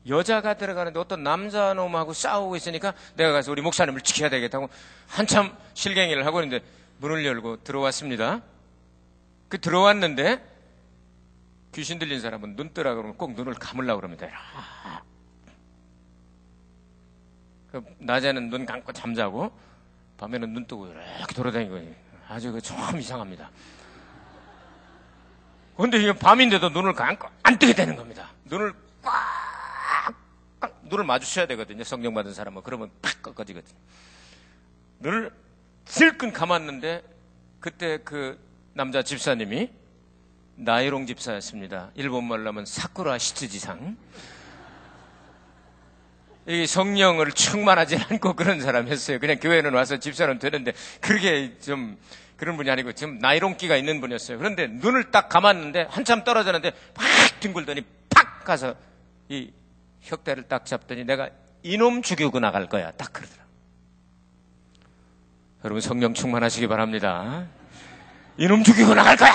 여자가 0.07 0.55
들어가는데 0.55 0.99
어떤 0.99 1.21
남자 1.21 1.75
놈하고 1.75 2.13
싸우고 2.13 2.55
있으니까 2.55 2.95
내가 3.15 3.33
가서 3.33 3.51
우리 3.51 3.61
목사님을 3.61 4.01
지켜야 4.01 4.31
되겠다고 4.31 4.67
한참 5.05 5.55
실갱이를 5.75 6.25
하고 6.25 6.41
있는데 6.41 6.65
문을 6.97 7.23
열고 7.23 7.63
들어왔습니다. 7.63 8.41
그 9.47 9.59
들어왔는데 9.59 10.43
귀신 11.75 11.99
들린 11.99 12.19
사람은 12.19 12.55
눈 12.55 12.73
뜨라 12.73 12.95
그러면 12.95 13.15
꼭 13.15 13.33
눈을 13.33 13.53
감으려고 13.53 14.01
그럽니다. 14.01 14.27
그 17.81 17.95
낮에는 17.99 18.49
눈 18.49 18.65
감고 18.65 18.91
잠자고 18.93 19.51
밤에는 20.17 20.53
눈 20.53 20.65
뜨고 20.65 20.87
이렇게 20.87 21.33
돌아다니고 21.35 21.95
아주 22.27 22.51
그 22.51 22.59
참 22.61 22.99
이상합니다. 22.99 23.49
그런데 25.75 25.99
이게 26.01 26.13
밤인데도 26.13 26.69
눈을 26.69 26.93
감고 26.93 27.27
안 27.43 27.59
뜨게 27.59 27.73
되는 27.73 27.95
겁니다. 27.95 28.31
눈을 28.45 28.73
꽉딱 30.59 30.79
눈을 30.83 31.03
마주쳐야 31.05 31.45
되거든요. 31.47 31.83
성령 31.83 32.13
받은 32.15 32.33
사람은. 32.33 32.63
그러면 32.63 32.89
팍 33.01 33.21
꺾어지거든요. 33.21 33.77
눈을 34.99 35.31
슬끈 35.85 36.33
감았는데 36.33 37.03
그때 37.59 37.99
그 38.03 38.39
남자 38.73 39.03
집사님이 39.03 39.69
나이롱 40.55 41.05
집사였습니다. 41.05 41.91
일본말로 41.93 42.47
하면 42.47 42.65
사쿠라 42.65 43.19
시츠지상. 43.19 43.95
이 46.47 46.65
성령을 46.65 47.33
충만하지 47.33 47.97
않고 48.09 48.33
그런 48.33 48.61
사람이었어요. 48.61 49.19
그냥 49.19 49.37
교회는 49.37 49.73
와서 49.73 49.97
집사는 49.97 50.39
되는데 50.39 50.71
그렇게 51.01 51.59
좀 51.59 51.97
그런 52.37 52.55
분이 52.55 52.69
아니고 52.71 52.93
지금 52.93 53.19
나이롱기가 53.19 53.75
있는 53.75 53.99
분이었어요. 53.99 54.37
그런데 54.37 54.67
눈을 54.67 55.11
딱 55.11 55.27
감았는데 55.27 55.87
한참 55.89 56.23
떨어졌는데 56.23 56.71
팍 56.93 57.05
뒹굴더니 57.41 57.81
팍 58.09 58.45
가서 58.45 58.75
이 59.27 59.51
혁대를 60.01 60.43
딱 60.43 60.65
잡더니 60.65 61.03
내가 61.03 61.29
이놈 61.63 62.01
죽이고 62.01 62.39
나갈 62.39 62.67
거야. 62.67 62.91
딱 62.91 63.11
그러더라. 63.11 63.43
여러분 65.65 65.81
성령 65.81 66.13
충만하시기 66.13 66.67
바랍니다. 66.67 67.45
이놈 68.37 68.63
죽이고 68.63 68.93
나갈 68.93 69.17
거야. 69.17 69.33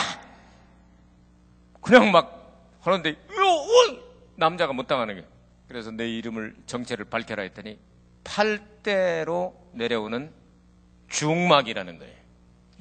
그냥 1.82 2.10
막 2.10 2.78
하는데 2.80 3.14
남자가 4.36 4.72
못 4.72 4.86
당하는 4.86 5.16
게. 5.16 5.31
그래서 5.72 5.90
내 5.90 6.06
이름을 6.06 6.54
정체를 6.66 7.06
밝혀라 7.06 7.42
했더니 7.44 7.78
팔대로 8.24 9.58
내려오는 9.72 10.30
중막이라는 11.08 11.98
거예요. 11.98 12.14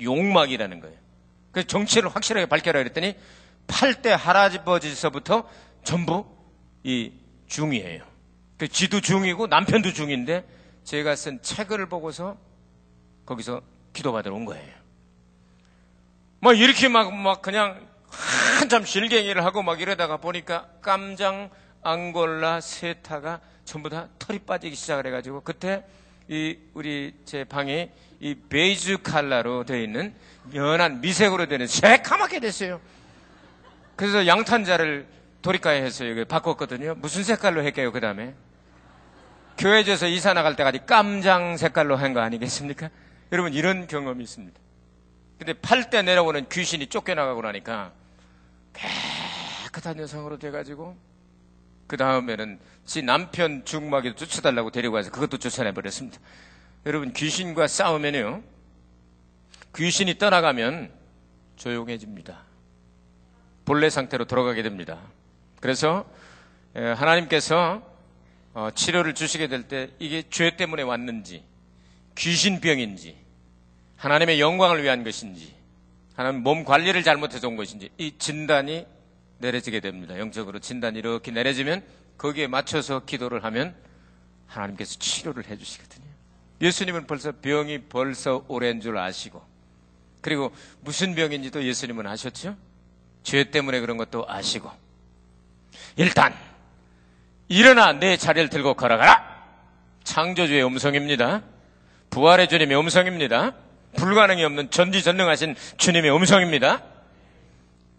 용막이라는 0.02 0.82
거예요. 0.82 0.98
그래서 1.52 1.68
정체를 1.68 2.14
확실하게 2.14 2.48
밝혀라 2.48 2.80
그랬더니 2.80 3.16
팔대 3.68 4.12
할아버지서부터 4.12 5.50
전부 5.86 6.26
이 6.84 7.14
중이에요. 7.48 8.04
그 8.58 8.68
지도 8.68 9.00
중이고 9.00 9.48
남편도 9.48 9.94
중인데 9.94 10.46
제가 10.84 11.16
쓴 11.16 11.42
책을 11.42 11.86
보고서 11.88 12.38
거기서 13.26 13.62
기도받으러 13.94 14.36
온 14.36 14.44
거예요. 14.44 14.76
뭐 16.42 16.54
이렇게 16.54 16.90
막, 16.90 17.14
막 17.14 17.42
그냥 17.42 17.88
한참 18.10 18.84
실갱이를 18.84 19.46
하고 19.46 19.64
막 19.64 19.80
이러다가 19.80 20.18
보니까 20.18 20.68
깜장, 20.82 21.50
앙골라, 21.84 22.62
세타가 22.62 23.40
전부 23.66 23.90
다 23.90 24.08
털이 24.20 24.40
빠지기 24.40 24.76
시작을 24.76 25.08
해가지고 25.08 25.42
그때 25.42 25.84
이 26.28 26.58
우리 26.74 27.14
제 27.26 27.44
방에 27.44 27.92
이 28.20 28.36
베이즈 28.36 29.02
칼라로 29.02 29.64
되어 29.66 29.78
있는 29.82 30.14
연한 30.54 31.02
미색으로 31.02 31.48
되는 31.48 31.68
새카맣게 31.68 32.40
됐어요. 32.40 32.80
그래서 33.96 34.26
양탄자를 34.28 35.08
도리가에 35.42 35.82
해서 35.82 36.08
여기 36.10 36.24
바꿨거든요. 36.26 36.96
무슨 36.96 37.24
색깔로 37.24 37.64
할게요, 37.64 37.92
그 37.92 38.00
다음에? 38.00 38.34
교회에서 39.58 40.08
이사 40.08 40.34
나갈 40.34 40.56
때까지 40.56 40.86
깜장 40.86 41.58
색깔로 41.58 41.96
한 41.96 42.14
거 42.14 42.20
아니겠습니까? 42.22 42.90
여러분, 43.32 43.54
이런 43.54 43.88
경험이 43.88 44.24
있습니다. 44.24 44.60
근데 45.38 45.54
팔 45.54 45.90
때 45.90 46.02
내려오는 46.04 46.48
귀신이 46.50 46.88
쫓겨나가고 46.88 47.42
나니까 47.42 47.92
깨끗한 48.74 49.98
여성으로 50.00 50.38
돼가지고 50.38 50.96
그 51.92 51.98
다음에는 51.98 52.58
지 52.86 53.02
남편 53.02 53.66
중마에도 53.66 54.16
쫓아달라고 54.16 54.72
데리고 54.72 54.96
와서 54.96 55.12
그것도 55.12 55.40
쫓아내버렸습니다. 55.40 56.22
여러분 56.86 57.12
귀신과 57.12 57.68
싸우면요 57.68 58.44
귀신이 59.76 60.18
떠나가면 60.18 60.90
조용해집니다. 61.58 62.44
본래 63.66 63.90
상태로 63.90 64.24
돌아가게 64.24 64.64
됩니다. 64.64 65.02
그래서 65.60 66.10
하나님께서 66.74 67.84
어, 68.54 68.70
치료를 68.74 69.14
주시게 69.14 69.50
될 69.50 69.68
때 69.68 69.90
이게 70.00 70.24
죄 70.30 70.56
때문에 70.56 70.84
왔는지 70.84 71.44
귀신병인지 72.18 73.18
하나님의 73.98 74.40
영광을 74.40 74.82
위한 74.82 75.04
것인지 75.04 75.54
하나님 76.16 76.42
몸 76.42 76.64
관리를 76.64 77.04
잘못해서 77.04 77.50
온 77.50 77.58
것인지 77.58 77.90
이 77.98 78.18
진단이 78.18 78.88
내려지게 79.42 79.80
됩니다. 79.80 80.18
영적으로 80.18 80.60
진단이 80.60 81.00
이렇게 81.00 81.32
내려지면 81.32 81.84
거기에 82.18 82.48
맞춰서 82.48 83.04
기도를 83.06 83.44
하면 83.44 83.76
하나님께서 84.48 84.98
치료를 85.00 85.48
해주시거든요. 85.48 86.06
예수님은 86.62 87.08
벌써 87.08 87.32
병이 87.32 87.84
벌써 87.90 88.46
오랜 88.48 88.80
줄 88.80 88.98
아시고 88.98 89.44
그리고 90.22 90.54
무슨 90.82 91.16
병인지도 91.16 91.64
예수님은 91.64 92.06
아셨죠? 92.06 92.56
죄 93.24 93.46
때문에 93.46 93.80
그런 93.80 93.98
것도 93.98 94.26
아시고 94.28 94.72
일단 95.96 96.34
일어나 97.48 97.92
내 97.94 98.16
자리를 98.16 98.50
들고 98.50 98.76
걸어가라. 98.76 99.32
창조주의 100.04 100.64
음성입니다. 100.66 101.42
부활의 102.10 102.48
주님의 102.48 102.80
음성입니다. 102.80 103.54
불가능이 103.98 104.44
없는 104.46 104.72
전지전능하신 104.72 105.56
주님의 105.78 106.16
음성입니다. 106.16 106.82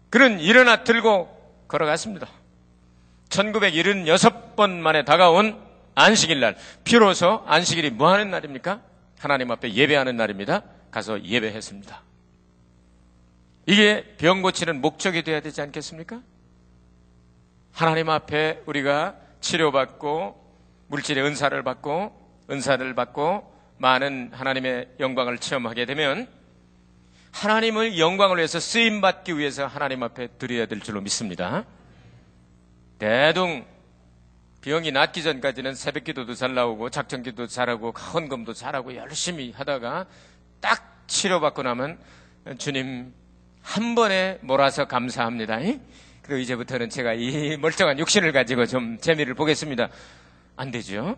그는 0.09 0.39
일어나 0.39 0.83
들고 0.83 1.32
걸어갔습니다. 1.73 2.27
1976번 3.29 4.69
만에 4.69 5.03
다가온 5.03 5.59
안식일 5.95 6.39
날, 6.39 6.55
비로소 6.83 7.43
안식일이 7.47 7.89
뭐 7.89 8.11
하는 8.11 8.29
날입니까? 8.29 8.81
하나님 9.17 9.49
앞에 9.51 9.73
예배하는 9.73 10.15
날입니다. 10.15 10.63
가서 10.91 11.23
예배했습니다. 11.23 12.01
이게 13.65 14.15
병 14.17 14.41
고치는 14.41 14.81
목적이 14.81 15.23
되어야 15.23 15.39
되지 15.39 15.61
않겠습니까? 15.61 16.21
하나님 17.71 18.09
앞에 18.09 18.61
우리가 18.67 19.15
치료받고 19.41 20.41
물질의 20.87 21.23
은사를 21.23 21.63
받고 21.63 22.45
은사를 22.51 22.93
받고 22.93 23.51
많은 23.77 24.31
하나님의 24.33 24.89
영광을 24.99 25.39
체험하게 25.39 25.85
되면 25.85 26.27
하나님을 27.33 27.97
영광을 27.99 28.37
위해서 28.37 28.59
쓰임 28.59 29.01
받기 29.01 29.37
위해서 29.37 29.65
하나님 29.65 30.03
앞에 30.03 30.27
드려야 30.37 30.67
될 30.67 30.79
줄로 30.79 31.01
믿습니다. 31.01 31.65
대동 32.99 33.65
병이 34.61 34.91
낫기 34.91 35.23
전까지는 35.23 35.75
새벽 35.75 36.05
기도도 36.05 36.35
잘 36.35 36.53
나오고 36.53 36.89
작전 36.89 37.21
기도 37.21 37.47
잘하고 37.47 37.91
헌금도 37.91 38.53
잘하고 38.53 38.95
열심히 38.95 39.51
하다가 39.51 40.05
딱 40.61 41.03
치료받고 41.07 41.63
나면 41.63 41.99
주님 42.59 43.13
한 43.61 43.95
번에 43.95 44.37
몰아서 44.41 44.85
감사합니다. 44.85 45.59
그리고 46.21 46.37
이제부터는 46.39 46.89
제가 46.89 47.13
이 47.13 47.57
멀쩡한 47.57 47.99
육신을 47.99 48.31
가지고 48.31 48.65
좀 48.67 48.97
재미를 48.99 49.33
보겠습니다. 49.33 49.89
안 50.55 50.71
되죠? 50.71 51.17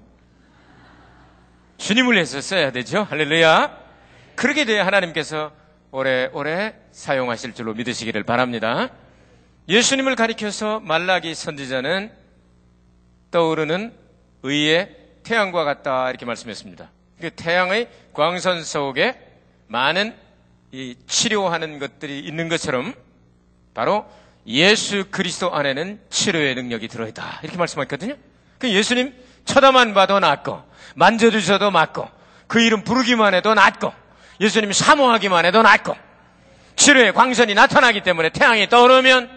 주님을 1.77 2.13
위해서 2.13 2.41
써야 2.41 2.71
되죠? 2.71 3.03
할렐루야. 3.03 3.77
그렇게 4.35 4.65
돼야 4.65 4.85
하나님께서 4.85 5.51
오래오래 5.95 6.75
사용하실 6.91 7.53
줄로 7.53 7.73
믿으시기를 7.73 8.23
바랍니다. 8.23 8.89
예수님을 9.69 10.17
가리켜서 10.17 10.81
말라기 10.81 11.33
선지자는 11.33 12.11
떠오르는 13.31 13.93
의의 14.43 14.93
태양과 15.23 15.63
같다 15.63 16.09
이렇게 16.09 16.25
말씀했습니다. 16.25 16.91
그 17.21 17.29
태양의 17.31 17.87
광선 18.11 18.63
속에 18.65 19.17
많은 19.67 20.13
이 20.73 20.95
치료하는 21.07 21.79
것들이 21.79 22.19
있는 22.19 22.49
것처럼 22.49 22.93
바로 23.73 24.05
예수 24.45 25.05
그리스도 25.09 25.55
안에는 25.55 26.01
치료의 26.09 26.55
능력이 26.55 26.89
들어있다. 26.89 27.39
이렇게 27.41 27.57
말씀하셨거든요. 27.57 28.15
그 28.59 28.69
예수님 28.69 29.13
쳐다만 29.45 29.93
봐도 29.93 30.19
낫고, 30.19 30.61
만져주셔도 30.95 31.71
낫고, 31.71 32.07
그 32.47 32.59
이름 32.61 32.83
부르기만 32.83 33.33
해도 33.33 33.53
낫고, 33.53 33.93
예수님 34.39 34.71
사모하기만 34.71 35.45
해도 35.45 35.61
낫고, 35.61 35.95
치료의 36.75 37.13
광선이 37.13 37.53
나타나기 37.53 38.01
때문에 38.01 38.29
태양이 38.29 38.67
떠오르면 38.67 39.29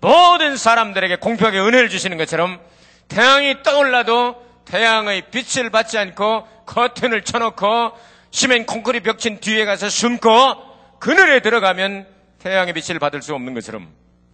모든 0.00 0.56
사람들에게 0.56 1.16
공평하게 1.16 1.58
은혜를 1.60 1.88
주시는 1.88 2.16
것처럼 2.16 2.60
태양이 3.08 3.62
떠올라도 3.62 4.42
태양의 4.64 5.30
빛을 5.30 5.70
받지 5.70 5.98
않고 5.98 6.46
커튼을 6.66 7.22
쳐놓고 7.22 7.92
시멘 8.30 8.66
콘크리 8.66 9.00
벽친 9.00 9.40
뒤에 9.40 9.64
가서 9.64 9.90
숨고 9.90 10.30
그늘에 11.00 11.40
들어가면 11.40 12.06
태양의 12.38 12.72
빛을 12.72 12.98
받을 12.98 13.20
수 13.20 13.34
없는 13.34 13.54
것처럼 13.54 13.88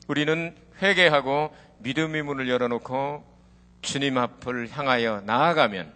우리는 0.08 0.54
회개하고 0.82 1.54
믿음의 1.78 2.22
문을 2.22 2.48
열어놓고 2.48 3.24
주님 3.82 4.18
앞을 4.18 4.68
향하여 4.70 5.22
나아가면 5.24 5.92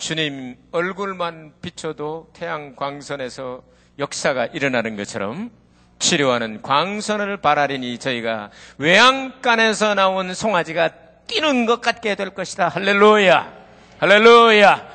주님 0.00 0.56
얼굴만 0.72 1.52
비춰도 1.60 2.30
태양 2.32 2.74
광선에서 2.74 3.62
역사가 3.98 4.46
일어나는 4.46 4.96
것처럼 4.96 5.50
치료하는 5.98 6.62
광선을 6.62 7.36
바라리니 7.36 7.98
저희가 7.98 8.50
외양간에서 8.78 9.94
나온 9.94 10.32
송아지가 10.32 10.88
뛰는 11.26 11.66
것 11.66 11.82
같게 11.82 12.14
될 12.14 12.30
것이다. 12.30 12.70
할렐루야. 12.70 13.52
할렐루야. 13.98 14.88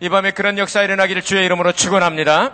이 0.00 0.08
밤에 0.10 0.32
그런 0.32 0.58
역사 0.58 0.82
일어나기를 0.82 1.22
주의 1.22 1.46
이름으로 1.46 1.72
축원합니다. 1.72 2.52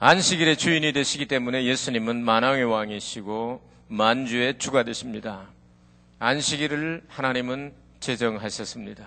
안식일의 0.00 0.56
주인이 0.56 0.92
되시기 0.92 1.26
때문에 1.26 1.62
예수님은 1.64 2.24
만왕의 2.24 2.64
왕이시고 2.64 3.62
만주의 3.86 4.58
주가 4.58 4.82
되십니다. 4.82 5.42
안식일을 6.18 7.04
하나님은 7.08 7.72
제정하셨습니다. 8.00 9.06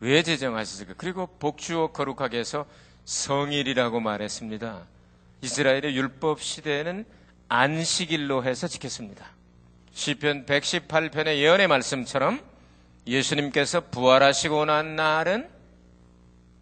왜 0.00 0.22
제정하셨을까? 0.22 0.94
그리고 0.96 1.26
복주어 1.26 1.88
거룩하게 1.88 2.38
해서 2.38 2.66
성일이라고 3.04 4.00
말했습니다. 4.00 4.86
이스라엘의 5.42 5.96
율법 5.96 6.40
시대에는 6.40 7.04
안식일로 7.48 8.44
해서 8.44 8.68
지켰습니다. 8.68 9.26
시편 9.92 10.46
118편의 10.46 11.38
예언의 11.38 11.66
말씀처럼 11.66 12.40
예수님께서 13.06 13.80
부활하시고 13.90 14.66
난 14.66 14.96
날은 14.96 15.48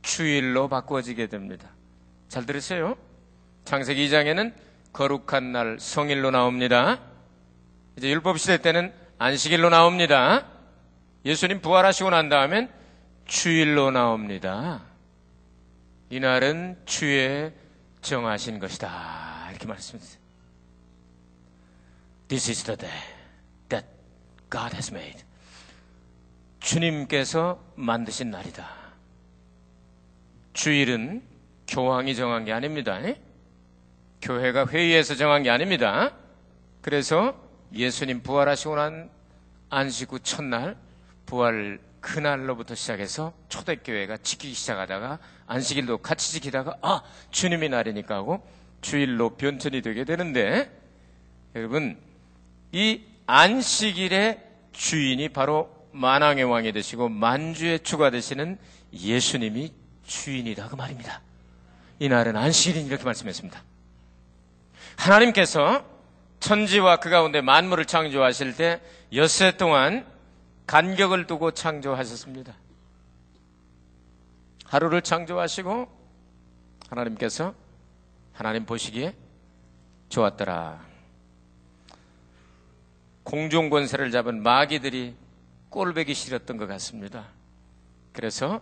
주일로 0.03 0.69
바꿔지게 0.69 1.27
됩니다. 1.27 1.69
잘 2.29 2.47
들으세요? 2.47 2.97
창세기 3.65 4.09
2장에는 4.09 4.55
거룩한 4.93 5.53
날 5.53 5.79
성일로 5.81 6.31
나옵니다. 6.31 7.01
이제 7.97 8.09
율법 8.09 8.39
시대 8.39 8.59
때는 8.59 8.93
안식일로 9.19 9.69
나옵니다. 9.69 10.47
예수님 11.27 11.61
부활하시고 11.61 12.11
난 12.11 12.29
다음엔 12.29 12.71
주일로 13.25 13.91
나옵니다. 13.91 14.85
이날은 16.09 16.81
주의 16.87 17.53
정하신 18.01 18.61
것이다. 18.61 19.49
이렇게 19.51 19.67
말씀했어요. 19.67 20.21
This 22.29 22.51
is 22.51 22.63
the 22.63 22.77
day 22.77 23.03
that 23.69 23.89
God 24.49 24.73
has 24.77 24.93
made. 24.93 25.21
주님께서 26.61 27.61
만드신 27.75 28.31
날이다. 28.31 28.69
주일은 30.53 31.25
교황이 31.67 32.15
정한 32.15 32.45
게 32.45 32.53
아닙니다. 32.53 33.01
교회가 34.23 34.69
회의에서 34.69 35.17
정한 35.17 35.43
게 35.43 35.51
아닙니다. 35.51 36.15
그래서 36.83 37.37
예수님 37.73 38.23
부활하시고 38.23 38.77
난 38.77 39.11
안식 39.71 40.13
후 40.13 40.21
첫날 40.21 40.86
부활 41.27 41.81
그날로부터 42.01 42.75
시작해서 42.75 43.33
초대교회가 43.49 44.19
지키기 44.19 44.55
시작하다가 44.55 45.19
안식일도 45.47 45.99
같이 45.99 46.33
지키다가 46.33 46.77
아 46.81 47.03
주님의 47.33 47.69
날이니까 47.69 48.15
하고 48.15 48.47
주일로 48.81 49.31
변천이 49.31 49.83
되게 49.83 50.05
되는데 50.05 50.71
여러분 51.57 51.99
이 52.71 53.03
안식일의 53.27 54.41
주인이 54.73 55.29
바로 55.31 55.75
만왕의 55.93 56.45
왕이 56.45 56.73
되시고 56.73 57.09
만주의 57.09 57.81
주가 57.81 58.11
되시는 58.11 58.59
예수님이 58.93 59.73
주인이다 60.07 60.69
그 60.69 60.77
말입니다. 60.77 61.23
이 61.99 62.09
날은 62.09 62.37
안식일인 62.37 62.87
이렇게 62.87 63.03
말씀했습니다. 63.03 63.63
하나님께서 64.97 65.85
천지와 66.39 66.99
그 66.99 67.11
가운데 67.11 67.41
만물을 67.41 67.87
창조하실 67.87 68.57
때 68.57 68.81
엿새 69.13 69.57
동안 69.57 70.07
간격을 70.67 71.27
두고 71.27 71.53
창조하셨습니다. 71.53 72.55
하루를 74.65 75.03
창조하시고 75.03 75.89
하나님께서 76.91 77.55
하나님 78.33 78.67
보시기에 78.67 79.15
좋았더라. 80.09 80.85
공중 83.23 83.71
권세를 83.71 84.11
잡은 84.11 84.43
마귀들이 84.43 85.17
꼴배기 85.71 86.15
싫었던 86.15 86.57
것 86.57 86.67
같습니다. 86.67 87.27
그래서 88.13 88.61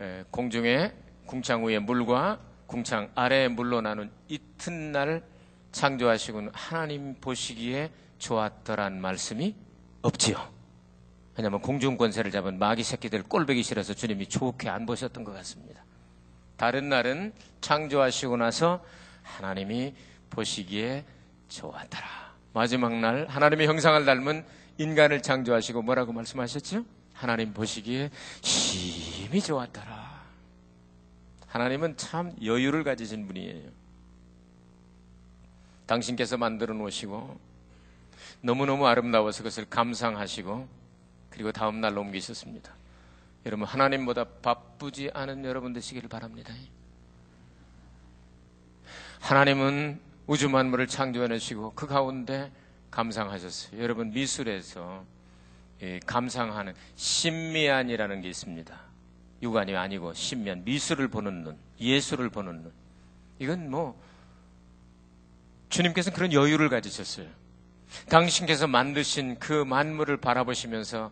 예, 0.00 0.24
공중에 0.30 0.92
궁창 1.26 1.64
위에 1.64 1.78
물과 1.78 2.40
궁창 2.66 3.10
아래에 3.14 3.48
물로 3.48 3.80
나눈 3.80 4.10
이튿날 4.28 5.22
창조하시고 5.72 6.50
하나님 6.52 7.14
보시기에 7.20 7.90
좋았더란 8.18 9.00
말씀이 9.00 9.54
없지요. 10.02 10.53
왜냐하면 11.36 11.60
공중 11.60 11.96
권세를 11.96 12.30
잡은 12.30 12.58
마귀 12.58 12.82
새끼들 12.82 13.24
꼴배기 13.24 13.62
싫어서 13.62 13.94
주님이 13.94 14.28
좋게 14.28 14.68
안 14.68 14.86
보셨던 14.86 15.24
것 15.24 15.32
같습니다. 15.32 15.82
다른 16.56 16.88
날은 16.88 17.32
창조하시고 17.60 18.36
나서 18.36 18.84
하나님이 19.22 19.94
보시기에 20.30 21.04
좋았더라. 21.48 22.34
마지막 22.52 22.94
날 22.94 23.26
하나님의 23.26 23.66
형상을 23.66 24.04
닮은 24.04 24.44
인간을 24.78 25.22
창조하시고 25.22 25.82
뭐라고 25.82 26.12
말씀하셨죠? 26.12 26.84
하나님 27.12 27.52
보시기에 27.52 28.10
힘이 28.42 29.40
좋았더라. 29.40 30.14
하나님은 31.48 31.96
참 31.96 32.34
여유를 32.42 32.84
가지신 32.84 33.26
분이에요. 33.26 33.70
당신께서 35.86 36.36
만들어 36.36 36.74
놓으시고 36.74 37.38
너무너무 38.40 38.86
아름다워서 38.86 39.38
그것을 39.38 39.66
감상하시고 39.66 40.83
그리고 41.34 41.50
다음 41.50 41.80
날로 41.80 42.00
옮기셨습니다. 42.00 42.72
여러분 43.44 43.66
하나님보다 43.66 44.24
바쁘지 44.24 45.10
않은 45.12 45.44
여러분 45.44 45.72
되시기를 45.72 46.08
바랍니다. 46.08 46.54
하나님은 49.20 50.00
우주 50.28 50.48
만물을 50.48 50.86
창조해 50.86 51.26
내시고 51.26 51.72
그 51.74 51.88
가운데 51.88 52.52
감상하셨어요. 52.92 53.82
여러분 53.82 54.10
미술에서 54.10 55.04
감상하는 56.06 56.72
신미안이라는 56.94 58.20
게 58.20 58.28
있습니다. 58.28 58.80
육안이 59.42 59.74
아니고 59.74 60.14
신미안, 60.14 60.64
미술을 60.64 61.08
보는 61.08 61.42
눈, 61.42 61.58
예술을 61.80 62.30
보는 62.30 62.62
눈. 62.62 62.72
이건 63.40 63.70
뭐 63.70 64.00
주님께서는 65.68 66.14
그런 66.14 66.32
여유를 66.32 66.68
가지셨어요. 66.68 67.26
당신께서 68.08 68.66
만드신 68.66 69.38
그 69.38 69.52
만물을 69.52 70.16
바라보시면서 70.18 71.10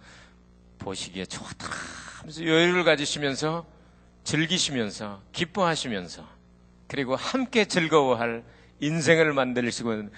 보시기에 0.78 1.26
좋다 1.26 1.68
하면서 2.18 2.44
여유를 2.44 2.84
가지시면서 2.84 3.66
즐기시면서 4.24 5.22
기뻐하시면서 5.32 6.26
그리고 6.88 7.16
함께 7.16 7.64
즐거워할 7.64 8.44
인생을 8.80 9.32
만들시고 9.32 10.08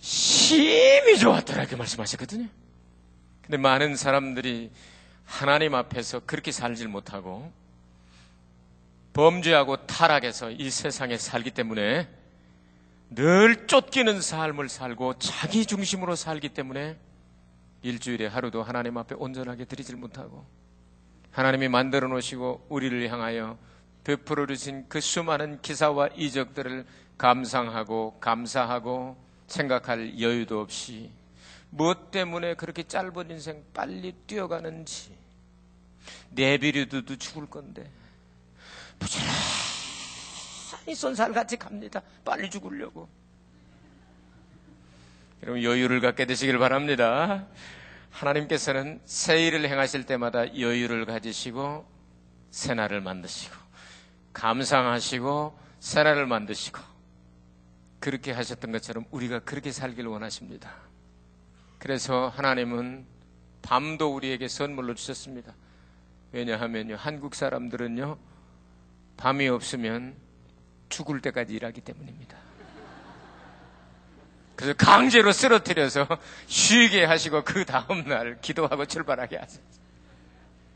힘이 0.00 1.18
좋았더라 1.18 1.62
이렇게 1.62 1.76
말씀하셨거든요. 1.76 2.48
근데 3.42 3.56
많은 3.56 3.96
사람들이 3.96 4.70
하나님 5.24 5.74
앞에서 5.74 6.20
그렇게 6.20 6.52
살질 6.52 6.88
못하고 6.88 7.52
범죄하고 9.12 9.86
타락해서 9.86 10.50
이 10.50 10.70
세상에 10.70 11.16
살기 11.16 11.50
때문에 11.50 12.08
늘 13.10 13.66
쫓기는 13.66 14.20
삶을 14.20 14.68
살고 14.68 15.18
자기 15.18 15.64
중심으로 15.64 16.14
살기 16.14 16.50
때문에 16.50 16.98
일주일에 17.82 18.26
하루도 18.26 18.62
하나님 18.62 18.98
앞에 18.98 19.14
온전하게 19.14 19.64
드리질 19.64 19.96
못하고 19.96 20.44
하나님이 21.30 21.68
만들어 21.68 22.08
놓으시고 22.08 22.66
우리를 22.68 23.08
향하여 23.10 23.56
베풀어 24.04 24.46
주신 24.46 24.86
그 24.88 25.00
수많은 25.00 25.60
기사와 25.62 26.08
이적들을 26.16 26.86
감상하고 27.16 28.18
감사하고 28.20 29.16
생각할 29.46 30.20
여유도 30.20 30.60
없이 30.60 31.10
무엇 31.70 32.10
때문에 32.10 32.54
그렇게 32.54 32.82
짧은 32.82 33.30
인생 33.30 33.64
빨리 33.74 34.12
뛰어가는지 34.26 35.16
내비려도 36.30 37.16
죽을 37.16 37.46
건데 37.46 37.90
부지런히 38.98 39.67
손살같이 40.94 41.56
갑니다. 41.56 42.02
빨리 42.24 42.48
죽으려고. 42.50 43.08
여러분 45.42 45.62
여유를 45.62 46.00
갖게 46.00 46.26
되시길 46.26 46.58
바랍니다. 46.58 47.46
하나님께서는 48.10 49.00
새 49.04 49.46
일을 49.46 49.68
행하실 49.68 50.06
때마다 50.06 50.58
여유를 50.58 51.04
가지시고 51.04 51.86
새날을 52.50 53.00
만드시고 53.00 53.54
감상하시고 54.32 55.58
새날을 55.80 56.26
만드시고 56.26 56.80
그렇게 58.00 58.32
하셨던 58.32 58.72
것처럼 58.72 59.04
우리가 59.10 59.40
그렇게 59.40 59.70
살길 59.70 60.06
원하십니다. 60.06 60.72
그래서 61.78 62.28
하나님은 62.28 63.06
밤도 63.62 64.14
우리에게 64.14 64.48
선물로 64.48 64.94
주셨습니다. 64.94 65.54
왜냐하면요, 66.32 66.96
한국 66.96 67.34
사람들은요, 67.34 68.18
밤이 69.16 69.48
없으면 69.48 70.16
죽을 70.88 71.20
때까지 71.20 71.54
일하기 71.54 71.80
때문입니다. 71.80 72.36
그래서 74.56 74.74
강제로 74.76 75.30
쓰러뜨려서 75.30 76.06
쉬게 76.46 77.04
하시고 77.04 77.44
그 77.44 77.64
다음날 77.64 78.40
기도하고 78.40 78.86
출발하게 78.86 79.36
하세요. 79.36 79.62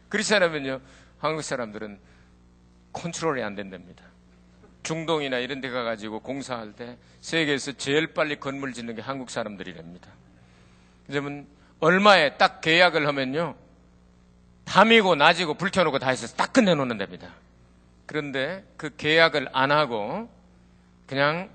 그렇지 0.08 0.34
않으면요, 0.36 0.80
한국 1.18 1.42
사람들은 1.42 1.98
컨트롤이 2.92 3.42
안 3.42 3.56
된답니다. 3.56 4.04
중동이나 4.82 5.38
이런 5.38 5.60
데 5.60 5.70
가가지고 5.70 6.20
공사할 6.20 6.74
때 6.74 6.96
세계에서 7.20 7.72
제일 7.72 8.14
빨리 8.14 8.38
건물 8.38 8.72
짓는 8.72 8.94
게 8.94 9.02
한국 9.02 9.30
사람들이랍니다. 9.30 10.08
그러면 11.06 11.46
얼마에 11.80 12.36
딱 12.36 12.60
계약을 12.60 13.06
하면요. 13.06 13.56
밤이고 14.64 15.16
낮이고 15.16 15.54
불 15.54 15.70
켜놓고 15.70 15.98
다 15.98 16.10
해서 16.10 16.28
딱 16.36 16.52
끝내놓는 16.52 16.98
답니다. 16.98 17.30
그런데 18.06 18.64
그 18.76 18.94
계약을 18.96 19.48
안 19.52 19.70
하고 19.70 20.28
그냥 21.06 21.50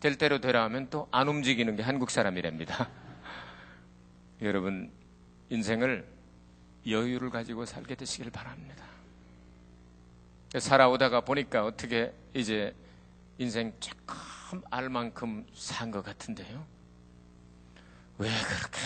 될 0.00 0.16
대로 0.16 0.40
되라 0.40 0.64
하면 0.64 0.88
또 0.90 1.08
안 1.10 1.28
움직이는 1.28 1.76
게 1.76 1.82
한국 1.82 2.10
사람이랍니다. 2.10 2.88
여러분, 4.42 4.90
인생을 5.50 6.06
여유를 6.86 7.30
가지고 7.30 7.64
살게 7.66 7.94
되시길 7.96 8.30
바랍니다. 8.30 8.84
살아오다가 10.58 11.20
보니까 11.22 11.64
어떻게 11.64 12.12
이제 12.34 12.74
인생 13.38 13.72
조금 13.80 14.62
알 14.70 14.88
만큼 14.88 15.44
산 15.54 15.90
것 15.90 16.02
같은데요. 16.04 16.64
왜 18.18 18.28
그렇게 18.28 18.78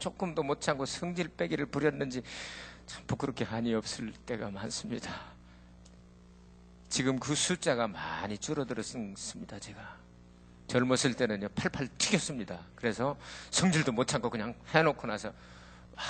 조금도 0.00 0.42
못 0.42 0.60
참고 0.60 0.84
성질 0.84 1.28
빼기를 1.28 1.66
부렸는지 1.66 2.22
참 2.86 3.02
부끄럽게 3.06 3.44
한이 3.44 3.74
없을 3.74 4.12
때가 4.26 4.50
많습니다. 4.50 5.33
지금 6.94 7.18
그 7.18 7.34
숫자가 7.34 7.88
많이 7.88 8.38
줄어들었습니다, 8.38 9.58
제가. 9.58 9.96
젊었을 10.68 11.14
때는요, 11.14 11.48
팔팔 11.48 11.88
튀겼습니다. 11.98 12.60
그래서 12.76 13.16
성질도 13.50 13.90
못 13.90 14.06
참고 14.06 14.30
그냥 14.30 14.54
해놓고 14.72 15.04
나서, 15.08 15.30
와, 15.96 16.04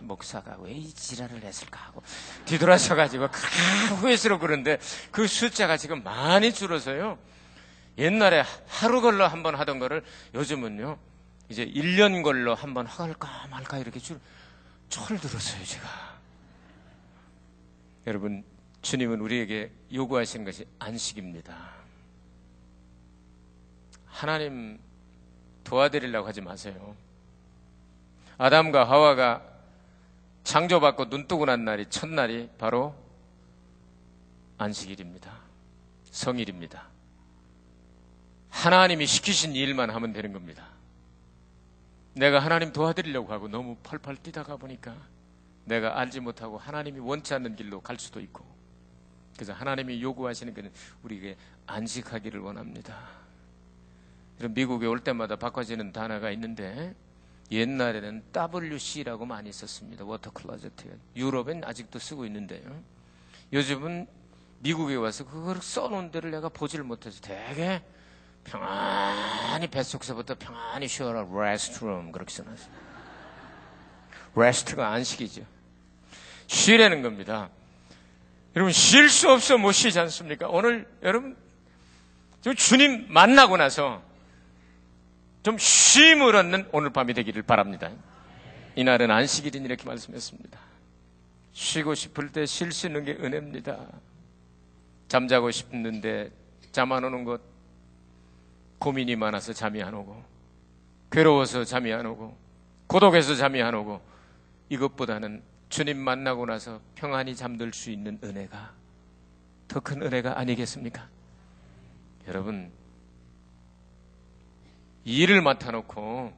목사가 0.00 0.56
왜 0.60 0.74
이 0.74 0.92
지랄을 0.94 1.42
했을까 1.42 1.80
하고 1.80 2.04
뒤돌아서가지고 2.44 3.26
후회스러워 3.98 4.38
그런데 4.38 4.78
그 5.10 5.26
숫자가 5.26 5.76
지금 5.76 6.04
많이 6.04 6.52
줄어서요. 6.54 7.18
옛날에 7.98 8.44
하루 8.68 9.00
걸러 9.00 9.26
한 9.26 9.42
번 9.42 9.56
하던 9.56 9.80
거를 9.80 10.04
요즘은요. 10.34 10.98
이제 11.48 11.66
1년 11.66 12.22
걸러 12.22 12.54
한 12.54 12.74
번 12.74 12.86
할까 12.86 13.48
말까 13.50 13.78
이렇게 13.78 13.98
줄, 13.98 14.20
철 14.88 15.18
들었어요, 15.18 15.64
제가. 15.64 15.88
여러분, 18.06 18.44
주님은 18.82 19.20
우리에게 19.20 19.72
요구하신 19.92 20.44
것이 20.44 20.66
안식입니다. 20.78 21.56
하나님 24.06 24.78
도와드리려고 25.64 26.26
하지 26.26 26.40
마세요. 26.40 26.96
아담과 28.38 28.88
하와가 28.88 29.42
창조받고 30.44 31.10
눈 31.10 31.26
뜨고 31.26 31.44
난 31.44 31.64
날이 31.64 31.86
첫날이 31.90 32.48
바로 32.58 32.94
안식일입니다. 34.56 35.38
성일입니다. 36.10 36.88
하나님이 38.48 39.06
시키신 39.06 39.54
일만 39.54 39.90
하면 39.90 40.12
되는 40.12 40.32
겁니다. 40.32 40.66
내가 42.14 42.40
하나님 42.40 42.72
도와드리려고 42.72 43.32
하고 43.32 43.48
너무 43.48 43.76
펄펄 43.82 44.16
뛰다가 44.16 44.56
보니까 44.56 44.96
내가 45.64 45.98
알지 46.00 46.20
못하고 46.20 46.58
하나님이 46.58 46.98
원치 46.98 47.34
않는 47.34 47.54
길로 47.54 47.80
갈 47.80 47.98
수도 47.98 48.20
있고 48.20 48.57
그래서 49.38 49.52
하나님이 49.52 50.02
요구하시는 50.02 50.52
것은 50.52 50.72
우리에게 51.04 51.36
안식하기를 51.66 52.40
원합니다. 52.40 52.98
미국에 54.50 54.86
올 54.86 54.98
때마다 54.98 55.36
바꿔지는 55.36 55.92
단어가 55.92 56.30
있는데 56.32 56.94
옛날에는 57.52 58.24
WC라고 58.34 59.24
많이 59.24 59.52
썼습니다. 59.52 60.04
water 60.04 60.32
closet. 60.32 60.98
유럽엔 61.14 61.62
아직도 61.64 62.00
쓰고 62.00 62.26
있는데요. 62.26 62.82
요즘은 63.52 64.08
미국에 64.58 64.96
와서 64.96 65.24
그걸 65.24 65.62
써놓은 65.62 66.10
데를 66.10 66.32
내가 66.32 66.48
보지를 66.48 66.84
못해서 66.84 67.20
되게 67.20 67.80
평안히 68.42 69.68
뱃속서부터 69.68 70.34
평안히 70.36 70.88
쉬어라 70.88 71.26
restroom 71.30 72.10
그렇게 72.10 72.34
써놨어요. 72.34 72.70
rest가 74.34 74.88
안식이죠. 74.88 75.42
쉬라는 76.48 77.02
겁니다. 77.02 77.50
여러분 78.58 78.72
쉴 78.72 79.08
수 79.08 79.30
없어 79.30 79.56
못 79.56 79.70
쉬지 79.70 80.00
않습니까? 80.00 80.48
오늘 80.48 80.84
여러분 81.04 81.36
좀 82.42 82.56
주님 82.56 83.06
만나고 83.08 83.56
나서 83.56 84.02
좀 85.44 85.56
쉼을 85.56 86.34
얻는 86.34 86.68
오늘 86.72 86.90
밤이 86.90 87.14
되기를 87.14 87.42
바랍니다. 87.42 87.88
이날은 88.74 89.12
안식일인 89.12 89.64
이렇게 89.64 89.84
말씀했습니다. 89.84 90.58
쉬고 91.52 91.94
싶을 91.94 92.32
때 92.32 92.46
쉴 92.46 92.72
수 92.72 92.88
있는 92.88 93.04
게 93.04 93.12
은혜입니다. 93.12 93.78
잠자고 95.06 95.52
싶는데 95.52 96.32
잠 96.72 96.90
안 96.90 97.04
오는 97.04 97.22
것, 97.22 97.40
고민이 98.80 99.14
많아서 99.14 99.52
잠이 99.52 99.80
안 99.84 99.94
오고, 99.94 100.20
괴로워서 101.12 101.64
잠이 101.64 101.92
안 101.92 102.06
오고, 102.06 102.36
고독해서 102.88 103.36
잠이 103.36 103.62
안 103.62 103.74
오고, 103.74 104.00
이것보다는 104.68 105.42
주님 105.68 105.98
만나고 105.98 106.46
나서 106.46 106.80
평안히 106.94 107.36
잠들 107.36 107.72
수 107.72 107.90
있는 107.90 108.18
은혜가 108.22 108.72
더 109.68 109.80
큰 109.80 110.02
은혜가 110.02 110.38
아니겠습니까? 110.38 111.06
여러분, 112.26 112.70
일을 115.04 115.42
맡아놓고 115.42 116.32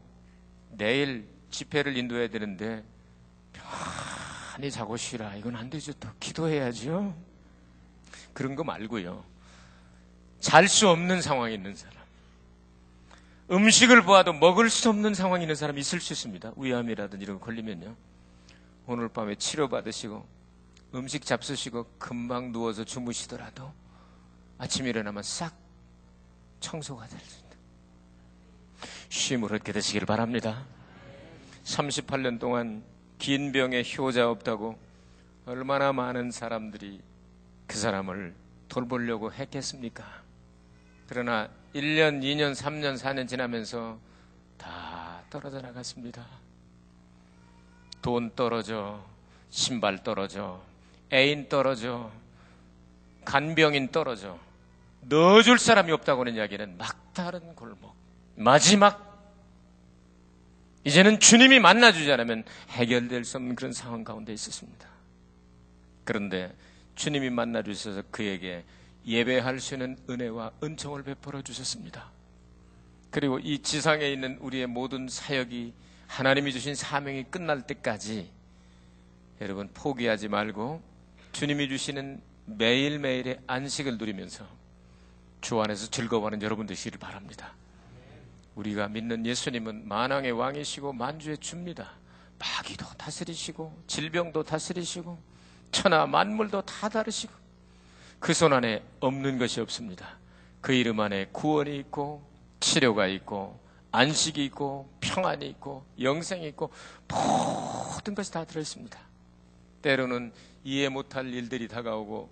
내일 0.72 1.28
집회를 1.50 1.96
인도해야 1.96 2.28
되는데 2.28 2.84
편히 3.52 4.70
자고 4.70 4.96
쉬라. 4.96 5.34
이건 5.36 5.56
안 5.56 5.70
되죠. 5.70 5.92
또 5.94 6.08
기도해야죠. 6.20 7.14
그런 8.32 8.54
거 8.54 8.64
말고요. 8.64 9.24
잘 10.40 10.68
수 10.68 10.88
없는 10.88 11.22
상황에 11.22 11.54
있는 11.54 11.74
사람. 11.74 11.96
음식을 13.50 14.02
보아도 14.02 14.32
먹을 14.32 14.70
수 14.70 14.88
없는 14.88 15.14
상황에 15.14 15.42
있는 15.42 15.54
사람이 15.56 15.80
있을 15.80 16.00
수 16.00 16.12
있습니다. 16.12 16.52
위암이라든지 16.56 17.22
이런 17.24 17.38
거 17.40 17.46
걸리면요. 17.46 17.94
오늘 18.90 19.08
밤에 19.08 19.36
치료받으시고 19.36 20.26
음식 20.96 21.24
잡수시고 21.24 21.86
금방 21.96 22.50
누워서 22.50 22.82
주무시더라도 22.84 23.72
아침 24.58 24.84
일어나면 24.88 25.22
싹 25.22 25.54
청소가 26.58 27.06
될 27.06 27.20
수 27.20 27.38
있다. 27.38 27.50
쉼을 29.08 29.54
얻게 29.54 29.72
되시길 29.72 30.06
바랍니다. 30.06 30.64
38년 31.62 32.40
동안 32.40 32.82
긴 33.18 33.52
병에 33.52 33.84
효자 33.96 34.28
없다고 34.28 34.76
얼마나 35.46 35.92
많은 35.92 36.32
사람들이 36.32 37.00
그 37.68 37.78
사람을 37.78 38.34
돌보려고 38.68 39.32
했겠습니까? 39.32 40.04
그러나 41.06 41.48
1년, 41.74 42.22
2년, 42.22 42.56
3년, 42.56 42.98
4년 42.98 43.28
지나면서 43.28 44.00
다 44.58 45.22
떨어져 45.30 45.60
나갔습니다. 45.60 46.26
돈 48.02 48.30
떨어져, 48.34 49.04
신발 49.50 50.02
떨어져, 50.02 50.62
애인 51.12 51.48
떨어져, 51.48 52.10
간병인 53.24 53.88
떨어져, 53.88 54.38
넣어줄 55.02 55.58
사람이 55.58 55.92
없다고는 55.92 56.34
이야기는 56.34 56.78
막다른 56.78 57.54
골목. 57.54 57.94
마지막 58.36 59.10
이제는 60.84 61.20
주님이 61.20 61.60
만나주지 61.60 62.10
않으면 62.10 62.44
해결될 62.70 63.24
수 63.24 63.36
없는 63.36 63.54
그런 63.54 63.72
상황 63.72 64.02
가운데 64.02 64.32
있었습니다. 64.32 64.88
그런데 66.04 66.54
주님이 66.94 67.30
만나주셔서 67.30 68.02
그에게 68.10 68.64
예배할 69.06 69.60
수 69.60 69.74
있는 69.74 69.98
은혜와 70.08 70.52
은총을 70.62 71.02
베풀어 71.02 71.42
주셨습니다. 71.42 72.10
그리고 73.10 73.38
이 73.38 73.58
지상에 73.58 74.08
있는 74.10 74.38
우리의 74.40 74.66
모든 74.66 75.08
사역이 75.08 75.72
하나님이 76.10 76.52
주신 76.52 76.74
사명이 76.74 77.24
끝날 77.30 77.62
때까지 77.62 78.28
여러분 79.40 79.70
포기하지 79.72 80.26
말고 80.26 80.82
주님이 81.30 81.68
주시는 81.68 82.20
매일매일의 82.46 83.38
안식을 83.46 83.96
누리면서 83.96 84.44
주 85.40 85.60
안에서 85.60 85.88
즐거워하는 85.88 86.42
여러분 86.42 86.66
되시기를 86.66 86.98
바랍니다. 86.98 87.52
우리가 88.56 88.88
믿는 88.88 89.24
예수님은 89.24 89.86
만왕의 89.86 90.32
왕이시고 90.32 90.92
만주의 90.92 91.38
주입니다. 91.38 91.92
마귀도 92.40 92.86
다스리시고 92.98 93.84
질병도 93.86 94.42
다스리시고 94.42 95.16
천하 95.70 96.06
만물도 96.06 96.62
다 96.62 96.88
다르시고 96.88 97.32
그 98.18 98.32
손 98.32 98.52
안에 98.52 98.82
없는 98.98 99.38
것이 99.38 99.60
없습니다. 99.60 100.18
그 100.60 100.72
이름 100.72 100.98
안에 100.98 101.28
구원이 101.30 101.78
있고 101.78 102.28
치료가 102.58 103.06
있고 103.06 103.58
안식이 103.92 104.44
있고 104.46 104.88
평안이 105.00 105.48
있고 105.50 105.84
영생이 106.00 106.46
있고 106.48 106.70
모든 107.08 108.14
것이 108.14 108.32
다 108.32 108.44
들어있습니다. 108.44 108.98
때로는 109.82 110.32
이해 110.64 110.88
못할 110.88 111.32
일들이 111.32 111.68
다가오고 111.68 112.30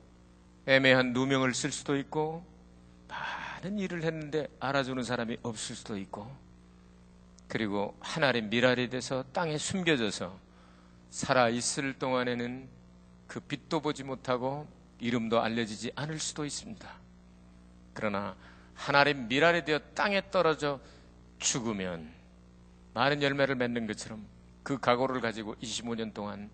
애매한 0.66 1.12
누명을 1.12 1.54
쓸 1.54 1.72
수도 1.72 1.96
있고 1.96 2.44
많은 3.08 3.78
일을 3.78 4.02
했는데 4.02 4.48
알아주는 4.60 5.02
사람이 5.02 5.38
없을 5.42 5.74
수도 5.74 5.96
있고 5.96 6.30
그리고 7.48 7.96
하나의 8.00 8.42
미랄이 8.42 8.90
돼서 8.90 9.24
땅에 9.32 9.56
숨겨져서 9.56 10.38
살아 11.10 11.48
있을 11.48 11.98
동안에는 11.98 12.68
그 13.26 13.40
빛도 13.40 13.80
보지 13.80 14.04
못하고 14.04 14.66
이름도 15.00 15.40
알려지지 15.40 15.92
않을 15.96 16.18
수도 16.18 16.44
있습니다. 16.44 16.88
그러나 17.94 18.36
하나의 18.74 19.14
미랄이 19.14 19.64
되어 19.64 19.78
땅에 19.94 20.30
떨어져 20.30 20.80
죽으면 21.38 22.12
많은 22.94 23.22
열매를 23.22 23.54
맺는 23.54 23.86
것처럼 23.86 24.26
그 24.62 24.78
각오를 24.78 25.20
가지고 25.20 25.54
25년 25.56 26.12
동안 26.12 26.50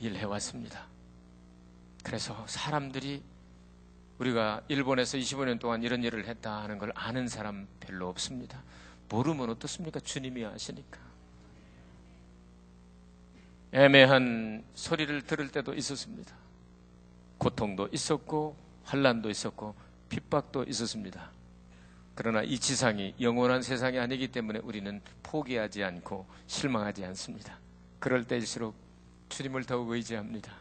일해왔습니다. 0.00 0.86
그래서 2.02 2.46
사람들이 2.46 3.22
우리가 4.18 4.62
일본에서 4.68 5.18
25년 5.18 5.60
동안 5.60 5.82
이런 5.82 6.02
일을 6.02 6.26
했다 6.26 6.62
하는 6.62 6.78
걸 6.78 6.92
아는 6.94 7.28
사람 7.28 7.68
별로 7.80 8.08
없습니다. 8.08 8.62
모르면 9.08 9.50
어떻습니까? 9.50 10.00
주님이 10.00 10.44
아시니까. 10.44 10.98
애매한 13.72 14.64
소리를 14.74 15.22
들을 15.22 15.48
때도 15.50 15.74
있었습니다. 15.74 16.34
고통도 17.38 17.88
있었고 17.92 18.56
환란도 18.84 19.30
있었고 19.30 19.74
핍박도 20.08 20.64
있었습니다. 20.64 21.30
그러나 22.18 22.42
이 22.42 22.58
지상이 22.58 23.14
영원한 23.20 23.62
세상이 23.62 23.96
아니기 23.96 24.26
때문에 24.26 24.58
우리는 24.64 25.00
포기하지 25.22 25.84
않고 25.84 26.26
실망하지 26.48 27.04
않습니다. 27.04 27.60
그럴 28.00 28.24
때일수록 28.24 28.74
주님을 29.28 29.62
더욱 29.62 29.88
의지합니다. 29.90 30.52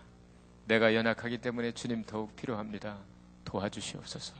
내가 0.67 0.93
연약하기 0.93 1.39
때문에 1.39 1.71
주님 1.71 2.03
더욱 2.03 2.35
필요합니다. 2.35 2.99
도와주시옵소서. 3.43 4.35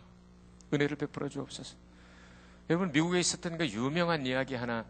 은혜를 0.72 0.96
베풀어 0.96 1.28
주옵소서. 1.28 1.76
여러분 2.70 2.92
미국에 2.92 3.20
있었던 3.20 3.58
그 3.58 3.68
유명한 3.68 4.28
이야기 4.28 4.54
하나 4.54 4.86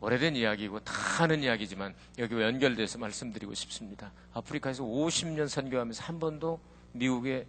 오래된 0.00 0.34
이야기고 0.34 0.80
다 0.80 1.22
아는 1.22 1.44
이야기지만 1.44 1.94
여기 2.18 2.34
연결돼서 2.34 2.98
말씀드리고 2.98 3.54
싶습니다. 3.54 4.10
아프리카에서 4.32 4.82
50년 4.82 5.46
선교하면서 5.46 6.02
한 6.02 6.18
번도 6.18 6.58
미국에 6.90 7.46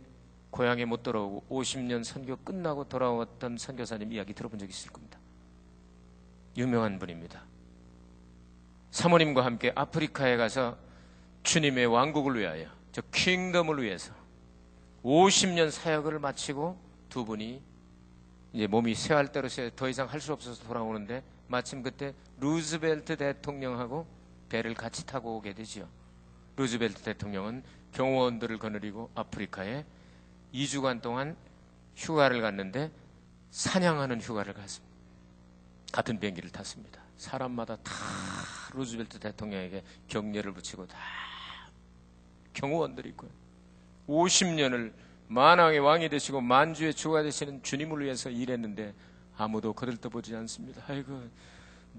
고향에 0.54 0.86
못 0.86 1.02
돌아오고 1.02 1.46
50년 1.50 2.04
선교 2.04 2.36
끝나고 2.38 2.88
돌아왔던 2.88 3.58
선교사님 3.58 4.14
이야기 4.14 4.36
들어본 4.36 4.60
적 4.60 4.70
있을 4.70 4.92
겁니다. 4.92 5.18
유명한 6.56 7.00
분입니다. 7.00 7.42
사모님과 8.92 9.44
함께 9.44 9.72
아프리카에 9.74 10.38
가서 10.38 10.78
주님의 11.42 11.88
왕국을 11.88 12.40
위하여 12.40 12.68
저 12.92 13.02
킹덤을 13.02 13.82
위해서 13.82 14.14
50년 15.04 15.72
사역을 15.72 16.20
마치고 16.20 16.78
두 17.10 17.26
분이 17.26 17.60
이제 18.54 18.68
몸이 18.68 18.94
쇠할 18.94 19.32
대로 19.32 19.48
더 19.76 19.90
이상 19.90 20.08
할 20.08 20.22
수 20.22 20.34
없어서 20.34 20.64
돌아오는데 20.66 21.24
마침 21.48 21.82
그때 21.82 22.14
루즈벨트 22.40 23.18
대통령하고 23.18 24.06
배를 24.50 24.76
같이 24.76 25.04
타고 25.08 25.36
오게 25.38 25.56
되지요. 25.56 25.88
루즈벨트 26.58 27.02
대통령은 27.02 27.64
경호원들을 27.94 28.60
거느리고 28.60 29.10
아프리카에 29.16 29.84
2주간 30.54 31.02
동안 31.02 31.36
휴가를 31.96 32.42
갔는데 32.42 32.92
사냥하는 33.52 34.22
휴가를 34.22 34.54
갔습니다. 34.54 34.94
같은 35.92 36.20
비행기를 36.20 36.50
탔습니다. 36.50 37.02
사람마다 37.18 37.76
다 37.78 37.94
루즈벨트 38.74 39.20
대통령에게 39.20 39.84
격려를 40.08 40.54
붙이고 40.54 40.88
다 40.88 40.98
경호원들이 42.54 43.10
있고요. 43.10 43.30
50년을 44.08 44.94
만왕의 45.28 45.80
왕이 45.80 46.10
되시고 46.10 46.42
만주의 46.42 46.94
주가 46.94 47.24
되시는 47.24 47.64
주님을 47.64 48.04
위해서 48.04 48.30
일했는데 48.30 48.94
아무도 49.38 49.74
그들 49.74 49.98
떠보지 49.98 50.36
않습니다. 50.36 50.84
아이고 50.88 51.30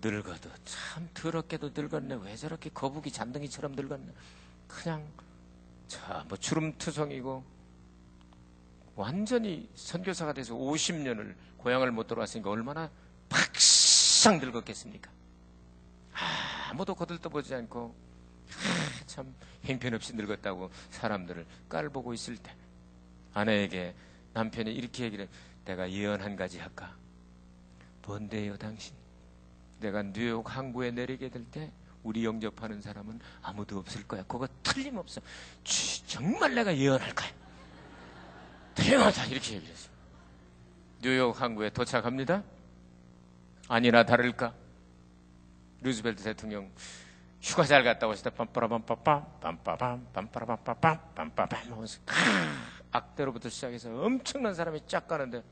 늙어도 0.01 0.51
참 0.65 1.09
더럽게도 1.15 1.71
늙었네. 1.75 2.19
왜 2.23 2.37
저렇게 2.37 2.71
거북이 2.71 3.11
잔등이처럼 3.11 3.73
늙었네. 3.73 4.13
그냥 4.69 5.07
자뭐 5.89 6.37
주름투성이고 6.39 7.54
완전히 8.97 9.69
선교사가 9.75 10.33
돼서 10.33 10.55
50년을 10.55 11.35
고향을 11.59 11.91
못 11.91 12.07
돌아왔으니까 12.07 12.51
얼마나 12.51 12.91
박상 13.29 14.39
늙었겠습니까? 14.39 15.11
아무도 16.71 16.95
거들떠보지 16.95 17.55
않고 17.55 17.95
아, 18.51 19.07
참 19.07 19.35
행편없이 19.65 20.15
늙었다고 20.15 20.71
사람들을 20.91 21.47
깔보고 21.69 22.15
있을 22.15 22.37
때 22.37 22.55
아내에게 23.33 23.95
남편이 24.33 24.73
이렇게 24.73 25.05
얘기를 25.05 25.25
해. 25.27 25.29
내가 25.65 25.91
예언 25.91 26.21
한 26.21 26.37
가지 26.37 26.59
할까? 26.59 26.95
뭔데요 28.07 28.57
당신? 28.57 28.95
내가 29.81 30.03
뉴욕 30.03 30.55
항구에 30.55 30.91
내리게 30.91 31.29
될 31.31 31.45
때 31.51 31.73
우리 32.05 32.25
영접하는 32.25 32.81
사람은 32.83 33.19
아무도 33.43 33.79
없을 33.79 34.07
거야. 34.07 34.23
그거 34.25 34.47
틀림없어. 34.63 35.23
주, 35.65 36.07
정말 36.07 36.55
내가 36.55 36.77
예언할 36.77 37.15
거야. 37.15 37.31
틀림없다. 38.75 39.27
이렇게 39.27 39.55
얘기했어요. 39.55 39.93
뉴욕 41.03 41.41
항구에 41.41 41.71
도착합니다. 41.71 42.43
아니나 43.69 44.05
다를까? 44.05 44.55
루즈벨트 45.81 46.23
대통령 46.25 46.71
휴가 47.43 47.65
잘 47.65 47.85
갔다 47.85 48.09
오시다 48.09 48.31
빰빠라빰빠빰 48.31 49.41
빰빠밤 49.41 50.13
빰빠라빰빠빰 50.15 51.15
빰빠밤 51.15 51.71
하면서 51.71 52.01
악대로부터 52.91 53.51
시작해서 53.51 53.91
엄청난 54.03 54.55
사람이 54.55 54.81
쫙 54.87 55.07
가는데 55.07 55.43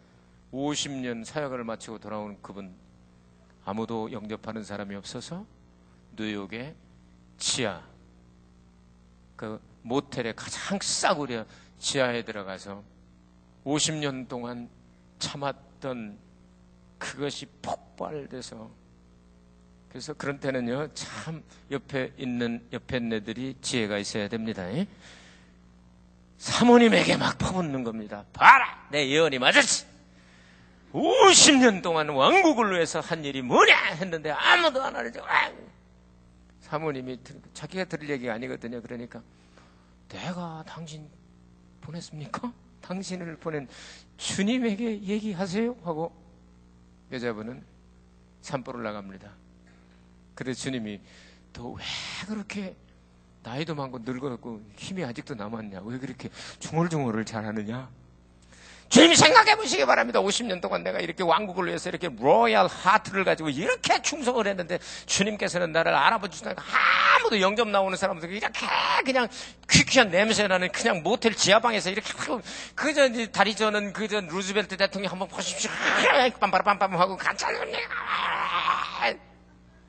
50년 0.52 1.24
사역을 1.24 1.64
마치고 1.64 1.98
돌아오는 1.98 2.40
그분 2.40 2.74
아무도 3.64 4.10
영접하는 4.10 4.64
사람이 4.64 4.94
없어서 4.94 5.44
뉴욕의 6.16 6.74
지하 7.36 7.82
그 9.36 9.60
모텔의 9.82 10.34
가장 10.34 10.78
싸구려 10.80 11.44
지하에 11.78 12.22
들어가서 12.22 12.82
50년 13.64 14.28
동안 14.28 14.68
참았던 15.18 16.18
그것이 16.98 17.46
폭발돼서 17.62 18.70
그래서 19.88 20.14
그런 20.14 20.40
때는요 20.40 20.88
참 20.94 21.42
옆에 21.70 22.12
있는 22.16 22.66
옆에 22.72 22.96
애들이 22.96 23.56
지혜가 23.60 23.98
있어야 23.98 24.28
됩니다. 24.28 24.66
사모님에게 26.38 27.16
막 27.16 27.38
퍼붓는 27.38 27.84
겁니다. 27.84 28.24
봐라 28.32 28.86
내 28.90 29.08
예언이 29.08 29.38
맞았지. 29.38 29.86
50년 30.92 31.82
동안 31.82 32.08
왕국을 32.10 32.72
위해서 32.72 33.00
한 33.00 33.24
일이 33.24 33.42
뭐냐 33.42 33.76
했는데 33.94 34.30
아무도 34.30 34.82
안 34.82 34.94
알아줘. 34.94 35.22
사모님이 36.60 37.18
자기가 37.54 37.84
들을 37.84 38.08
얘기가 38.10 38.34
아니거든요. 38.34 38.80
그러니까 38.82 39.22
내가 40.08 40.64
당신 40.66 41.08
보냈습니까? 41.80 42.52
당신을 42.82 43.36
보낸 43.36 43.66
주님에게 44.18 45.02
얘기하세요 45.02 45.76
하고 45.84 46.12
여자분은 47.10 47.62
산보를 48.42 48.82
나갑니다. 48.82 49.30
그래 50.34 50.52
주님이 50.52 51.00
너 51.52 51.72
왜 51.74 51.82
그렇게 52.26 52.76
나이도 53.42 53.74
많고 53.74 53.98
늙어갖고 54.00 54.62
힘이 54.76 55.04
아직도 55.04 55.34
남았냐? 55.34 55.82
왜 55.82 55.98
그렇게 55.98 56.28
중얼중얼을 56.60 57.24
잘하느냐? 57.24 57.90
주님 58.92 59.14
생각해 59.14 59.56
보시기 59.56 59.86
바랍니다. 59.86 60.20
50년 60.20 60.60
동안 60.60 60.82
내가 60.82 61.00
이렇게 61.00 61.22
왕국을 61.22 61.66
위해서 61.66 61.88
이렇게 61.88 62.10
로얄 62.14 62.66
하트를 62.66 63.24
가지고 63.24 63.48
이렇게 63.48 64.02
충성을 64.02 64.46
했는데 64.46 64.78
주님께서는 65.06 65.72
나를 65.72 65.94
주시니까 66.30 66.62
아무도 67.16 67.40
영접 67.40 67.68
나오는 67.68 67.96
사람들 67.96 68.30
이렇게 68.30 68.66
그냥 69.02 69.28
퀴퀴한 69.70 70.10
냄새 70.10 70.46
나는 70.46 70.70
그냥 70.70 71.02
모텔 71.02 71.34
지하방에서 71.34 71.88
이렇게 71.88 72.12
그저 72.74 73.08
다리 73.32 73.56
저는 73.56 73.94
그저 73.94 74.20
루즈벨트 74.20 74.76
대통령 74.76 75.10
한번 75.12 75.26
보십시오. 75.28 75.70
빰빠라빰빰 76.38 76.90
하고 76.90 77.16
간단합니다. 77.16 77.78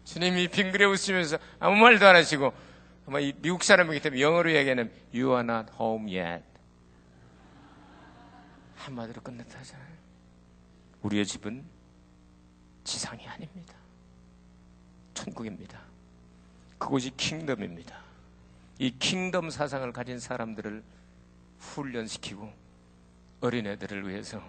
주님이 0.06 0.48
빙그레 0.48 0.86
웃으면서 0.86 1.40
아무 1.60 1.76
말도 1.76 2.08
안 2.08 2.16
하시고 2.16 2.54
아마 3.06 3.20
이 3.20 3.34
미국 3.42 3.66
사람이기 3.66 4.00
때문에 4.00 4.22
영어로 4.22 4.54
얘기하는 4.54 4.90
You 5.14 5.32
are 5.32 5.42
not 5.42 5.74
home 5.78 6.18
yet. 6.18 6.53
한마디로 8.84 9.22
끝냈다 9.22 9.60
하잖아요. 9.60 9.98
우리의 11.04 11.26
집은 11.26 11.64
지상이 12.84 13.26
아닙니다. 13.28 13.74
천국입니다. 15.14 15.82
그곳이 16.78 17.12
킹덤입니다. 17.16 17.98
이 18.80 18.98
킹덤 19.00 19.50
사상을 19.50 19.90
가진 19.94 20.20
사람들을 20.20 20.84
훈련시키고 21.60 22.52
어린애들을 23.40 24.10
위해서 24.10 24.44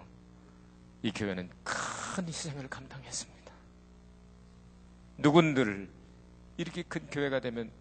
이 1.01 1.11
교회는 1.11 1.49
큰 1.63 2.27
희생을 2.27 2.67
감당했습니다. 2.67 3.53
누군들 5.17 5.89
이렇게 6.57 6.83
큰 6.83 7.07
교회가 7.07 7.39
되면 7.39 7.71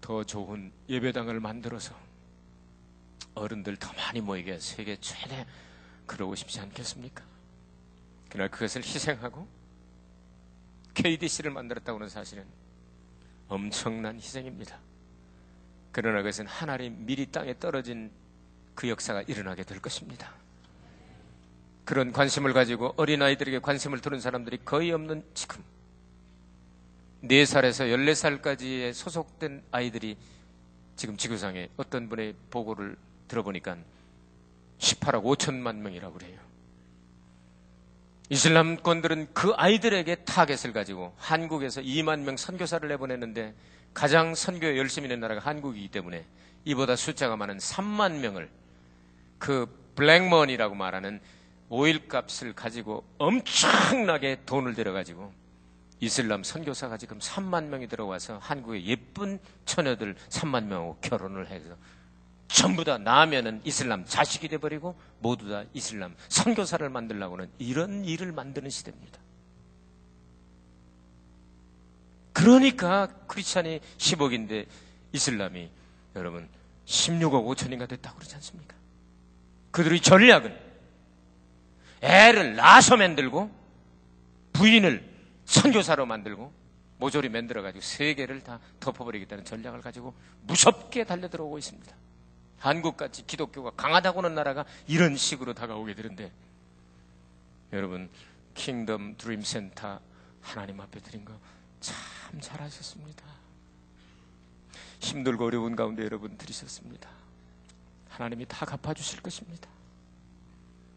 더 0.00 0.24
좋은 0.24 0.72
예배당을 0.88 1.40
만들어서 1.40 1.94
어른들 3.34 3.76
더 3.76 3.92
많이 3.94 4.20
모이게 4.20 4.58
세계 4.58 4.96
최대 5.00 5.46
그러고 6.06 6.34
싶지 6.34 6.60
않겠습니까? 6.60 7.22
그날 8.28 8.48
그것을 8.48 8.82
희생하고 8.82 9.46
KDC를 10.94 11.50
만들었다고 11.50 11.98
하는 11.98 12.08
사실은 12.08 12.44
엄청난 13.48 14.16
희생입니다. 14.16 14.78
그러나 15.92 16.18
그것은 16.18 16.46
하나님 16.46 17.04
미리 17.04 17.26
땅에 17.26 17.58
떨어진 17.58 18.10
그 18.74 18.88
역사가 18.88 19.22
일어나게 19.22 19.64
될 19.64 19.80
것입니다. 19.80 20.32
그런 21.84 22.12
관심을 22.12 22.52
가지고 22.52 22.94
어린아이들에게 22.96 23.58
관심을 23.58 24.00
두는 24.00 24.20
사람들이 24.20 24.58
거의 24.64 24.92
없는 24.92 25.24
지금 25.34 25.62
4살에서 27.24 28.40
14살까지의 28.40 28.92
소속된 28.92 29.64
아이들이 29.72 30.16
지금 30.94 31.16
지구상에 31.16 31.68
어떤 31.76 32.08
분의 32.08 32.34
보고를 32.50 32.96
들어보니까 33.30 33.76
18억 34.78 35.24
5천만 35.24 35.76
명이라고 35.76 36.14
그래요. 36.18 36.38
이슬람권들은 38.28 39.34
그 39.34 39.52
아이들에게 39.56 40.24
타겟을 40.24 40.72
가지고 40.72 41.14
한국에서 41.16 41.80
2만 41.80 42.20
명 42.20 42.36
선교사를 42.36 42.88
내보냈는데 42.88 43.54
가장 43.92 44.34
선교에 44.34 44.76
열심히 44.78 45.08
낸 45.08 45.20
나라가 45.20 45.40
한국이기 45.40 45.88
때문에 45.88 46.24
이보다 46.64 46.94
숫자가 46.94 47.36
많은 47.36 47.58
3만 47.58 48.18
명을 48.20 48.48
그 49.38 49.66
black 49.96 50.24
money라고 50.24 50.74
말하는 50.74 51.20
오일 51.68 52.06
값을 52.08 52.52
가지고 52.52 53.04
엄청나게 53.18 54.42
돈을 54.46 54.74
들여가지고 54.74 55.32
이슬람 56.00 56.42
선교사가 56.42 56.96
지금 56.96 57.18
3만 57.18 57.64
명이 57.64 57.88
들어와서 57.88 58.38
한국의 58.38 58.86
예쁜 58.86 59.38
처녀들 59.64 60.14
3만 60.28 60.64
명하고 60.64 60.98
결혼을 61.00 61.48
해서 61.48 61.76
전부 62.52 62.82
다 62.82 62.98
나면은 62.98 63.60
이슬람 63.64 64.04
자식이 64.04 64.48
돼버리고 64.48 64.96
모두 65.20 65.48
다 65.48 65.62
이슬람 65.72 66.16
선교사를 66.28 66.88
만들려고는 66.88 67.48
이런 67.58 68.04
일을 68.04 68.32
만드는 68.32 68.68
시대입니다. 68.70 69.20
그러니까 72.32 73.06
크리스찬이 73.28 73.80
10억인데 73.98 74.66
이슬람이 75.12 75.70
여러분 76.16 76.48
16억 76.86 77.46
5천인가 77.46 77.88
됐다고 77.88 78.16
그러지 78.16 78.34
않습니까? 78.34 78.74
그들의 79.70 80.00
전략은 80.00 80.58
애를 82.00 82.56
낳아서 82.56 82.96
만들고 82.96 83.48
부인을 84.54 85.08
선교사로 85.44 86.04
만들고 86.04 86.52
모조리 86.98 87.28
만들어가지고 87.28 87.80
세계를 87.80 88.42
다 88.42 88.58
덮어버리겠다는 88.80 89.44
전략을 89.44 89.80
가지고 89.82 90.14
무섭게 90.42 91.04
달려들어오고 91.04 91.58
있습니다. 91.58 92.09
한국같이 92.60 93.26
기독교가 93.26 93.70
강하다고는 93.70 94.34
나라가 94.36 94.64
이런 94.86 95.16
식으로 95.16 95.52
다가오게 95.54 95.94
되는데 95.94 96.30
여러분 97.72 98.08
킹덤 98.54 99.16
드림 99.16 99.42
센터 99.42 99.98
하나님 100.40 100.80
앞에 100.80 101.00
드린 101.00 101.24
거 101.24 101.36
참 101.80 102.40
잘하셨습니다. 102.40 103.24
힘들고 105.00 105.46
어려운 105.46 105.74
가운데 105.74 106.04
여러분 106.04 106.36
들으셨습니다. 106.36 107.08
하나님이 108.08 108.46
다 108.46 108.66
갚아주실 108.66 109.22
것입니다. 109.22 109.68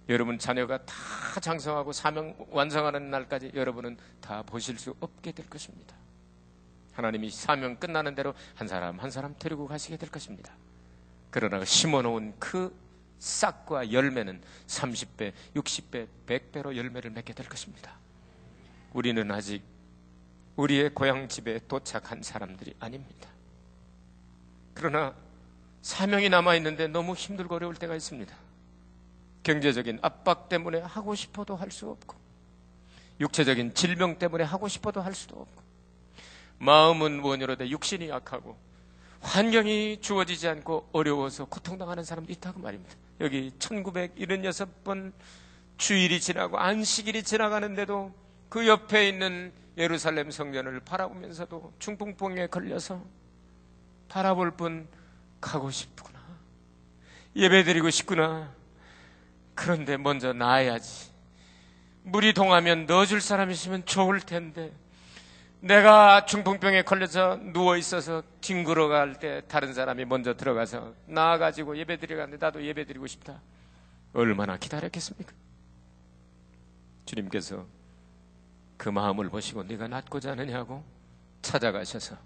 여러분 0.09 0.37
자녀가 0.37 0.85
다 0.85 0.93
장성하고 1.41 1.93
사명 1.93 2.35
완성하는 2.49 3.09
날까지 3.09 3.53
여러분은 3.55 3.97
다 4.19 4.43
보실 4.43 4.77
수 4.77 4.93
없게 4.99 5.31
될 5.31 5.49
것입니다. 5.49 5.95
하나님이 6.91 7.31
사명 7.31 7.77
끝나는 7.77 8.13
대로 8.13 8.33
한 8.55 8.67
사람 8.67 8.99
한 8.99 9.09
사람 9.09 9.33
데리고 9.39 9.65
가시게 9.67 9.95
될 9.95 10.11
것입니다. 10.11 10.53
그러나 11.33 11.65
심어놓은 11.65 12.35
그 12.37 12.71
싹과 13.17 13.91
열매는 13.91 14.39
30배, 14.67 15.33
60배, 15.55 16.07
100배로 16.27 16.75
열매를 16.75 17.09
맺게 17.09 17.33
될 17.33 17.49
것입니다. 17.49 17.97
우리는 18.93 19.31
아직 19.31 19.63
우리의 20.57 20.93
고향 20.93 21.27
집에 21.27 21.59
도착한 21.67 22.21
사람들이 22.21 22.75
아닙니다. 22.79 23.29
그러나 24.75 25.15
사명이 25.81 26.29
남아있는데 26.29 26.89
너무 26.89 27.15
힘들고 27.15 27.55
어려울 27.55 27.73
때가 27.77 27.95
있습니다. 27.95 28.31
경제적인 29.41 29.97
압박 30.03 30.49
때문에 30.49 30.81
하고 30.81 31.15
싶어도 31.15 31.55
할 31.55 31.71
수 31.71 31.89
없고 31.89 32.15
육체적인 33.19 33.73
질병 33.73 34.19
때문에 34.19 34.43
하고 34.43 34.67
싶어도 34.67 35.01
할 35.01 35.15
수도 35.15 35.37
없고 35.37 35.63
마음은 36.59 37.21
원효로 37.21 37.55
돼 37.55 37.67
육신이 37.69 38.09
약하고 38.09 38.55
환경이 39.23 40.01
주어지지 40.01 40.47
않고 40.47 40.89
어려워서 40.91 41.45
고통당하는 41.45 42.03
사람도 42.03 42.31
있다고 42.31 42.59
말입니다. 42.59 42.93
여기 43.21 43.51
1976번 43.57 45.13
주일이 45.77 46.19
지나고 46.19 46.59
안식일이 46.59 47.23
지나가는데도 47.23 48.13
그 48.49 48.67
옆에 48.67 49.07
있는 49.07 49.51
예루살렘 49.77 50.29
성전을 50.29 50.81
바라보면서도 50.81 51.73
중풍병에 51.79 52.47
걸려서 52.47 53.03
바라볼 54.09 54.51
뿐 54.51 54.87
가고 55.41 55.71
싶구나. 55.71 56.19
예배드리고 57.35 57.89
싶구나. 57.89 58.51
그런데 59.55 59.97
먼저 59.97 60.33
나아야지. 60.33 61.11
물이 62.03 62.33
동하면 62.33 62.85
넣어줄 62.85 63.21
사람 63.21 63.49
있으면 63.49 63.85
좋을 63.85 64.19
텐데. 64.19 64.71
내가 65.63 66.25
중풍병에 66.25 66.81
걸려서 66.81 67.39
누워 67.53 67.77
있어서 67.77 68.21
뒹굴어 68.41 68.89
갈 68.89 69.13
때 69.17 69.41
다른 69.47 69.73
사람이 69.73 70.03
먼저 70.03 70.35
들어가서 70.35 70.93
나아가지고 71.05 71.77
예배 71.77 71.99
드리러 71.99 72.19
갔는데 72.19 72.45
나도 72.45 72.61
예배 72.65 72.83
드리고 72.85 73.07
싶다. 73.07 73.41
얼마나 74.11 74.57
기다렸겠습니까? 74.57 75.31
주님께서 77.05 77.65
그 78.75 78.89
마음을 78.89 79.29
보시고 79.29 79.63
네가 79.63 79.87
낫고자 79.87 80.31
하느냐고 80.31 80.83
찾아가셔서 81.41 82.17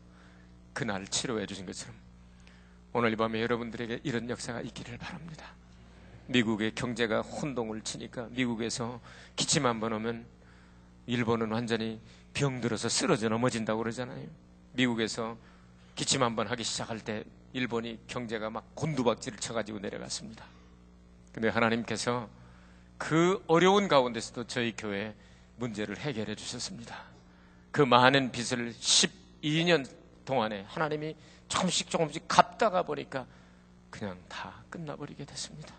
그날 0.73 1.05
치료해 1.07 1.45
주신 1.45 1.67
것처럼 1.67 1.95
오늘 2.93 3.11
이 3.13 3.15
밤에 3.15 3.39
여러분들에게 3.39 3.99
이런 4.03 4.27
역사가 4.31 4.61
있기를 4.61 4.97
바랍니다. 4.97 5.45
미국의 6.25 6.73
경제가 6.73 7.21
혼동을 7.21 7.81
치니까 7.81 8.29
미국에서 8.31 8.99
기침 9.35 9.67
한 9.67 9.79
번 9.79 9.93
오면 9.93 10.25
일본은 11.05 11.51
완전히 11.51 12.01
병들어서 12.33 12.89
쓰러져 12.89 13.29
넘어진다고 13.29 13.79
그러잖아요. 13.81 14.27
미국에서 14.73 15.37
기침 15.95 16.23
한번 16.23 16.47
하기 16.47 16.63
시작할 16.63 16.99
때 16.99 17.23
일본이 17.53 17.99
경제가 18.07 18.49
막 18.49 18.75
곤두박질을 18.75 19.39
쳐가지고 19.39 19.79
내려갔습니다. 19.79 20.45
근데 21.31 21.49
하나님께서 21.49 22.29
그 22.97 23.43
어려운 23.47 23.87
가운데서도 23.87 24.45
저희 24.45 24.75
교회 24.75 25.15
문제를 25.57 25.97
해결해 25.97 26.35
주셨습니다. 26.35 27.03
그 27.71 27.81
많은 27.81 28.31
빚을 28.31 28.73
12년 28.73 29.87
동안에 30.25 30.65
하나님이 30.67 31.15
조금씩 31.47 31.89
조금씩 31.89 32.27
갚다가 32.27 32.83
보니까 32.83 33.25
그냥 33.89 34.19
다 34.27 34.63
끝나버리게 34.69 35.25
됐습니다. 35.25 35.73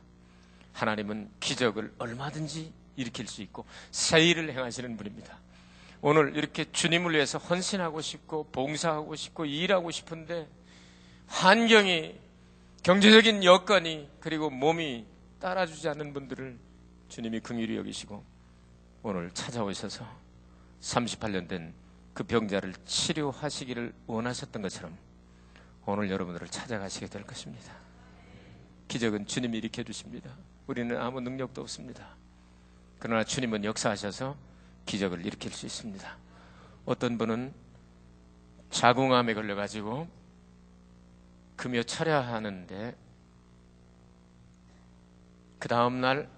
하나님은 0.73 1.31
기적을 1.41 1.95
얼마든지 1.99 2.73
일으킬 2.97 3.27
수 3.27 3.43
있고 3.43 3.65
새 3.91 4.25
일을 4.25 4.51
행하시는 4.53 4.97
분입니다. 4.97 5.39
오늘 6.01 6.37
이렇게 6.37 6.65
주님을 6.71 7.13
위해서 7.13 7.39
헌신하고 7.39 8.01
싶고 8.01 8.45
봉사하고 8.53 9.17
싶고 9.17 9.45
일하고 9.45 9.91
싶은데 9.91 10.49
환경이 11.27 12.15
경제적인 12.83 13.45
여건이 13.45 14.09
그리고 14.21 14.51
몸이 14.51 15.05
따라주지 15.41 15.89
않는 15.89 16.13
분들을 16.13 16.59
주님이 17.09 17.41
긍휼히 17.41 17.77
여기시고 17.77 18.25
오늘 19.03 19.31
찾아오셔서 19.33 20.07
38년 20.81 21.49
된 21.49 21.89
그 22.19 22.25
병자를 22.25 22.75
치료하시기를 22.85 23.93
원하셨던 24.09 24.61
것처럼 24.61 24.99
오늘 25.87 26.11
여러분들을 26.11 26.49
찾아가시게 26.49 27.07
될 27.07 27.23
것입니다. 27.23 27.73
기적은 28.89 29.27
주님이 29.27 29.59
일으켜 29.59 29.85
주십니다. 29.85 30.35
우리는 30.67 31.01
아무 31.01 31.21
능력도 31.21 31.61
없습니다. 31.61 32.17
그러나 32.99 33.23
주님은 33.23 33.63
역사하셔서 33.63 34.37
기적을 34.89 35.24
일으킬 35.24 35.53
수 35.53 35.66
있습니다. 35.66 36.16
어떤 36.86 37.18
분은 37.18 37.53
자궁암에 38.70 39.34
걸려가지고 39.34 40.09
금요 41.57 41.82
철야하는데 41.82 42.97
그 45.59 45.68
다음날 45.68 46.28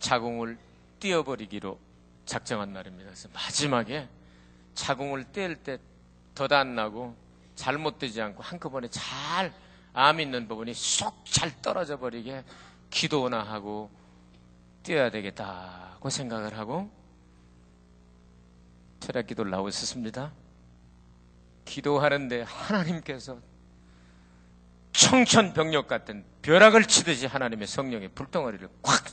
자궁을 0.00 0.58
띄어버리기로 0.98 1.78
작정한 2.24 2.72
날입니다. 2.72 3.10
그래서 3.10 3.28
마지막에 3.32 4.08
자궁을 4.74 5.24
뗄때덧안 5.32 6.74
나고 6.74 7.14
잘못되지 7.54 8.20
않고 8.20 8.42
한꺼번에 8.42 8.88
잘 8.90 9.52
암 9.92 10.20
있는 10.20 10.46
부분이 10.46 10.74
쏙 10.74 11.24
잘 11.24 11.60
떨어져 11.62 11.98
버리게 11.98 12.44
기도나 12.90 13.42
하고 13.42 13.90
뛰어야 14.82 15.10
되겠다고 15.10 16.10
생각을 16.10 16.58
하고 16.58 16.90
철학 19.10 19.26
기도를 19.26 19.50
나오고 19.50 19.68
있었습니다. 19.68 20.32
기도하는데 21.64 22.42
하나님께서 22.42 23.38
청천벽력 24.92 25.88
같은 25.88 26.24
벼락을 26.42 26.84
치듯이 26.84 27.26
하나님의 27.26 27.66
성령의 27.66 28.10
불덩어리를 28.14 28.68
콱 28.82 29.04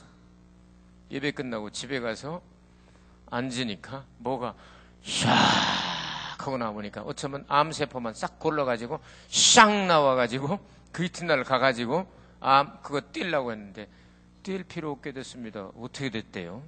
예배 1.10 1.32
끝나고 1.32 1.70
집에 1.70 2.00
가서 2.00 2.42
앉으니까 3.30 4.04
뭐가 4.18 4.54
샥 5.04 5.26
하고 6.38 6.58
나오니까 6.58 7.02
어쩌면 7.02 7.44
암세포만 7.48 8.14
싹 8.14 8.38
골라가지고 8.38 9.00
샥 9.28 9.86
나와가지고 9.86 10.60
그 10.92 11.04
이튿날 11.04 11.42
가가지고 11.44 12.06
암 12.40 12.78
그거 12.82 13.00
뛸라고 13.00 13.50
했는데 13.50 13.88
뛸 14.44 14.62
필요 14.64 14.92
없게 14.92 15.12
됐습니다. 15.12 15.70
어떻게 15.76 16.10
됐대요? 16.10 16.62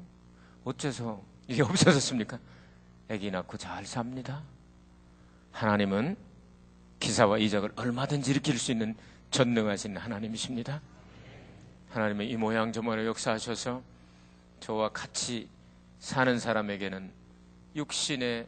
어째서 0.64 1.22
이게 1.46 1.62
없어졌습니까? 1.62 2.38
아기 3.10 3.30
낳고 3.30 3.56
잘 3.56 3.84
삽니다. 3.84 4.42
하나님은 5.50 6.16
기사와 7.00 7.38
이적을 7.38 7.72
얼마든지 7.74 8.30
일으킬 8.30 8.56
수 8.56 8.70
있는 8.70 8.94
전능하신 9.32 9.96
하나님이십니다. 9.96 10.80
하나님은 11.90 12.26
이 12.26 12.36
모양 12.36 12.72
저 12.72 12.82
모양 12.82 13.04
역사하셔서 13.04 13.82
저와 14.60 14.90
같이 14.90 15.48
사는 15.98 16.38
사람에게는 16.38 17.10
육신의 17.74 18.46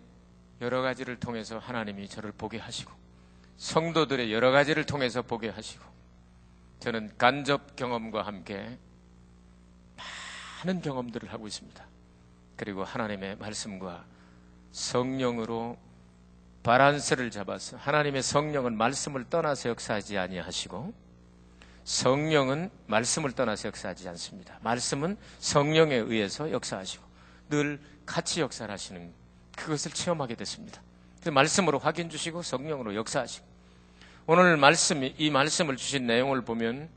여러 0.60 0.80
가지를 0.80 1.18
통해서 1.18 1.58
하나님이 1.58 2.08
저를 2.08 2.30
보게 2.30 2.58
하시고 2.58 2.92
성도들의 3.56 4.32
여러 4.32 4.52
가지를 4.52 4.86
통해서 4.86 5.22
보게 5.22 5.48
하시고 5.48 5.84
저는 6.78 7.16
간접 7.18 7.74
경험과 7.74 8.22
함께 8.22 8.78
많은 10.64 10.82
경험들을 10.82 11.32
하고 11.32 11.48
있습니다. 11.48 11.84
그리고 12.56 12.84
하나님의 12.84 13.36
말씀과 13.36 14.11
성령으로 14.72 15.78
바란스를 16.62 17.30
잡아서 17.30 17.76
하나님의 17.76 18.22
성령은 18.22 18.76
말씀을 18.76 19.24
떠나서 19.28 19.68
역사하지 19.70 20.18
아니하시고 20.18 20.94
성령은 21.84 22.70
말씀을 22.86 23.32
떠나서 23.32 23.68
역사하지 23.68 24.08
않습니다. 24.10 24.58
말씀은 24.62 25.16
성령에 25.40 25.96
의해서 25.96 26.50
역사하시고 26.50 27.04
늘 27.50 27.80
같이 28.06 28.40
역사를 28.40 28.72
하시는 28.72 29.12
그것을 29.56 29.92
체험하게 29.92 30.36
됐습니다. 30.36 30.80
그래서 31.16 31.32
말씀으로 31.32 31.78
확인 31.78 32.08
주시고 32.08 32.42
성령으로 32.42 32.94
역사하시고 32.94 33.46
오늘 34.26 34.56
말씀이 34.56 35.16
이 35.18 35.30
말씀을 35.30 35.76
주신 35.76 36.06
내용을 36.06 36.42
보면 36.42 36.88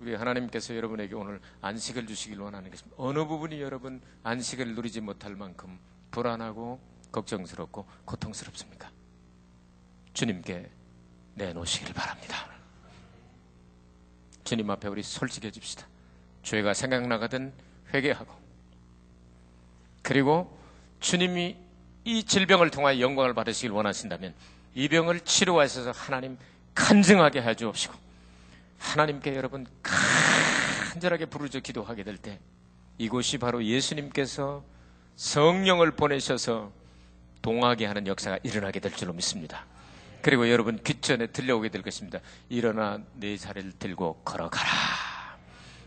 우리 0.00 0.14
하나님께서 0.14 0.74
여러분에게 0.76 1.14
오늘 1.14 1.40
안식을 1.60 2.06
주시길 2.06 2.40
원하는 2.40 2.70
것입니다. 2.70 2.96
어느 2.98 3.24
부분이 3.24 3.60
여러분 3.60 4.00
안식을 4.22 4.74
누리지 4.74 5.00
못할 5.00 5.34
만큼 5.34 5.78
불안하고 6.12 6.80
걱정스럽고 7.12 7.86
고통스럽습니까? 8.04 8.90
주님께 10.14 10.70
내놓으시길 11.34 11.94
바랍니다. 11.94 12.48
주님 14.44 14.70
앞에 14.70 14.88
우리 14.88 15.02
솔직해집시다. 15.02 15.86
죄가 16.42 16.74
생각나거든 16.74 17.52
회개하고 17.94 18.34
그리고 20.02 20.58
주님이 21.00 21.56
이 22.04 22.24
질병을 22.24 22.70
통하여 22.70 22.98
영광을 22.98 23.34
받으시길 23.34 23.70
원하신다면 23.70 24.34
이 24.74 24.88
병을 24.88 25.20
치료하셔서 25.20 25.92
하나님 25.92 26.36
간증하게 26.74 27.42
해 27.42 27.54
주옵시고 27.54 27.94
하나님께 28.78 29.36
여러분 29.36 29.66
간절하게 29.82 31.26
부르짖어 31.26 31.60
기도하게 31.60 32.02
될 32.02 32.16
때 32.16 32.40
이곳이 32.98 33.38
바로 33.38 33.64
예수님께서 33.64 34.64
성령을 35.16 35.92
보내셔서 35.92 36.72
동하게 37.42 37.86
하는 37.86 38.06
역사가 38.06 38.38
일어나게 38.42 38.80
될 38.80 38.92
줄로 38.92 39.12
믿습니다. 39.12 39.66
그리고 40.22 40.48
여러분 40.50 40.78
귀전에 40.82 41.26
들려오게 41.26 41.68
될 41.68 41.82
것입니다. 41.82 42.20
일어나 42.48 43.00
내 43.14 43.36
자리를 43.36 43.72
들고 43.78 44.22
걸어가라. 44.24 44.70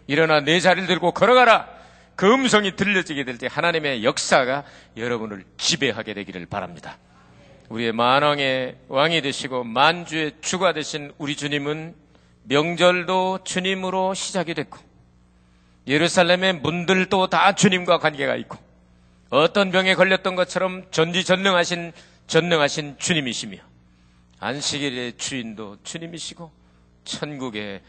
일어나 0.07 0.41
내 0.41 0.59
자리를 0.59 0.87
들고 0.87 1.13
걸어가라. 1.13 1.67
그 2.15 2.31
음성이 2.31 2.75
들려지게 2.75 3.23
될 3.25 3.37
때 3.37 3.47
하나님의 3.51 4.03
역사가 4.03 4.63
여러분을 4.95 5.43
지배하게 5.57 6.13
되기를 6.13 6.45
바랍니다. 6.45 6.97
우리의 7.69 7.91
만왕의 7.93 8.75
왕이 8.89 9.21
되시고 9.21 9.63
만주의 9.63 10.33
주가 10.41 10.71
되신 10.73 11.13
우리 11.17 11.35
주님은 11.35 11.95
명절도 12.43 13.39
주님으로 13.43 14.13
시작이 14.13 14.53
됐고 14.53 14.77
예루살렘의 15.87 16.53
문들도 16.59 17.27
다 17.27 17.53
주님과 17.53 17.99
관계가 17.99 18.35
있고 18.35 18.57
어떤 19.29 19.71
병에 19.71 19.95
걸렸던 19.95 20.35
것처럼 20.35 20.85
전지전능하신 20.91 21.93
전능하신 22.27 22.97
주님이시며 22.99 23.57
안식일의 24.39 25.17
주인도 25.17 25.77
주님이시고 25.83 26.51
천국의 27.05 27.81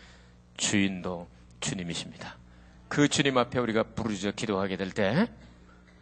주인도 0.56 1.28
주님이십니다. 1.60 2.36
그 2.88 3.08
주님 3.08 3.36
앞에 3.38 3.58
우리가 3.58 3.82
부르짖어 3.82 4.32
기도하게 4.32 4.76
될 4.76 4.90
때 4.90 5.28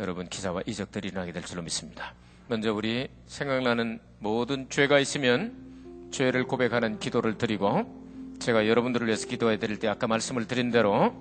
여러분 0.01 0.29
기사와 0.29 0.63
이적들이 0.67 1.09
일어나게 1.09 1.33
될 1.33 1.45
줄로 1.45 1.63
믿습니다. 1.63 2.15
먼저 2.49 2.73
우리 2.73 3.09
생각나는 3.27 4.01
모든 4.19 4.69
죄가 4.69 4.99
있으면 4.99 6.09
죄를 6.11 6.45
고백하는 6.45 6.99
기도를 6.99 7.39
드리고 7.39 8.37
제가 8.41 8.67
여러분들을 8.69 9.07
위해서 9.07 9.27
기도해 9.29 9.59
드릴 9.59 9.79
때 9.79 9.89
아까 9.89 10.07
말씀을 10.07 10.47
드린 10.47 10.71
대로 10.71 11.15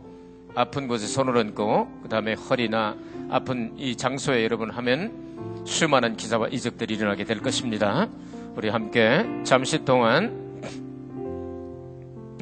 아픈 0.56 0.88
곳에 0.88 1.08
손을 1.08 1.38
얹고 1.38 2.02
그 2.04 2.10
다음에 2.10 2.34
허리나 2.34 2.96
아픈 3.30 3.74
이 3.78 3.96
장소에 3.96 4.44
여러분 4.44 4.70
하면 4.70 5.64
수많은 5.66 6.16
기사와 6.18 6.50
이적들이 6.50 6.96
일어나게 6.96 7.24
될 7.24 7.40
것입니다. 7.40 8.08
우리 8.56 8.70
함께 8.70 9.26
잠시 9.44 9.84
동안 9.84 10.44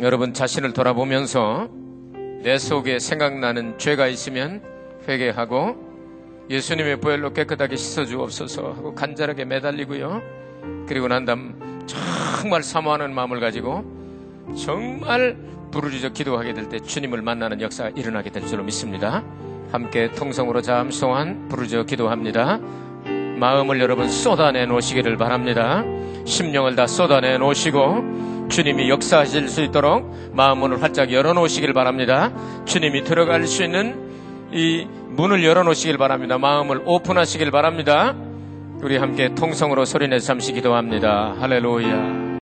여러분 0.02 0.34
자신을 0.34 0.74
돌아보면서 0.74 1.70
내 2.44 2.58
속에 2.58 3.00
생각나는 3.00 3.78
죄가 3.78 4.08
있으면 4.08 4.62
회개하고 5.08 5.92
예수님의 6.50 7.00
보혈로 7.00 7.34
깨끗하게 7.34 7.76
씻어주옵소서 7.76 8.74
하고 8.74 8.94
간절하게 8.94 9.46
매달리고요. 9.46 10.22
그리고 10.88 11.08
난 11.08 11.24
다음 11.24 11.86
정말 11.86 12.64
사모하는 12.64 13.14
마음을 13.14 13.40
가지고 13.40 13.86
정말 14.58 15.38
부르짖어 15.72 16.10
기도하게 16.10 16.54
될 16.54 16.70
때 16.70 16.80
주님을 16.80 17.22
만나는 17.22 17.62
역사가 17.62 17.92
일어나게 17.96 18.30
될 18.30 18.46
줄로 18.46 18.64
믿습니다. 18.64 19.24
함께 19.72 20.12
통성으로 20.12 20.62
동안 20.62 21.48
부르짖어 21.50 21.84
기도합니다. 21.84 22.60
마음을 23.38 23.80
여러분 23.80 24.10
쏟아내 24.10 24.66
놓으시기를 24.66 25.18
바랍니다. 25.18 25.84
심령을 26.26 26.76
다 26.76 26.86
쏟아내 26.86 27.38
놓으시고 27.38 28.48
주님이 28.50 28.90
역사하실 28.90 29.48
수 29.50 29.62
있도록 29.64 30.32
마음문을 30.34 30.84
활짝 30.84 31.12
열어 31.12 31.34
놓으시길 31.34 31.74
바랍니다. 31.74 32.32
주님이 32.66 33.04
들어갈 33.04 33.48
수 33.48 33.64
있는 33.64 34.50
이 34.52 34.86
문을 35.08 35.44
열어 35.44 35.64
놓으시길 35.64 35.98
바랍니다. 35.98 36.38
마음을 36.38 36.82
오픈하시길 36.86 37.50
바랍니다. 37.52 38.14
우리 38.84 38.98
함께 38.98 39.34
통성으로 39.34 39.86
소리내서 39.86 40.26
잠시 40.26 40.54
기도합니다. 40.54 41.36
할렐루야. 41.40 42.21